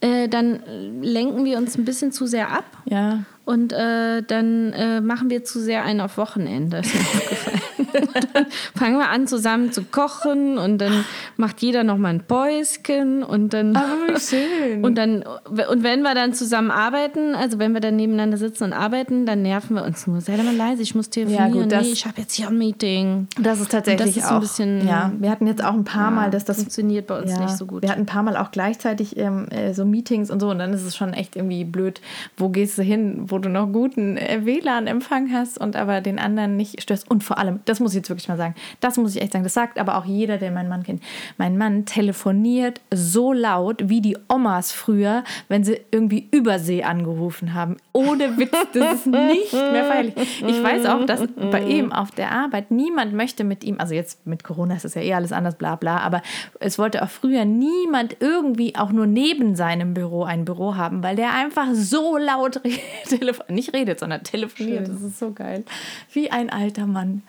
äh, 0.00 0.28
dann 0.28 0.62
lenken 1.02 1.44
wir 1.44 1.58
uns 1.58 1.76
ein 1.76 1.84
bisschen 1.84 2.10
zu 2.10 2.26
sehr 2.26 2.50
ab. 2.50 2.64
Ja, 2.86 3.24
Und 3.44 3.72
äh, 3.72 4.22
dann 4.22 4.72
äh, 4.72 5.00
machen 5.00 5.28
wir 5.28 5.44
zu 5.44 5.60
sehr 5.60 5.84
einen 5.84 6.00
auf 6.00 6.16
Wochenende. 6.16 6.78
Ist 6.78 6.94
mir 6.94 7.00
aufgefallen. 7.00 7.60
Dann 7.92 8.46
fangen 8.74 8.98
wir 8.98 9.08
an, 9.08 9.26
zusammen 9.26 9.72
zu 9.72 9.84
kochen 9.84 10.58
und 10.58 10.78
dann 10.78 11.04
macht 11.36 11.60
jeder 11.62 11.84
noch 11.84 11.98
mal 11.98 12.08
ein 12.10 12.24
Päuschen 12.26 13.22
und 13.22 13.52
dann. 13.54 13.74
aber 13.76 14.14
wie 14.14 14.20
schön. 14.20 14.52
Und 14.84 14.96
dann, 14.96 15.22
und 15.70 15.82
wenn 15.82 16.02
wir 16.02 16.14
dann 16.14 16.32
zusammen 16.34 16.70
arbeiten, 16.70 17.34
also 17.34 17.58
wenn 17.58 17.72
wir 17.72 17.80
dann 17.80 17.96
nebeneinander 17.96 18.36
sitzen 18.36 18.64
und 18.64 18.72
arbeiten, 18.72 19.26
dann 19.26 19.42
nerven 19.42 19.76
wir 19.76 19.84
uns 19.84 20.06
nur. 20.06 20.20
Sei 20.20 20.36
doch 20.36 20.44
mal 20.44 20.54
leise, 20.54 20.82
ich 20.82 20.94
muss 20.94 21.08
telefonieren. 21.10 21.52
gut, 21.52 21.72
das- 21.72 21.82
nee, 21.86 21.92
ich 21.92 22.06
habe 22.06 22.20
jetzt 22.20 22.34
hier 22.34 22.48
ein 22.48 22.58
Meeting. 22.58 23.28
Das 23.40 23.60
ist 23.60 23.70
tatsächlich 23.70 24.14
das 24.14 24.24
ist 24.24 24.30
auch. 24.30 24.36
ein 24.36 24.40
bisschen- 24.40 24.86
ja, 24.88 25.12
wir 25.18 25.30
hatten 25.30 25.46
jetzt 25.46 25.62
auch 25.64 25.72
ein 25.74 25.84
paar 25.84 26.10
Mal, 26.10 26.30
dass 26.30 26.44
das 26.44 26.56
funktioniert 26.58 27.06
bei 27.06 27.20
uns 27.20 27.30
ja, 27.32 27.40
nicht 27.40 27.56
so 27.56 27.66
gut. 27.66 27.82
Wir 27.82 27.90
hatten 27.90 28.02
ein 28.02 28.06
paar 28.06 28.22
Mal 28.22 28.36
auch 28.36 28.50
gleichzeitig 28.50 29.16
ähm, 29.18 29.46
äh, 29.50 29.72
so 29.74 29.84
Meetings 29.84 30.30
und 30.30 30.40
so 30.40 30.50
und 30.50 30.58
dann 30.58 30.72
ist 30.72 30.82
es 30.84 30.96
schon 30.96 31.12
echt 31.12 31.36
irgendwie 31.36 31.64
blöd. 31.64 32.00
Wo 32.36 32.48
gehst 32.48 32.78
du 32.78 32.82
hin, 32.82 33.24
wo 33.26 33.38
du 33.38 33.48
noch 33.48 33.66
guten 33.72 34.16
äh, 34.16 34.40
WLAN-Empfang 34.44 35.32
hast 35.32 35.58
und 35.58 35.76
aber 35.76 36.00
den 36.00 36.18
anderen 36.18 36.56
nicht 36.56 36.82
störst? 36.82 37.10
Und 37.10 37.22
vor 37.24 37.38
allem, 37.38 37.60
das 37.66 37.80
muss 37.82 37.92
ich 37.92 37.96
jetzt 37.98 38.08
wirklich 38.08 38.28
mal 38.28 38.36
sagen, 38.36 38.54
das 38.80 38.96
muss 38.96 39.14
ich 39.14 39.20
echt 39.22 39.32
sagen, 39.32 39.44
das 39.44 39.54
sagt 39.54 39.78
aber 39.78 39.96
auch 39.98 40.04
jeder, 40.04 40.38
der 40.38 40.50
meinen 40.50 40.68
Mann 40.68 40.82
kennt. 40.82 41.02
Mein 41.38 41.58
Mann 41.58 41.84
telefoniert 41.84 42.80
so 42.92 43.32
laut 43.32 43.88
wie 43.88 44.00
die 44.00 44.16
Omas 44.28 44.72
früher, 44.72 45.24
wenn 45.48 45.64
sie 45.64 45.80
irgendwie 45.90 46.28
Übersee 46.30 46.82
angerufen 46.84 47.54
haben. 47.54 47.76
Ohne 47.92 48.36
Witz, 48.38 48.50
das 48.72 48.94
ist 48.94 49.06
nicht 49.06 49.52
mehr 49.52 49.84
feierlich. 49.84 50.14
Ich 50.46 50.62
weiß 50.62 50.86
auch, 50.86 51.04
dass 51.06 51.22
bei 51.50 51.62
ihm 51.62 51.92
auf 51.92 52.10
der 52.10 52.32
Arbeit 52.32 52.70
niemand 52.70 53.12
möchte 53.14 53.44
mit 53.44 53.64
ihm, 53.64 53.76
also 53.78 53.94
jetzt 53.94 54.26
mit 54.26 54.44
Corona 54.44 54.74
ist 54.76 54.84
es 54.84 54.94
ja 54.94 55.02
eh 55.02 55.14
alles 55.14 55.32
anders, 55.32 55.56
bla 55.56 55.76
bla, 55.76 55.98
aber 55.98 56.22
es 56.60 56.78
wollte 56.78 57.02
auch 57.02 57.08
früher 57.10 57.44
niemand 57.44 58.16
irgendwie 58.20 58.76
auch 58.76 58.92
nur 58.92 59.06
neben 59.06 59.56
seinem 59.56 59.94
Büro 59.94 60.24
ein 60.24 60.44
Büro 60.44 60.76
haben, 60.76 61.02
weil 61.02 61.16
der 61.16 61.34
einfach 61.34 61.68
so 61.72 62.16
laut 62.16 62.56
re- 62.64 62.70
telefon 63.08 63.46
nicht 63.48 63.72
redet, 63.74 64.00
sondern 64.00 64.22
telefoniert. 64.22 64.88
Das 64.88 65.00
ist 65.02 65.18
so 65.18 65.32
geil. 65.32 65.64
Wie 66.12 66.30
ein 66.30 66.50
alter 66.50 66.86
Mann. 66.86 67.22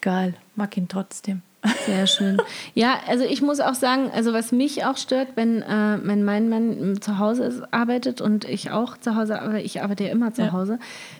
Egal, 0.00 0.34
mag 0.56 0.76
ihn 0.76 0.88
trotzdem. 0.88 1.42
Sehr 1.84 2.06
schön. 2.06 2.40
Ja, 2.74 3.00
also 3.06 3.24
ich 3.24 3.42
muss 3.42 3.60
auch 3.60 3.74
sagen, 3.74 4.10
also 4.14 4.32
was 4.32 4.50
mich 4.50 4.86
auch 4.86 4.96
stört, 4.96 5.28
wenn, 5.34 5.60
äh, 5.60 5.98
wenn 6.02 6.24
mein 6.24 6.48
Mann 6.48 7.02
zu 7.02 7.18
Hause 7.18 7.44
ist, 7.44 7.62
arbeitet 7.70 8.22
und 8.22 8.46
ich 8.46 8.70
auch 8.70 8.96
zu 8.96 9.14
Hause, 9.14 9.42
aber 9.42 9.58
ich 9.60 9.82
arbeite 9.82 10.04
ja 10.04 10.10
immer 10.10 10.32
zu 10.32 10.40
Ja. 10.40 10.52
Hause, 10.52 10.78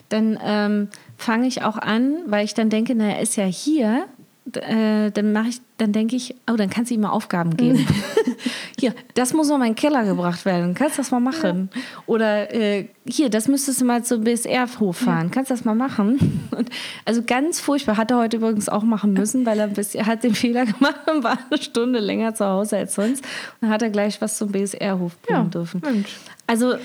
dann 0.09 0.39
ähm, 0.43 0.87
fange 1.15 1.45
ich 1.45 1.61
auch 1.61 1.77
an, 1.77 2.15
weil 2.25 2.43
ich 2.43 2.55
dann 2.55 2.71
denke, 2.71 2.95
na, 2.95 3.09
er 3.09 3.21
ist 3.21 3.35
ja 3.35 3.45
hier, 3.45 4.05
äh, 4.55 5.11
dann 5.11 5.33
mache 5.33 5.49
ich, 5.49 5.61
dann 5.77 5.91
denke 5.91 6.15
ich, 6.15 6.35
oh, 6.49 6.55
dann 6.55 6.69
kannst 6.69 6.89
du 6.89 6.95
ihm 6.95 7.01
mal 7.01 7.11
Aufgaben 7.11 7.55
geben. 7.55 7.85
hier, 8.79 8.95
das 9.13 9.33
muss 9.33 9.49
noch 9.49 9.59
mal 9.59 9.65
in 9.65 9.73
den 9.73 9.77
Keller 9.77 10.03
gebracht 10.03 10.45
werden. 10.45 10.73
Kannst 10.73 10.97
du 10.97 11.01
das 11.01 11.11
mal 11.11 11.19
machen? 11.19 11.69
Oder 12.07 12.53
äh, 12.53 12.87
hier, 13.07 13.29
das 13.29 13.47
müsstest 13.47 13.81
du 13.81 13.85
mal 13.85 14.03
zum 14.03 14.23
BSR-Hof 14.23 14.97
fahren. 14.97 15.29
Kannst 15.29 15.51
du 15.51 15.53
das 15.53 15.63
mal 15.63 15.75
machen? 15.75 16.49
Und, 16.57 16.69
also 17.05 17.21
ganz 17.21 17.59
furchtbar. 17.59 17.97
Hat 17.97 18.09
er 18.09 18.17
heute 18.17 18.37
übrigens 18.37 18.67
auch 18.67 18.83
machen 18.83 19.13
müssen, 19.13 19.45
weil 19.45 19.59
er, 19.59 19.67
bis, 19.67 19.93
er 19.93 20.07
hat 20.07 20.23
den 20.23 20.33
Fehler 20.33 20.65
gemacht 20.65 21.09
und 21.09 21.23
war 21.23 21.37
eine 21.49 21.61
Stunde 21.61 21.99
länger 21.99 22.33
zu 22.33 22.45
Hause 22.45 22.77
als 22.77 22.95
sonst. 22.95 23.23
Und 23.23 23.61
dann 23.61 23.69
hat 23.69 23.83
er 23.83 23.91
gleich 23.91 24.21
was 24.21 24.37
zum 24.37 24.51
BSR-Hof 24.51 25.21
bringen 25.21 25.51
dürfen. 25.51 25.81
Mensch. 25.85 26.17
Also 26.47 26.75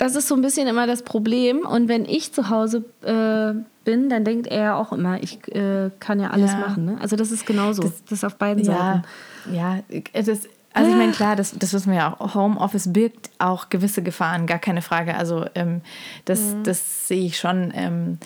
das 0.00 0.16
ist 0.16 0.28
so 0.28 0.34
ein 0.34 0.40
bisschen 0.40 0.66
immer 0.66 0.86
das 0.86 1.02
Problem. 1.02 1.58
Und 1.58 1.88
wenn 1.88 2.06
ich 2.06 2.32
zu 2.32 2.48
Hause 2.48 2.84
äh, 3.02 3.52
bin, 3.84 4.08
dann 4.08 4.24
denkt 4.24 4.46
er 4.46 4.62
ja 4.62 4.74
auch 4.76 4.92
immer, 4.92 5.22
ich 5.22 5.46
äh, 5.54 5.90
kann 6.00 6.18
ja 6.18 6.30
alles 6.30 6.52
Ja. 6.52 6.58
machen. 6.58 6.86
Ne? 6.86 6.96
Also 7.02 7.16
das 7.16 7.30
ist 7.30 7.44
genauso. 7.44 7.82
Das, 7.82 8.00
ist 8.10 8.24
auf 8.24 8.36
beiden 8.36 8.64
Seiten. 8.64 9.02
Ja, 9.52 9.76
ja. 9.76 9.78
Es 10.14 10.26
ist, 10.26 10.48
also 10.72 10.90
ich 10.90 10.96
meine, 10.96 11.12
klar, 11.12 11.36
das, 11.36 11.54
das 11.58 11.74
wissen 11.74 11.90
wir 11.92 11.98
ja 11.98 12.16
auch. 12.18 12.34
Homeoffice 12.34 12.90
birgt 12.90 13.28
auch 13.38 13.68
gewisse 13.68 14.02
Gefahren, 14.02 14.46
gar 14.46 14.58
keine 14.58 14.80
Frage. 14.80 15.16
Also 15.16 15.44
ähm, 15.54 15.82
das, 16.24 16.56
das 16.62 17.06
sehe 17.06 17.26
ich 17.26 17.36
schon. 17.38 17.70
Ähm, 17.74 18.16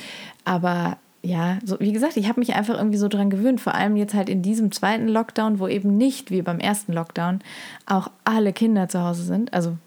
aber 0.44 0.98
ja, 1.24 1.58
so, 1.64 1.80
wie 1.80 1.92
gesagt, 1.92 2.18
ich 2.18 2.28
habe 2.28 2.38
mich 2.38 2.54
einfach 2.54 2.76
irgendwie 2.76 2.98
so 2.98 3.08
dran 3.08 3.30
gewöhnt, 3.30 3.60
vor 3.60 3.74
allem 3.74 3.96
jetzt 3.96 4.12
halt 4.12 4.28
in 4.28 4.42
diesem 4.42 4.70
zweiten 4.70 5.08
Lockdown, 5.08 5.58
wo 5.58 5.66
eben 5.66 5.96
nicht 5.96 6.30
wie 6.30 6.42
beim 6.42 6.60
ersten 6.60 6.92
Lockdown 6.92 7.40
auch 7.86 8.10
alle 8.24 8.52
Kinder 8.52 8.88
zu 8.90 9.00
Hause 9.00 9.22
sind. 9.22 9.54
Also 9.54 9.78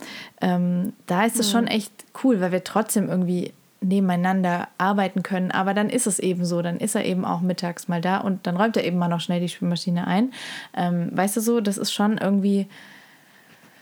ähm, 0.42 0.94
da 1.06 1.26
ist 1.26 1.40
es 1.40 1.52
schon 1.52 1.68
echt 1.68 1.92
cool, 2.24 2.42
weil 2.42 2.52
wir 2.52 2.64
trotzdem 2.64 3.08
irgendwie 3.08 3.54
nebeneinander 3.82 4.68
arbeiten 4.80 5.22
können. 5.22 5.52
Aber 5.52 5.76
dann 5.76 5.92
ist 5.92 6.08
es 6.08 6.18
eben 6.18 6.44
so, 6.44 6.64
dann 6.64 6.78
ist 6.78 6.96
er 6.96 7.06
eben 7.06 7.24
auch 7.24 7.42
mittags 7.42 7.88
mal 7.88 8.02
da 8.02 8.18
und 8.18 8.48
dann 8.48 8.58
räumt 8.58 8.76
er 8.76 8.84
eben 8.84 8.98
mal 8.98 9.08
noch 9.08 9.22
schnell 9.22 9.40
die 9.40 9.50
Spülmaschine 9.50 10.08
ein. 10.08 10.34
Ähm, 10.76 11.12
weißt 11.14 11.38
du 11.38 11.42
so, 11.42 11.62
das 11.62 11.78
ist 11.78 11.94
schon 11.94 12.18
irgendwie, 12.18 12.68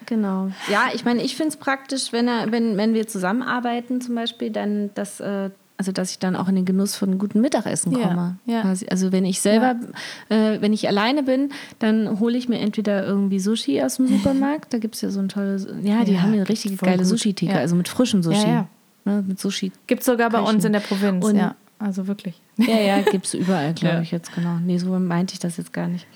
Genau. 0.08 0.52
Ja, 0.70 0.90
ich 0.94 1.04
meine, 1.04 1.24
ich 1.24 1.36
finde 1.36 1.50
es 1.50 1.58
praktisch, 1.58 2.12
wenn, 2.12 2.28
er, 2.28 2.52
wenn, 2.52 2.78
wenn 2.78 2.94
wir 2.94 3.08
zusammenarbeiten 3.08 4.02
zum 4.02 4.14
Beispiel, 4.14 4.52
dann 4.52 4.92
dass, 4.94 5.20
äh, 5.20 5.50
also 5.78 5.92
dass 5.92 6.12
ich 6.12 6.20
dann 6.20 6.36
auch 6.36 6.48
in 6.48 6.56
den 6.56 6.64
Genuss 6.66 6.96
von 6.96 7.18
gutem 7.18 7.42
Mittagessen 7.42 7.92
Ja, 7.92 8.08
komme. 8.08 8.38
ja. 8.46 8.62
Quasi. 8.62 8.86
Also 8.90 9.12
wenn 9.12 9.26
ich 9.26 9.42
selber, 9.42 9.76
äh, 10.30 10.62
wenn 10.62 10.72
ich 10.72 10.88
alleine 10.88 11.24
bin, 11.24 11.50
dann 11.80 12.20
hole 12.20 12.38
ich 12.38 12.48
mir 12.48 12.60
entweder 12.60 13.06
irgendwie 13.06 13.40
Sushi 13.40 13.82
aus 13.82 13.98
dem 13.98 14.08
Supermarkt. 14.08 14.74
Da 14.74 14.78
gibt 14.78 14.96
es 14.96 15.02
ja 15.02 15.10
so 15.10 15.20
ein 15.20 15.28
tolles, 15.30 15.68
ja, 15.84 16.04
die 16.06 16.14
Ja, 16.14 16.22
haben 16.22 16.34
eine 16.34 16.48
richtig 16.48 16.78
geile. 16.78 17.04
Sushi-Theke, 17.04 17.52
Ja. 17.54 17.60
also 17.60 17.76
mit 17.76 17.90
frischem 17.90 18.24
Sushi. 18.24 18.42
Ja, 18.44 18.48
ja. 18.48 18.68
Ne, 19.04 19.24
mit 19.28 19.40
Sushi. 19.40 19.72
gibt 19.88 20.00
es 20.02 20.06
sogar 20.06 20.30
bei 20.30 20.40
Köchen. 20.40 20.56
uns 20.56 20.66
in 20.66 20.74
der 20.74 20.80
Provinz, 20.80 21.26
Und- 21.26 21.36
ja. 21.36 21.56
Also 21.78 22.08
wirklich. 22.08 22.42
Ja, 22.58 22.80
ja, 22.80 23.02
gibt 23.02 23.26
es 23.26 23.34
überall, 23.34 23.74
glaube 23.76 23.96
Ja. 23.96 24.02
ich 24.02 24.12
jetzt, 24.12 24.34
genau. 24.34 24.58
Nee, 24.64 24.78
so 24.78 24.98
meinte 24.98 25.34
ich 25.34 25.40
das 25.40 25.58
jetzt 25.58 25.74
gar 25.74 25.88
nicht. 25.90 26.08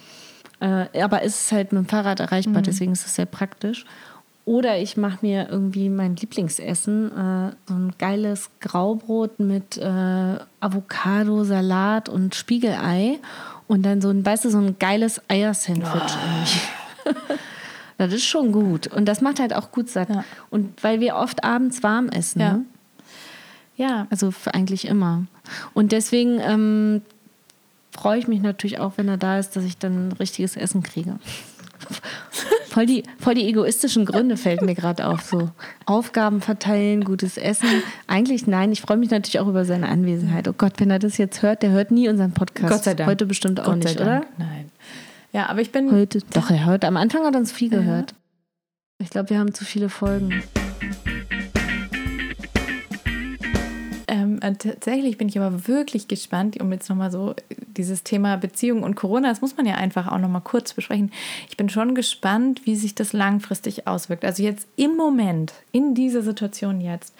Äh, 0.61 0.85
aber 1.01 1.21
es 1.23 1.41
ist 1.41 1.51
halt 1.51 1.73
mit 1.73 1.83
dem 1.83 1.87
Fahrrad 1.87 2.19
Mhm. 2.19 2.25
erreichbar, 2.25 2.61
deswegen 2.61 2.93
ist 2.93 3.05
es 3.05 3.15
sehr 3.15 3.25
praktisch. 3.25 3.85
Oder 4.45 4.79
ich 4.79 4.97
mache 4.97 5.19
mir 5.21 5.47
irgendwie 5.49 5.89
mein 5.89 6.15
Lieblingsessen, 6.15 7.11
äh, 7.11 7.51
so 7.67 7.73
ein 7.75 7.93
geiles 7.99 8.49
Graubrot 8.59 9.39
mit 9.39 9.77
äh, 9.77 10.37
Avocado, 10.59 11.43
Salat 11.43 12.09
und 12.09 12.33
Spiegelei 12.33 13.19
und 13.67 13.83
dann 13.83 14.01
so 14.01 14.09
ein, 14.09 14.25
weißt 14.25 14.45
du, 14.45 14.49
so 14.49 14.57
ein 14.57 14.79
geiles 14.79 15.21
Eiersandwich. 15.27 15.85
irgendwie. 15.85 17.19
das 17.99 18.13
ist 18.13 18.25
schon 18.25 18.51
gut. 18.51 18.87
Und 18.87 19.05
das 19.05 19.21
macht 19.21 19.39
halt 19.39 19.53
auch 19.53 19.71
gut 19.71 19.89
satt. 19.89 20.09
Ja. 20.09 20.23
Und 20.49 20.83
weil 20.83 20.99
wir 20.99 21.15
oft 21.15 21.43
abends 21.43 21.83
warm 21.83 22.09
essen. 22.09 22.39
Ja. 22.41 22.53
Ne? 22.53 22.65
Ja, 23.75 24.07
Also 24.09 24.33
eigentlich 24.51 24.85
immer. 24.85 25.25
Und 25.73 25.93
deswegen 25.93 26.39
ähm, 26.41 27.01
freue 27.91 28.19
ich 28.19 28.27
mich 28.27 28.41
natürlich 28.41 28.79
auch, 28.79 28.93
wenn 28.97 29.07
er 29.07 29.17
da 29.17 29.39
ist, 29.39 29.55
dass 29.55 29.63
ich 29.63 29.77
dann 29.77 30.11
richtiges 30.13 30.57
Essen 30.57 30.83
kriege. 30.83 31.17
voll, 32.69 32.85
die, 32.85 33.03
voll 33.19 33.35
die 33.35 33.47
egoistischen 33.47 34.05
Gründe 34.05 34.37
fällt 34.37 34.61
mir 34.61 34.75
gerade 34.75 35.07
auf. 35.07 35.21
So 35.21 35.49
Aufgaben 35.85 36.41
verteilen, 36.41 37.03
gutes 37.03 37.37
Essen. 37.37 37.67
Eigentlich 38.07 38.47
nein, 38.47 38.71
ich 38.71 38.81
freue 38.81 38.97
mich 38.97 39.09
natürlich 39.09 39.39
auch 39.39 39.47
über 39.47 39.65
seine 39.65 39.89
Anwesenheit. 39.89 40.47
Oh 40.47 40.53
Gott, 40.57 40.73
wenn 40.77 40.89
er 40.89 40.99
das 40.99 41.17
jetzt 41.17 41.41
hört, 41.41 41.63
der 41.63 41.71
hört 41.71 41.91
nie 41.91 42.07
unseren 42.09 42.31
Podcast. 42.31 42.71
Gott 42.71 42.83
sei 42.83 42.93
Dank. 42.93 43.09
Heute 43.09 43.25
bestimmt 43.25 43.59
auch 43.59 43.65
Gott 43.65 43.83
nicht, 43.83 43.99
oder? 43.99 44.25
Nein. 44.37 44.71
Ja, 45.31 45.47
aber 45.47 45.61
ich 45.61 45.71
bin. 45.71 45.91
Heute, 45.91 46.21
doch, 46.33 46.49
er 46.49 46.65
hört. 46.65 46.85
Am 46.85 46.97
Anfang 46.97 47.23
hat 47.23 47.35
er 47.35 47.39
uns 47.39 47.51
viel 47.51 47.69
gehört. 47.69 48.15
Ich 49.01 49.09
glaube, 49.09 49.29
wir 49.29 49.39
haben 49.39 49.53
zu 49.53 49.63
viele 49.63 49.89
Folgen. 49.89 50.43
Äh, 54.41 54.53
tatsächlich 54.53 55.17
bin 55.17 55.29
ich 55.29 55.39
aber 55.39 55.67
wirklich 55.67 56.07
gespannt, 56.07 56.59
um 56.59 56.71
jetzt 56.71 56.89
nochmal 56.89 57.11
so 57.11 57.35
dieses 57.77 58.03
Thema 58.03 58.37
Beziehung 58.37 58.83
und 58.83 58.95
Corona, 58.95 59.29
das 59.29 59.41
muss 59.41 59.57
man 59.57 59.65
ja 59.65 59.75
einfach 59.75 60.07
auch 60.07 60.17
nochmal 60.17 60.41
kurz 60.41 60.73
besprechen. 60.73 61.11
Ich 61.49 61.57
bin 61.57 61.69
schon 61.69 61.95
gespannt, 61.95 62.65
wie 62.65 62.75
sich 62.75 62.95
das 62.95 63.13
langfristig 63.13 63.87
auswirkt. 63.87 64.25
Also 64.25 64.43
jetzt 64.43 64.67
im 64.75 64.95
Moment, 64.95 65.53
in 65.71 65.95
dieser 65.95 66.21
Situation 66.21 66.81
jetzt, 66.81 67.13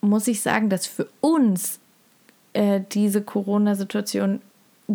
muss 0.00 0.28
ich 0.28 0.40
sagen, 0.40 0.68
dass 0.68 0.86
für 0.86 1.08
uns 1.20 1.80
äh, 2.52 2.80
diese 2.92 3.22
Corona-Situation 3.22 4.40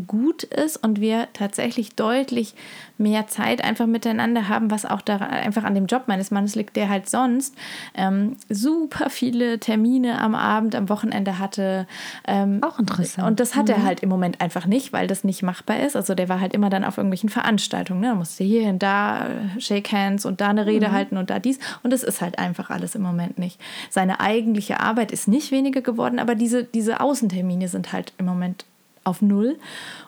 gut 0.07 0.43
ist 0.43 0.77
und 0.77 1.01
wir 1.01 1.27
tatsächlich 1.33 1.95
deutlich 1.95 2.53
mehr 2.99 3.27
Zeit 3.27 3.63
einfach 3.63 3.87
miteinander 3.87 4.47
haben, 4.47 4.69
was 4.69 4.85
auch 4.85 5.01
da 5.01 5.17
einfach 5.17 5.63
an 5.63 5.73
dem 5.73 5.87
Job 5.87 6.03
meines 6.07 6.31
Mannes 6.31 6.53
liegt, 6.53 6.75
der 6.75 6.89
halt 6.89 7.09
sonst 7.09 7.55
ähm, 7.95 8.35
super 8.49 9.09
viele 9.09 9.59
Termine 9.59 10.21
am 10.21 10.35
Abend, 10.35 10.75
am 10.75 10.89
Wochenende 10.89 11.39
hatte. 11.39 11.87
Ähm, 12.27 12.59
Auch 12.61 12.77
interessant. 12.77 13.27
Und 13.27 13.39
das 13.39 13.55
hat 13.55 13.69
er 13.69 13.83
halt 13.83 14.01
im 14.01 14.09
Moment 14.09 14.41
einfach 14.41 14.67
nicht, 14.67 14.93
weil 14.93 15.07
das 15.07 15.23
nicht 15.23 15.41
machbar 15.41 15.79
ist. 15.79 15.95
Also 15.95 16.13
der 16.13 16.29
war 16.29 16.39
halt 16.39 16.53
immer 16.53 16.69
dann 16.69 16.83
auf 16.83 16.97
irgendwelchen 16.97 17.29
Veranstaltungen. 17.29 18.01
Ne? 18.01 18.07
Da 18.07 18.15
musste 18.15 18.43
hier 18.43 18.69
und 18.69 18.83
da 18.83 19.27
Shake 19.57 19.91
Hands 19.91 20.23
und 20.25 20.39
da 20.39 20.49
eine 20.49 20.65
Rede 20.67 20.91
halten 20.91 21.17
und 21.17 21.31
da 21.31 21.39
dies. 21.39 21.57
Und 21.81 21.91
das 21.93 22.03
ist 22.03 22.21
halt 22.21 22.37
einfach 22.37 22.69
alles 22.69 22.93
im 22.93 23.01
Moment 23.01 23.39
nicht. 23.39 23.59
Seine 23.89 24.19
eigentliche 24.19 24.81
Arbeit 24.81 25.11
ist 25.11 25.27
nicht 25.27 25.51
weniger 25.51 25.81
geworden, 25.81 26.19
aber 26.19 26.35
diese, 26.35 26.63
diese 26.63 26.99
Außentermine 26.99 27.69
sind 27.69 27.91
halt 27.91 28.13
im 28.17 28.25
Moment 28.25 28.65
auf 29.03 29.21
Null. 29.21 29.57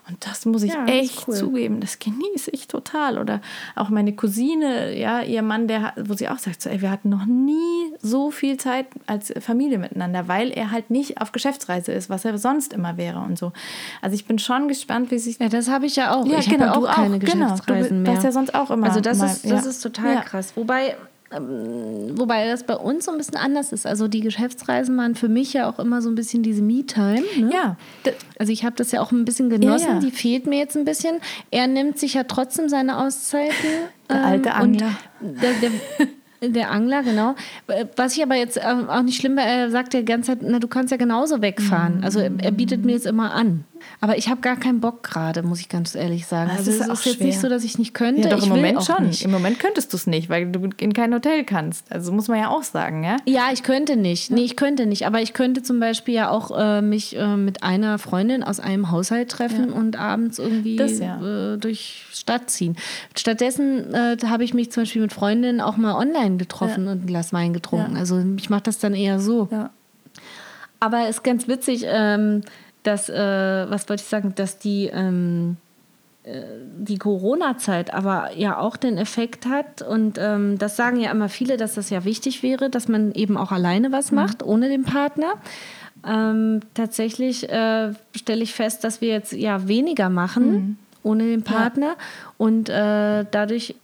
Und 0.09 0.25
das 0.27 0.45
muss 0.45 0.63
ich 0.63 0.73
Ja, 0.73 0.85
das 0.85 0.93
ist 0.95 1.01
echt 1.01 1.27
cool. 1.27 1.35
zugeben, 1.35 1.79
das 1.79 1.99
genieße 1.99 2.51
ich 2.51 2.67
total. 2.67 3.17
Oder 3.17 3.41
auch 3.75 3.89
meine 3.89 4.13
Cousine, 4.13 4.97
ja, 4.97 5.21
ihr 5.21 5.41
Mann, 5.41 5.67
der 5.67 5.93
wo 5.97 6.13
sie 6.13 6.27
auch 6.27 6.37
sagt, 6.39 6.61
so, 6.61 6.69
ey, 6.69 6.81
wir 6.81 6.91
hatten 6.91 7.09
noch 7.09 7.25
nie 7.25 7.93
so 8.01 8.31
viel 8.31 8.57
Zeit 8.57 8.87
als 9.07 9.33
Familie 9.39 9.77
miteinander, 9.77 10.27
weil 10.27 10.51
er 10.51 10.71
halt 10.71 10.89
nicht 10.89 11.21
auf 11.21 11.31
Geschäftsreise 11.31 11.91
ist, 11.93 12.09
was 12.09 12.25
er 12.25 12.37
sonst 12.37 12.73
immer 12.73 12.97
wäre 12.97 13.19
und 13.19 13.37
so. 13.37 13.53
Also 14.01 14.15
ich 14.15 14.25
bin 14.25 14.39
schon 14.39 14.67
gespannt, 14.67 15.11
wie 15.11 15.19
sich 15.19 15.39
Ja, 15.39 15.49
das 15.49 15.69
habe 15.69 15.85
ich 15.85 15.95
ja 15.95 16.13
auch. 16.15 16.25
Ja, 16.25 16.39
ich 16.39 16.49
genau, 16.49 16.65
habe 16.67 16.89
auch 16.89 16.95
keine 16.95 17.15
auch, 17.15 17.19
genau. 17.19 17.45
Du 17.45 17.51
Geschäftsreisen 17.51 18.01
mehr. 18.03 18.13
warst 18.13 18.23
ja 18.25 18.31
sonst 18.31 18.53
auch 18.55 18.71
immer 18.71 18.87
Also 18.87 18.99
das, 19.01 19.17
mal- 19.19 19.27
ist, 19.27 19.45
das 19.45 19.63
ja. 19.63 19.69
ist 19.69 19.81
total 19.81 20.13
Ja. 20.15 20.21
krass. 20.21 20.53
Wobei, 20.55 20.95
wobei 21.33 22.47
das 22.47 22.63
bei 22.63 22.75
uns 22.75 23.05
so 23.05 23.11
ein 23.11 23.17
bisschen 23.17 23.37
anders 23.37 23.71
ist. 23.71 23.85
Also 23.85 24.07
die 24.07 24.19
Geschäftsreisen 24.21 24.97
waren 24.97 25.15
für 25.15 25.29
mich 25.29 25.53
ja 25.53 25.69
auch 25.69 25.79
immer 25.79 26.01
so 26.01 26.09
ein 26.09 26.15
bisschen 26.15 26.43
diese 26.43 26.61
Me-Time. 26.61 27.23
Ne? 27.37 27.51
ja, 27.53 27.77
Also 28.39 28.51
ich 28.51 28.65
habe 28.65 28.75
das 28.75 28.91
ja 28.91 29.01
auch 29.01 29.11
ein 29.11 29.25
bisschen 29.25 29.49
genossen. 29.49 29.87
Ja, 29.87 29.93
ja. 29.95 29.99
Die 29.99 30.11
fehlt 30.11 30.47
mir 30.47 30.59
jetzt 30.59 30.75
ein 30.75 30.85
bisschen. 30.85 31.17
Er 31.49 31.67
nimmt 31.67 31.97
sich 31.97 32.15
ja 32.15 32.23
trotzdem 32.23 32.69
seine 32.69 32.97
Auszeiten. 32.97 33.53
ähm, 34.09 34.15
Der 34.17 34.25
alte 34.25 34.53
Angler. 34.53 34.91
Der, 35.21 35.53
der, 36.41 36.49
der 36.49 36.71
Angler, 36.71 37.03
genau. 37.03 37.35
Was 37.95 38.17
ich 38.17 38.23
aber 38.23 38.35
jetzt 38.35 38.59
ähm, 38.61 38.89
auch 38.89 39.01
nicht 39.03 39.17
schlimm, 39.19 39.37
war, 39.37 39.43
er 39.45 39.69
sagt 39.71 39.93
ja 39.93 39.99
die 40.01 40.05
ganze 40.05 40.31
Zeit, 40.31 40.39
na, 40.41 40.59
du 40.59 40.67
kannst 40.67 40.91
ja 40.91 40.97
genauso 40.97 41.41
wegfahren. 41.41 41.97
Mhm. 41.99 42.03
Also 42.03 42.19
er, 42.19 42.31
er 42.41 42.51
bietet 42.51 42.83
mir 42.83 42.93
jetzt 42.93 43.05
immer 43.05 43.33
an. 43.33 43.63
Aber 43.99 44.17
ich 44.17 44.29
habe 44.29 44.41
gar 44.41 44.55
keinen 44.57 44.79
Bock 44.79 45.03
gerade, 45.03 45.43
muss 45.43 45.59
ich 45.59 45.69
ganz 45.69 45.95
ehrlich 45.95 46.25
sagen. 46.25 46.49
Das 46.49 46.59
also 46.59 46.71
ist 46.71 46.81
es 46.81 46.89
auch 46.89 46.93
ist 46.93 47.05
jetzt 47.05 47.15
schwer. 47.17 47.27
nicht 47.27 47.39
so, 47.39 47.49
dass 47.49 47.63
ich 47.63 47.77
nicht 47.77 47.93
könnte. 47.93 48.21
ja 48.21 48.29
doch 48.29 48.39
ich 48.39 48.45
im 48.45 48.49
Moment 48.49 48.83
schon. 48.83 49.07
Nicht. 49.07 49.23
Im 49.23 49.31
Moment 49.31 49.59
könntest 49.59 49.93
du 49.93 49.97
es 49.97 50.07
nicht, 50.07 50.29
weil 50.29 50.51
du 50.51 50.69
in 50.77 50.93
kein 50.93 51.13
Hotel 51.13 51.43
kannst. 51.43 51.91
Also 51.91 52.11
muss 52.11 52.27
man 52.27 52.39
ja 52.39 52.49
auch 52.49 52.63
sagen, 52.63 53.03
ja. 53.03 53.17
Ja, 53.25 53.49
ich 53.51 53.63
könnte 53.63 53.95
nicht. 53.95 54.31
Nee, 54.31 54.43
ich 54.43 54.55
könnte 54.55 54.85
nicht. 54.85 55.05
Aber 55.05 55.21
ich 55.21 55.33
könnte 55.33 55.63
zum 55.63 55.79
Beispiel 55.79 56.15
ja 56.15 56.29
auch 56.29 56.51
äh, 56.57 56.81
mich 56.81 57.17
äh, 57.17 57.37
mit 57.37 57.63
einer 57.63 57.99
Freundin 57.99 58.43
aus 58.43 58.59
einem 58.59 58.91
Haushalt 58.91 59.29
treffen 59.29 59.71
und 59.71 59.97
abends 59.97 60.39
irgendwie 60.39 60.75
Das 60.75 60.99
ja. 60.99 61.53
äh, 61.53 61.57
durch 61.57 62.05
Stadt 62.11 62.49
ziehen. 62.49 62.75
Stattdessen 63.15 63.93
äh, 63.93 64.17
habe 64.25 64.43
ich 64.43 64.53
mich 64.53 64.71
zum 64.71 64.83
Beispiel 64.83 65.01
mit 65.01 65.13
Freundinnen 65.13 65.61
auch 65.61 65.77
mal 65.77 65.95
online 65.95 66.37
getroffen 66.37 66.87
und 66.87 67.03
ein 67.03 67.07
Glas 67.07 67.33
Wein 67.33 67.53
getrunken. 67.53 67.93
Ja. 67.93 67.99
Also 67.99 68.23
ich 68.37 68.49
mache 68.49 68.63
das 68.63 68.79
dann 68.79 68.93
eher 68.93 69.19
so. 69.19 69.47
Ja. 69.51 69.71
Aber 70.79 71.03
es 71.03 71.17
ist 71.17 71.23
ganz 71.23 71.47
witzig, 71.47 71.83
ähm, 71.85 72.41
dass, 72.83 73.09
äh, 73.09 73.15
was 73.69 73.87
wollte 73.89 74.03
ich 74.03 74.09
sagen, 74.09 74.33
dass 74.35 74.59
die, 74.59 74.87
ähm, 74.87 75.57
äh, 76.23 76.41
die 76.77 76.97
Corona-Zeit 76.97 77.93
aber 77.93 78.31
ja 78.35 78.57
auch 78.57 78.77
den 78.77 78.97
Effekt 78.97 79.45
hat. 79.45 79.81
Und 79.81 80.17
ähm, 80.19 80.57
das 80.57 80.75
sagen 80.75 80.99
ja 80.99 81.11
immer 81.11 81.29
viele, 81.29 81.57
dass 81.57 81.75
das 81.75 81.89
ja 81.89 82.05
wichtig 82.05 82.43
wäre, 82.43 82.69
dass 82.69 82.87
man 82.87 83.11
eben 83.13 83.37
auch 83.37 83.51
alleine 83.51 83.91
was 83.91 84.11
macht, 84.11 84.43
ohne 84.43 84.69
den 84.69 84.83
Partner. 84.83 85.33
Ähm, 86.07 86.61
tatsächlich 86.73 87.49
äh, 87.49 87.93
stelle 88.15 88.41
ich 88.41 88.53
fest, 88.53 88.83
dass 88.83 89.01
wir 89.01 89.09
jetzt 89.09 89.33
ja 89.33 89.67
weniger 89.67 90.09
machen 90.09 90.77
ohne 91.03 91.23
den 91.25 91.43
Partner. 91.43 91.95
Und 92.37 92.69
äh, 92.69 93.25
dadurch, 93.29 93.75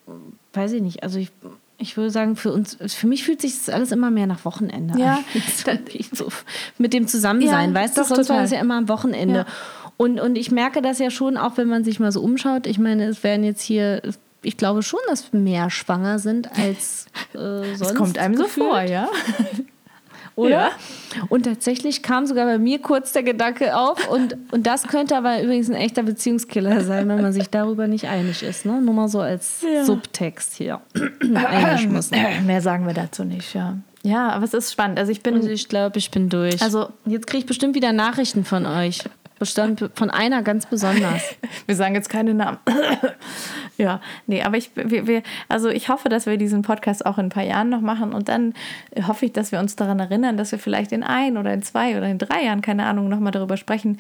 weiß 0.54 0.74
ich 0.74 0.82
nicht, 0.82 1.04
also 1.04 1.20
ich. 1.20 1.32
Ich 1.80 1.96
würde 1.96 2.10
sagen, 2.10 2.36
für 2.36 2.52
uns, 2.52 2.78
für 2.88 3.06
mich 3.08 3.24
fühlt 3.24 3.42
sich 3.42 3.54
das 3.56 3.70
alles 3.70 3.92
immer 3.92 4.10
mehr 4.10 4.26
nach 4.26 4.46
Wochenende 4.46 5.00
Ja, 5.00 5.24
an. 5.68 5.80
So, 6.12 6.30
mit 6.80 6.94
dem 6.94 7.08
Zusammensein, 7.08 7.74
Ja, 7.74 7.82
weißt 7.82 7.98
du? 7.98 8.04
Sonst 8.04 8.18
war 8.18 8.26
total. 8.26 8.46
es 8.46 8.52
ja 8.52 8.60
immer 8.60 8.78
am 8.78 8.90
Wochenende. 8.90 9.40
Ja. 9.40 9.46
Und, 9.98 10.20
und 10.20 10.38
ich 10.38 10.52
merke 10.52 10.82
das 10.82 11.00
ja 11.00 11.12
schon, 11.12 11.38
auch 11.38 11.58
wenn 11.58 11.68
man 11.68 11.84
sich 11.84 12.00
mal 12.00 12.12
so 12.12 12.22
umschaut. 12.22 12.66
Ich 12.68 12.80
meine, 12.80 13.06
es 13.06 13.24
werden 13.24 13.44
jetzt 13.44 13.62
hier, 13.62 14.02
ich 14.42 14.58
glaube 14.58 14.82
schon, 14.84 15.00
dass 15.08 15.34
mehr 15.34 15.70
schwanger 15.70 16.20
sind 16.20 16.50
als 16.58 17.06
äh, 17.34 17.38
sonst. 17.76 17.82
Das 17.82 17.96
kommt 17.96 18.18
einem 18.18 18.38
so 18.38 18.46
vor, 18.46 18.82
ja. 18.82 19.10
Oder? 20.38 20.50
Ja. 20.50 20.70
Und 21.30 21.44
tatsächlich 21.44 22.04
kam 22.04 22.28
sogar 22.28 22.46
bei 22.46 22.60
mir 22.60 22.80
kurz 22.80 23.12
der 23.12 23.24
Gedanke 23.24 23.76
auf. 23.76 24.08
Und, 24.08 24.38
und 24.52 24.68
das 24.68 24.84
könnte 24.88 25.18
aber 25.18 25.42
übrigens 25.42 25.68
ein 25.68 25.76
echter 25.76 26.04
Beziehungskiller 26.04 26.82
sein, 26.82 27.10
wenn 27.10 27.22
man 27.22 27.34
sich 27.34 27.50
darüber 27.50 27.88
nicht 27.88 28.06
einig 28.06 28.44
ist. 28.44 28.64
Ne? 28.66 28.80
Nur 28.80 28.94
mal 28.94 29.08
so 29.10 29.20
als 29.20 29.64
Ja. 29.64 29.84
Subtext 29.84 30.54
hier 30.54 30.80
eingeschmissen. 31.36 32.18
Mehr 32.46 32.62
sagen 32.62 32.86
wir 32.86 32.94
dazu 32.94 33.24
nicht, 33.24 33.56
ja. 33.56 33.78
Ja, 34.04 34.30
aber 34.30 34.46
es 34.46 34.54
ist 34.54 34.72
spannend. 34.72 35.00
Also 35.00 35.12
ich 35.12 35.22
bin 35.24 35.34
Also 35.36 35.50
ich 35.50 35.68
glaube, 35.68 35.98
ich 35.98 36.12
bin 36.12 36.30
durch. 36.30 36.62
Also- 36.62 36.90
jetzt 37.06 37.26
kriege 37.26 37.40
ich 37.40 37.46
bestimmt 37.48 37.76
wieder 37.76 37.92
Nachrichten 37.92 38.46
von 38.46 38.66
euch. 38.68 39.00
Bestimmt 39.40 39.90
von 39.96 40.10
einer 40.10 40.42
ganz 40.44 40.66
besonders. 40.68 41.22
Wir 41.68 41.76
sagen 41.76 41.94
jetzt 41.96 42.10
keine 42.10 42.34
Namen. 42.34 42.58
Ja, 43.78 44.02
nee, 44.26 44.42
aber 44.42 44.58
ich, 44.58 44.72
wir, 44.76 45.08
wir, 45.08 45.22
also 45.50 45.70
ich 45.70 45.90
hoffe, 45.90 46.10
dass 46.10 46.26
wir 46.26 46.38
diesen 46.38 46.64
Podcast 46.64 47.06
auch 47.06 47.18
in 47.18 47.26
ein 47.26 47.30
paar 47.30 47.44
Jahren 47.44 47.70
noch 47.70 47.82
machen 47.82 48.14
und 48.14 48.28
dann 48.28 48.54
hoffe 49.08 49.28
ich, 49.28 49.34
dass 49.34 49.52
wir 49.52 49.60
uns 49.60 49.76
daran 49.76 50.00
erinnern, 50.00 50.38
dass 50.38 50.52
wir 50.52 50.60
vielleicht 50.60 50.92
in 50.92 51.04
ein 51.04 51.38
oder 51.38 51.54
in 51.54 51.62
zwei 51.62 51.96
oder 51.98 52.08
in 52.08 52.18
drei 52.18 52.44
Jahren, 52.44 52.62
keine 52.62 52.86
Ahnung, 52.86 53.08
nochmal 53.08 53.32
darüber 53.32 53.56
sprechen, 53.56 54.00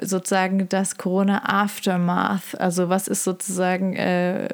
sozusagen 0.00 0.68
das 0.68 0.98
Corona-Aftermath. 0.98 2.60
Also 2.60 2.88
was 2.88 3.08
ist 3.08 3.24
sozusagen, 3.24 3.94
äh, 3.96 4.48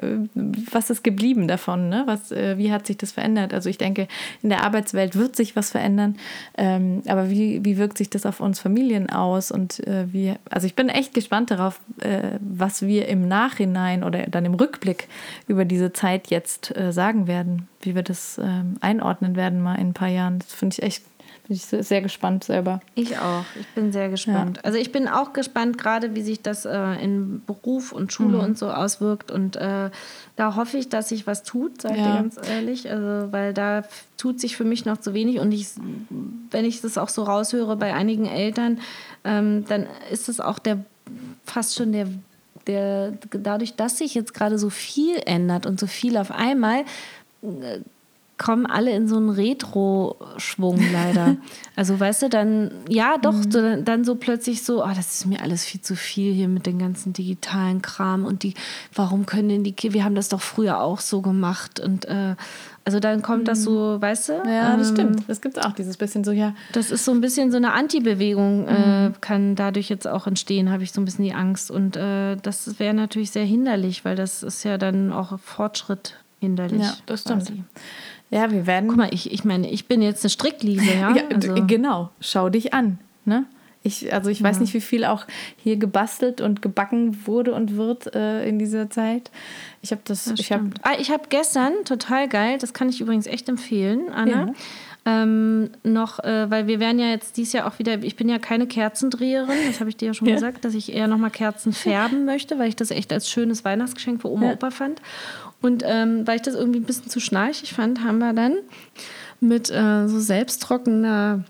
was 0.71 0.89
ist 0.89 1.03
geblieben 1.03 1.47
davon? 1.47 1.89
Ne? 1.89 2.03
Was, 2.05 2.31
äh, 2.31 2.57
wie 2.57 2.71
hat 2.71 2.87
sich 2.87 2.97
das 2.97 3.11
verändert? 3.11 3.53
Also 3.53 3.69
ich 3.69 3.77
denke, 3.77 4.07
in 4.41 4.49
der 4.49 4.63
Arbeitswelt 4.63 5.15
wird 5.15 5.35
sich 5.35 5.55
was 5.55 5.71
verändern, 5.71 6.15
ähm, 6.57 7.01
aber 7.07 7.29
wie, 7.29 7.63
wie 7.65 7.77
wirkt 7.77 7.97
sich 7.97 8.09
das 8.09 8.25
auf 8.25 8.39
uns 8.39 8.59
Familien 8.59 9.09
aus? 9.09 9.51
Und 9.51 9.85
äh, 9.85 10.11
wie, 10.13 10.33
also 10.49 10.65
ich 10.65 10.75
bin 10.75 10.87
echt 10.87 11.13
gespannt 11.13 11.51
darauf, 11.51 11.81
äh, 11.99 12.37
was 12.39 12.81
wir 12.81 13.07
im 13.07 13.27
Nachhinein 13.27 14.03
oder 14.03 14.28
dann 14.29 14.45
im 14.45 14.53
Rückblick 14.53 15.07
über 15.47 15.65
diese 15.65 15.91
Zeit 15.93 16.27
jetzt 16.27 16.75
äh, 16.77 16.91
sagen 16.93 17.27
werden, 17.27 17.67
wie 17.81 17.95
wir 17.95 18.03
das 18.03 18.37
ähm, 18.41 18.77
einordnen 18.81 19.35
werden 19.35 19.61
mal 19.61 19.75
in 19.75 19.89
ein 19.89 19.93
paar 19.93 20.07
Jahren. 20.09 20.39
Das 20.39 20.53
finde 20.53 20.73
ich 20.77 20.83
echt, 20.83 21.03
bin 21.47 21.55
ich 21.55 21.63
sehr, 21.65 22.01
gespannt 22.01 22.43
selber. 22.43 22.79
Ich 22.95 23.17
auch. 23.17 23.43
Ich 23.59 23.67
bin 23.69 23.91
sehr 23.91 24.09
gespannt. 24.09 24.63
Also 24.63 24.77
ich 24.77 24.91
bin 24.91 25.07
auch 25.07 25.33
gespannt, 25.33 25.77
gerade 25.77 26.13
wie 26.15 26.21
sich 26.21 26.41
das 26.41 26.65
äh, 26.65 27.03
in 27.03 27.41
Beruf 27.45 27.91
und 27.91 28.13
Schule 28.13 28.37
Mhm. 28.37 28.43
und 28.43 28.57
so 28.57 28.69
auswirkt. 28.69 29.31
Und 29.31 29.55
äh, 29.55 29.89
da 30.35 30.55
hoffe 30.55 30.77
ich, 30.77 30.89
dass 30.89 31.09
sich 31.09 31.25
was 31.27 31.43
tut, 31.43 31.81
sage 31.81 31.95
ich 31.97 32.05
Ja. 32.05 32.11
dir 32.11 32.17
ganz 32.19 32.37
ehrlich. 32.47 32.89
Also, 32.91 33.31
weil 33.31 33.53
da 33.53 33.83
tut 34.17 34.39
sich 34.39 34.55
für 34.57 34.63
mich 34.65 34.85
noch 34.85 34.97
zu 34.97 35.13
wenig. 35.13 35.39
Und 35.39 35.51
ich, 35.51 35.67
wenn 36.51 36.65
ich 36.65 36.81
das 36.81 36.97
auch 36.97 37.09
so 37.09 37.23
raushöre 37.23 37.75
bei 37.77 37.93
einigen 37.93 38.25
Eltern, 38.25 38.79
ähm, 39.23 39.65
dann 39.67 39.87
ist 40.11 40.29
es 40.29 40.39
auch 40.39 40.59
der 40.59 40.79
fast 41.45 41.75
schon 41.75 41.91
der 41.91 42.07
der, 42.67 43.13
dadurch, 43.31 43.75
dass 43.75 43.97
sich 43.97 44.13
jetzt 44.13 44.33
gerade 44.33 44.57
so 44.57 44.69
viel 44.69 45.17
ändert 45.25 45.65
und 45.65 45.79
so 45.79 45.87
viel 45.87 46.17
auf 46.17 46.31
einmal, 46.31 46.83
äh, 47.41 47.79
kommen 48.39 48.65
alle 48.65 48.91
in 48.91 49.07
so 49.07 49.17
einen 49.17 49.29
Retro-Schwung 49.29 50.79
leider. 50.93 51.35
also 51.75 51.99
weißt 51.99 52.23
du, 52.23 52.29
dann, 52.29 52.71
ja 52.87 53.17
doch, 53.19 53.35
so, 53.47 53.75
dann, 53.81 54.03
so 54.03 54.15
plötzlich 54.15 54.63
so, 54.63 54.83
oh, 54.83 54.89
das 54.95 55.13
ist 55.13 55.25
mir 55.27 55.41
alles 55.41 55.65
viel 55.65 55.81
zu 55.81 55.95
viel 55.95 56.33
hier 56.33 56.47
mit 56.47 56.65
dem 56.65 56.79
ganzen 56.79 57.13
digitalen 57.13 57.83
Kram 57.83 58.25
und 58.25 58.41
die, 58.41 58.55
warum 58.95 59.27
können 59.27 59.49
denn 59.49 59.63
die 59.63 59.93
wir 59.93 60.03
haben 60.03 60.15
das 60.15 60.29
doch 60.29 60.41
früher 60.41 60.81
auch 60.81 61.01
so 61.01 61.21
gemacht 61.21 61.79
und 61.79 62.05
äh, 62.05 62.35
also 62.89 62.99
dann 62.99 63.21
kommt 63.21 63.47
das 63.47 63.61
so, 63.63 64.01
weißt 64.01 64.29
du? 64.29 64.33
Ja, 64.47 64.75
das 64.75 64.89
ähm, 64.89 64.95
stimmt. 64.95 65.23
Das 65.27 65.41
gibt 65.41 65.57
es 65.57 65.63
auch, 65.63 65.73
dieses 65.73 65.95
bisschen 65.95 66.23
so, 66.23 66.31
ja. 66.31 66.55
das 66.73 66.89
ist 66.89 67.05
so 67.05 67.11
ein 67.11 67.21
bisschen 67.21 67.51
so 67.51 67.57
eine 67.57 67.73
Anti-Bewegung, 67.73 68.67
äh, 68.67 69.11
kann 69.21 69.55
dadurch 69.55 69.89
jetzt 69.89 70.07
auch 70.07 70.25
entstehen, 70.25 70.71
habe 70.71 70.81
ich 70.81 70.91
so 70.91 70.99
ein 70.99 71.05
bisschen 71.05 71.23
die 71.23 71.35
Angst. 71.35 71.69
Und 71.69 71.95
äh, 71.95 72.35
das 72.37 72.79
wäre 72.79 72.95
natürlich 72.95 73.29
sehr 73.29 73.45
hinderlich, 73.45 74.05
weil 74.05 74.15
das 74.15 74.41
ist 74.41 74.63
ja 74.63 74.79
dann 74.79 75.13
auch 75.13 75.39
Fortschritt 75.39 76.15
hinderlich. 76.39 76.81
Ja, 76.81 76.95
das 77.05 77.25
quasi. 77.25 77.45
stimmt. 77.45 77.65
Ja, 78.31 78.49
wir 78.49 78.65
werden. 78.65 78.89
Guck 78.89 78.97
mal, 78.97 79.13
ich, 79.13 79.31
ich 79.31 79.43
meine, 79.43 79.69
ich 79.69 79.87
bin 79.87 80.01
jetzt 80.01 80.23
eine 80.23 80.31
Strickliese, 80.31 80.91
ja? 80.91 81.11
Ja, 81.15 81.23
also, 81.31 81.67
genau. 81.67 82.09
Schau 82.19 82.49
dich 82.49 82.73
an. 82.73 82.97
Ne? 83.25 83.45
Ich, 83.81 84.13
also 84.13 84.29
ich 84.29 84.43
weiß 84.43 84.59
nicht, 84.59 84.73
wie 84.73 84.81
viel 84.81 85.05
auch 85.05 85.25
hier 85.57 85.77
gebastelt 85.77 86.41
und 86.41 86.61
gebacken 86.61 87.25
wurde 87.25 87.53
und 87.53 87.77
wird 87.77 88.13
äh, 88.13 88.47
in 88.47 88.59
dieser 88.59 88.89
Zeit. 88.89 89.31
Ich 89.81 89.91
habe 89.91 90.01
das, 90.03 90.27
ich 90.37 90.51
habe 90.51 90.69
ah, 90.81 90.95
ich 90.99 91.11
habe 91.11 91.23
gestern, 91.29 91.71
total 91.85 92.27
geil, 92.27 92.57
das 92.59 92.73
kann 92.73 92.89
ich 92.89 92.99
übrigens 92.99 93.25
echt 93.25 93.47
empfehlen, 93.47 94.09
Anna. 94.13 94.47
Ja. 94.47 94.53
Ähm, 95.05 95.69
noch, 95.83 96.19
äh, 96.19 96.51
weil 96.51 96.67
wir 96.67 96.81
werden 96.81 96.99
ja 96.99 97.07
jetzt 97.07 97.37
dieses 97.37 97.53
Jahr 97.53 97.67
auch 97.67 97.79
wieder, 97.79 98.03
ich 98.03 98.17
bin 98.17 98.27
ja 98.27 98.37
keine 98.37 98.67
Kerzendreherin, 98.67 99.57
das 99.67 99.79
habe 99.79 99.89
ich 99.89 99.95
dir 99.95 100.07
ja 100.07 100.13
schon 100.13 100.27
Ja. 100.27 100.35
gesagt, 100.35 100.65
dass 100.65 100.73
ich 100.73 100.93
eher 100.93 101.07
nochmal 101.07 101.31
Kerzen 101.31 101.71
färben 101.71 102.25
möchte, 102.25 102.59
weil 102.59 102.67
ich 102.67 102.75
das 102.75 102.91
echt 102.91 103.13
als 103.13 103.29
schönes 103.29 103.63
Weihnachtsgeschenk 103.63 104.21
für 104.21 104.29
Oma 104.29 104.47
Ja. 104.47 104.51
und 104.51 104.55
Opa 104.57 104.71
fand. 104.71 105.01
Und 105.61 105.83
ähm, 105.85 106.27
weil 106.27 106.35
ich 106.35 106.41
das 106.41 106.53
irgendwie 106.53 106.79
ein 106.79 106.83
bisschen 106.85 107.09
zu 107.09 107.21
schnarchig 107.21 107.73
fand, 107.73 108.03
haben 108.03 108.17
wir 108.19 108.33
dann 108.33 108.57
mit 109.39 109.69
äh, 109.71 110.07
so 110.09 110.19
selbsttrocknender, 110.19 111.45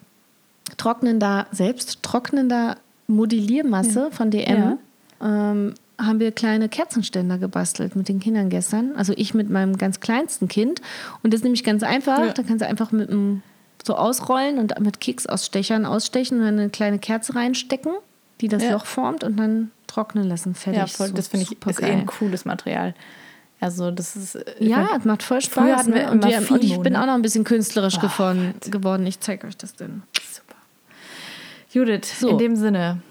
trocknender, 0.78 1.48
selbsttrocknender 1.52 2.78
Modelliermasse 3.08 4.10
von 4.12 4.32
DM 4.32 4.78
Ja. 5.22 5.52
ähm, 5.52 5.74
haben 6.02 6.20
wir 6.22 6.32
kleine 6.32 6.70
Kerzenständer 6.70 7.38
gebastelt 7.38 7.96
mit 7.98 8.08
den 8.08 8.22
Kindern 8.22 8.50
gestern. 8.50 8.94
Also 8.96 9.12
ich 9.18 9.34
mit 9.34 9.50
meinem 9.50 9.78
ganz 9.78 10.00
kleinsten 10.00 10.48
Kind. 10.48 10.82
Und 11.24 11.34
das 11.34 11.40
ist 11.40 11.44
nämlich 11.44 11.66
ganz 11.66 11.84
einfach. 11.84 12.20
Ja. 12.20 12.32
Da 12.32 12.44
kannst 12.44 12.62
du 12.62 12.68
einfach 12.68 12.94
mit 12.94 13.10
einem 13.10 13.42
so 13.86 13.96
ausrollen 13.96 14.60
und 14.60 14.80
mit 14.80 15.02
Keksausstechern 15.02 15.86
ausstechen 15.86 16.40
und 16.40 16.46
dann 16.46 16.60
eine 16.60 16.70
kleine 16.70 17.00
Kerze 17.00 17.36
reinstecken, 17.36 17.92
die 18.40 18.48
das 18.48 18.64
Ja. 18.64 18.72
Loch 18.72 18.86
formt 18.86 19.26
und 19.26 19.36
dann 19.38 19.72
trocknen 19.88 20.24
lassen. 20.30 20.56
Fertig. 20.56 20.80
Ja, 20.80 20.88
voll, 20.88 21.08
So 21.08 21.14
das 21.16 21.28
finde 21.28 21.44
ich 21.44 21.50
super 21.50 21.72
ist 21.72 21.82
eh 21.82 21.86
ein 21.88 22.06
cooles 22.06 22.46
Material. 22.46 22.94
Also 23.60 23.92
das 23.92 24.16
ist 24.16 24.36
äh, 24.36 24.46
Ja, 24.60 24.88
es 24.98 25.04
macht 25.04 25.22
voll 25.22 25.42
früher 25.42 25.64
Spaß. 25.74 25.80
hatten 25.80 25.94
wir 25.94 26.06
Ne? 26.06 26.12
Und, 26.12 26.26
wir, 26.26 26.52
und 26.52 26.64
ich 26.64 26.78
bin 26.80 26.94
ne? 26.94 27.02
auch 27.02 27.08
noch 27.08 27.14
ein 27.16 27.22
bisschen 27.22 27.44
künstlerisch 27.44 27.98
Oh, 27.98 28.02
geworden, 28.02 28.54
geworden. 28.70 29.06
Ich 29.06 29.20
zeige 29.20 29.48
euch 29.48 29.58
das 29.58 29.76
denn. 29.76 30.04
Judith, 31.72 32.20
So. 32.20 32.30
in 32.30 32.38
dem 32.38 32.56
Sinne, 32.56 33.02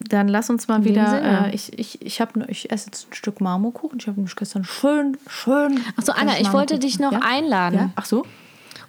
dann 0.00 0.28
lass 0.28 0.50
uns 0.50 0.68
mal 0.68 0.76
In 0.76 0.84
wieder. 0.84 1.46
Äh, 1.48 1.54
ich 1.54 1.78
ich, 1.78 2.02
ich, 2.02 2.20
hab, 2.20 2.36
ich 2.48 2.70
esse 2.70 2.86
jetzt 2.86 3.08
ein 3.10 3.14
Stück 3.14 3.40
Marmorkuchen. 3.40 3.98
Ich 3.98 4.06
habe 4.06 4.16
nämlich 4.16 4.36
gestern 4.36 4.64
schön, 4.64 5.16
schön. 5.26 5.80
Achso, 5.96 6.12
Anna, 6.12 6.38
ich 6.40 6.52
wollte 6.52 6.78
dich 6.78 6.98
noch 6.98 7.12
ja? 7.12 7.20
einladen. 7.22 7.78
Ja? 7.78 7.90
Ach 7.96 8.04
so? 8.04 8.24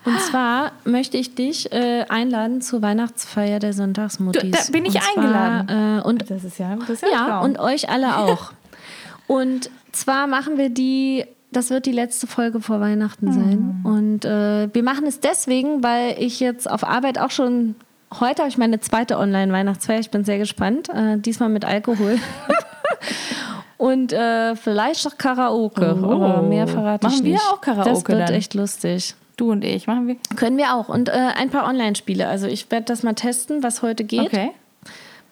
Und 0.06 0.20
zwar 0.22 0.72
möchte 0.86 1.18
ich 1.18 1.36
dich 1.36 1.72
äh, 1.74 2.06
einladen 2.08 2.62
zur 2.62 2.82
Weihnachtsfeier 2.82 3.60
der 3.60 3.74
Sonntagsmuttis. 3.74 4.42
Du, 4.44 4.50
da 4.52 4.72
bin 4.72 4.86
ich 4.86 4.96
und 4.96 5.02
zwar, 5.02 5.24
eingeladen. 5.24 6.00
Äh, 6.00 6.02
und 6.08 6.30
Das 6.30 6.44
ist 6.44 6.58
ja, 6.58 6.76
das 6.76 6.90
ist 6.90 7.04
ja, 7.04 7.26
schlau. 7.26 7.44
und 7.44 7.60
euch 7.60 7.90
alle 7.90 8.18
auch. 8.18 8.54
und 9.28 9.70
zwar 9.92 10.28
machen 10.28 10.58
wir 10.58 10.70
die, 10.70 11.26
das 11.52 11.70
wird 11.70 11.86
die 11.86 11.92
letzte 11.92 12.28
Folge 12.28 12.62
vor 12.62 12.80
Weihnachten 12.80 13.34
sein. 13.34 13.82
Und 13.84 14.24
äh, 14.24 14.74
wir 14.74 14.84
machen 14.84 15.06
es 15.06 15.20
deswegen, 15.20 15.84
weil 15.84 16.16
ich 16.18 16.40
jetzt 16.40 16.70
auf 16.70 16.84
Arbeit 16.86 17.20
auch 17.20 17.32
schon, 17.32 17.76
heute 18.20 18.42
habe 18.42 18.50
ich 18.50 18.58
meine 18.58 18.80
zweite 18.80 19.18
Online-Weihnachtsfeier, 19.18 20.00
ich 20.00 20.12
bin 20.12 20.24
sehr 20.24 20.38
gespannt, 20.38 20.90
äh, 20.90 21.18
diesmal 21.18 21.50
mit 21.50 21.66
Alkohol. 21.66 22.18
Und 23.78 24.12
äh, 24.12 24.56
vielleicht 24.58 25.08
auch 25.08 25.18
Karaoke, 25.18 25.98
Oh. 26.04 26.12
aber 26.12 26.42
mehr 26.42 26.68
verrate 26.68 27.08
ich 27.08 27.14
Machen 27.14 27.26
wir 27.26 27.32
nicht. 27.34 27.44
auch 27.50 27.62
Karaoke 27.62 27.90
Das 27.90 28.08
wird 28.08 28.30
dann? 28.30 28.36
echt 28.36 28.54
lustig. 28.54 29.16
du 29.38 29.52
und 29.52 29.64
ich 29.64 29.88
machen 29.88 30.06
wir. 30.08 30.18
Können 30.36 30.58
wir 30.58 30.76
auch. 30.76 30.90
Und 30.90 31.08
äh, 31.08 31.14
ein 31.14 31.50
paar 31.50 31.66
Online-Spiele. 31.66 32.28
Also 32.28 32.48
ich 32.48 32.70
werde 32.72 32.88
das 32.88 33.04
mal 33.04 33.14
testen, 33.14 33.64
was 33.64 33.82
heute 33.82 34.04
geht 34.04 34.20
Okay. 34.34 34.52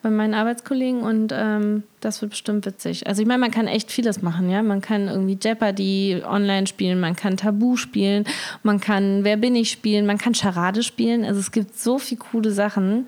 Bei 0.07 0.15
meinen 0.15 0.33
Arbeitskollegen 0.33 1.01
und 1.01 1.33
ähm, 1.35 1.83
das 1.99 2.21
wird 2.21 2.31
bestimmt 2.31 2.65
witzig. 2.65 3.07
Also 3.07 3.21
ich 3.21 3.27
meine, 3.27 3.39
man 3.39 3.51
kann 3.51 3.67
echt 3.67 3.91
vieles 3.91 4.21
machen, 4.21 4.49
ja. 4.49 4.63
Man 4.63 4.81
kann 4.81 5.07
irgendwie 5.07 5.37
Jeopardy 5.41 6.21
online 6.25 6.67
spielen, 6.67 6.99
man 6.99 7.15
kann 7.15 7.35
Tabu 7.37 7.75
spielen, 7.75 8.25
man 8.63 8.79
kann 8.79 9.23
Wer 9.23 9.37
bin 9.37 9.55
ich 9.55 9.69
spielen, 9.71 10.05
man 10.05 10.17
kann 10.17 10.33
Charade 10.33 10.83
spielen. 10.83 11.25
Also 11.25 11.39
es 11.39 11.51
gibt 11.51 11.77
so 11.77 11.97
viele 11.99 12.19
coole 12.19 12.51
Sachen. 12.51 13.07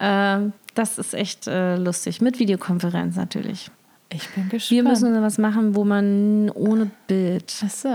Ähm, 0.00 0.52
das 0.74 0.98
ist 0.98 1.14
echt 1.14 1.46
äh, 1.46 1.76
lustig. 1.76 2.20
Mit 2.20 2.38
Videokonferenz 2.40 3.14
natürlich. 3.16 3.70
Ich 4.12 4.28
bin 4.30 4.48
gespannt. 4.48 4.70
Wir 4.70 4.82
müssen 4.82 5.22
was 5.22 5.38
machen, 5.38 5.74
wo 5.74 5.84
man 5.84 6.50
ohne 6.50 6.90
Bild. 7.06 7.54
Ach 7.64 7.70
so. 7.70 7.88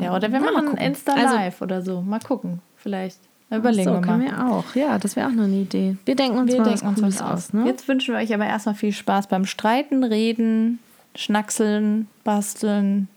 Ja, 0.00 0.14
oder 0.14 0.30
wir 0.32 0.40
machen. 0.40 0.76
Insta 0.76 1.12
Also- 1.14 1.34
Live 1.36 1.62
oder 1.62 1.82
so. 1.82 2.00
Mal 2.02 2.20
gucken. 2.20 2.60
Vielleicht. 2.76 3.18
Überlegen 3.58 3.84
so, 3.84 3.92
wir 3.94 4.00
mal. 4.00 4.06
können 4.06 4.22
wir 4.22 4.46
auch. 4.50 4.64
Ja, 4.74 4.98
das 4.98 5.16
wäre 5.16 5.28
auch 5.28 5.32
noch 5.32 5.44
eine 5.44 5.56
Idee. 5.56 5.96
Wir 6.04 6.16
denken 6.16 6.38
uns 6.38 6.52
Wir 6.52 6.58
mal 6.60 6.64
denken 6.70 6.86
was 6.96 7.02
uns 7.02 7.20
was 7.20 7.22
aus. 7.22 7.52
Ne? 7.52 7.66
Jetzt 7.66 7.86
wünschen 7.88 8.14
wir 8.14 8.20
euch 8.20 8.32
aber 8.34 8.46
erstmal 8.46 8.74
viel 8.74 8.92
Spaß 8.92 9.26
beim 9.28 9.44
Streiten, 9.46 10.04
Reden, 10.04 10.78
Schnackseln, 11.14 12.08
Basteln, 12.24 13.08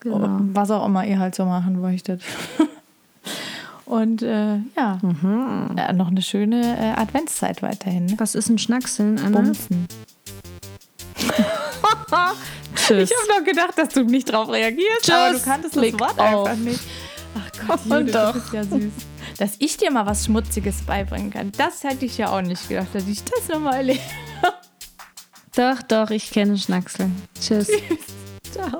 Genau. 0.00 0.16
oh, 0.16 0.40
was 0.54 0.70
auch 0.70 0.86
immer 0.86 1.04
ihr 1.06 1.18
halt 1.18 1.34
so 1.34 1.44
machen 1.44 1.80
möchtet. 1.80 2.22
Und 3.84 4.22
äh, 4.22 4.58
ja, 4.76 4.98
Mhm. 5.02 5.76
äh, 5.76 5.92
noch 5.92 6.08
eine 6.08 6.22
schöne 6.22 6.78
äh, 6.78 7.00
Adventszeit 7.00 7.60
weiterhin. 7.62 8.06
Ne? 8.06 8.14
Was 8.18 8.34
ist 8.36 8.48
ein 8.48 8.56
Schnackseln, 8.58 9.18
Anna? 9.18 9.40
Bumsen. 9.40 9.86
Tschüss. 12.76 13.10
Ich 13.10 13.16
habe 13.16 13.40
noch 13.40 13.44
gedacht, 13.44 13.76
dass 13.76 13.88
du 13.90 14.04
nicht 14.04 14.32
drauf 14.32 14.48
reagierst, 14.48 15.02
Tschüss. 15.02 15.14
aber 15.14 15.32
du 15.38 15.40
kanntest 15.44 15.76
das 15.76 15.82
Leg 15.82 15.98
Wort 16.00 16.18
auf. 16.18 16.46
einfach 16.46 16.56
nicht. 16.56 16.80
Ach 17.36 17.66
Gott, 17.66 17.80
Judith, 18.00 18.12
doch. 18.12 18.32
das 18.34 18.44
ist 18.44 18.52
ja 18.52 18.64
süß. 18.64 18.92
Dass 19.38 19.56
ich 19.58 19.76
dir 19.76 19.90
mal 19.90 20.06
was 20.06 20.26
Schmutziges 20.26 20.82
beibringen 20.82 21.30
kann, 21.30 21.52
das 21.56 21.84
hätte 21.84 22.04
ich 22.04 22.18
ja 22.18 22.30
auch 22.30 22.42
nicht 22.42 22.68
gedacht, 22.68 22.88
dass 22.92 23.06
ich 23.06 23.22
das 23.24 23.48
nochmal 23.48 23.76
erlebe. 23.76 24.00
Doch, 25.56 25.82
doch, 25.82 26.10
ich 26.10 26.30
kenne 26.30 26.56
Schnackseln. 26.56 27.14
Tschüss. 27.40 27.68
Ciao. 28.52 28.78